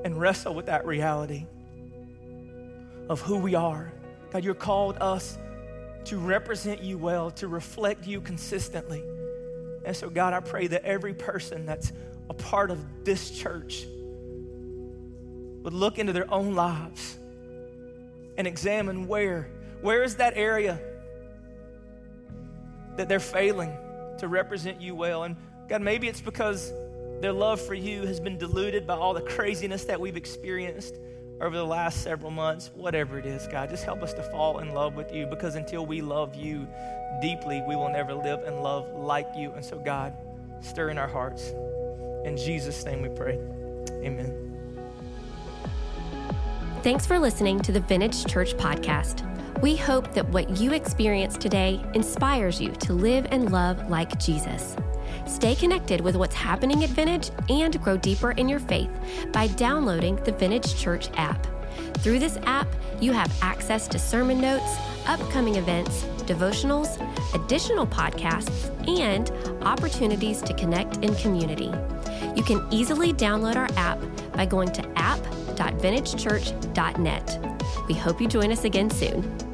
and 0.05 0.19
wrestle 0.19 0.55
with 0.55 0.67
that 0.67 0.85
reality 0.85 1.47
of 3.09 3.21
who 3.21 3.39
we 3.39 3.55
are. 3.55 3.93
God, 4.31 4.45
you're 4.45 4.55
called 4.55 4.99
us 5.01 5.39
to 6.05 6.19
represent 6.19 6.83
you 6.83 6.99
well, 6.99 7.31
to 7.33 7.49
reflect 7.49 8.07
you 8.07 8.21
consistently. 8.21 9.03
And 9.85 9.97
so, 9.97 10.11
God, 10.11 10.33
I 10.33 10.41
pray 10.41 10.67
that 10.69 10.85
every 10.85 11.15
person 11.15 11.67
that's 11.67 11.93
a 12.29 12.35
part 12.35 12.71
of 12.71 13.05
this 13.05 13.31
church 13.31 13.87
would 15.63 15.73
look 15.73 15.99
into 15.99 16.13
their 16.13 16.33
own 16.33 16.55
lives 16.55 17.19
and 18.37 18.47
examine 18.47 19.07
where, 19.07 19.49
where 19.83 20.03
is 20.03 20.17
that 20.17 20.37
area 20.37 20.81
that 22.97 23.09
they're 23.09 23.21
failing 23.21 23.77
to 24.19 24.29
represent 24.29 24.81
you 24.81 24.95
well. 24.95 25.25
And 25.25 25.37
God, 25.69 25.83
maybe 25.83 26.09
it's 26.09 26.21
because 26.21 26.73
their 27.21 27.33
love 27.33 27.61
for 27.61 27.75
you 27.75 28.07
has 28.07 28.21
been 28.21 28.39
diluted 28.39 28.87
by 28.87 28.95
all 28.95 29.15
the 29.15 29.23
craziness 29.23 29.85
that 29.85 30.01
we've 30.01 30.17
experienced 30.17 30.97
over 31.41 31.57
the 31.57 31.67
last 31.67 32.03
several 32.03 32.31
months, 32.31 32.71
whatever 32.75 33.19
it 33.19 33.27
is, 33.27 33.49
God, 33.49 33.69
just 33.69 33.85
help 33.85 34.03
us 34.03 34.13
to 34.15 34.23
fall 34.23 34.61
in 34.61 34.73
love 34.75 34.95
with 34.95 35.13
you 35.13 35.27
because 35.27 35.57
until 35.57 35.85
we 35.85 36.01
love 36.01 36.37
you 36.37 36.69
deeply, 37.21 37.63
we 37.67 37.75
will 37.75 37.91
never 37.91 38.15
live 38.15 38.41
and 38.45 38.63
love 38.63 38.89
like 38.95 39.29
you. 39.37 39.51
And 39.53 39.65
so, 39.65 39.79
God, 39.79 40.15
stir 40.61 40.91
in 40.91 40.99
our 40.99 41.09
hearts. 41.09 41.51
In 42.25 42.37
Jesus' 42.37 42.85
name 42.85 43.03
we 43.03 43.09
pray. 43.09 43.35
Amen. 44.05 44.39
Thanks 46.85 47.07
for 47.07 47.19
listening 47.19 47.61
to 47.61 47.73
the 47.73 47.81
Vintage 47.81 48.25
Church 48.27 48.55
Podcast. 48.55 49.32
We 49.63 49.77
hope 49.77 50.13
that 50.15 50.29
what 50.31 50.59
you 50.59 50.73
experience 50.73 51.37
today 51.39 51.81
inspires 51.95 52.61
you 52.61 52.73
to 52.73 52.93
live 52.93 53.29
and 53.31 53.53
love 53.53 53.89
like 53.89 54.19
Jesus. 54.19 54.77
Stay 55.25 55.55
connected 55.55 56.01
with 56.01 56.17
what's 56.17 56.35
happening 56.35 56.83
at 56.83 56.91
Vintage 56.91 57.31
and 57.49 57.81
grow 57.81 57.97
deeper 57.97 58.33
in 58.33 58.49
your 58.49 58.59
faith 58.59 58.91
by 59.31 59.47
downloading 59.47 60.17
the 60.25 60.33
Vintage 60.33 60.75
Church 60.75 61.11
app. 61.15 61.47
Through 61.99 62.19
this 62.19 62.39
app, 62.43 62.67
you 63.01 63.13
have 63.13 63.33
access 63.41 63.87
to 63.89 64.01
sermon 64.01 64.41
notes, 64.41 64.77
upcoming 65.07 65.55
events, 65.55 66.03
devotionals, 66.25 66.99
additional 67.33 67.87
podcasts, 67.87 68.69
and 69.01 69.31
opportunities 69.63 70.43
to 70.43 70.53
connect 70.55 70.97
in 71.05 71.15
community. 71.15 71.71
You 72.35 72.43
can 72.43 72.67
easily 72.73 73.13
download 73.13 73.55
our 73.55 73.69
app 73.77 74.01
by 74.33 74.45
going 74.45 74.73
to 74.73 74.85
app.vintagechurch.net. 74.99 77.57
We 77.87 77.95
hope 77.95 78.21
you 78.21 78.27
join 78.27 78.51
us 78.51 78.65
again 78.65 78.91
soon. 78.91 79.52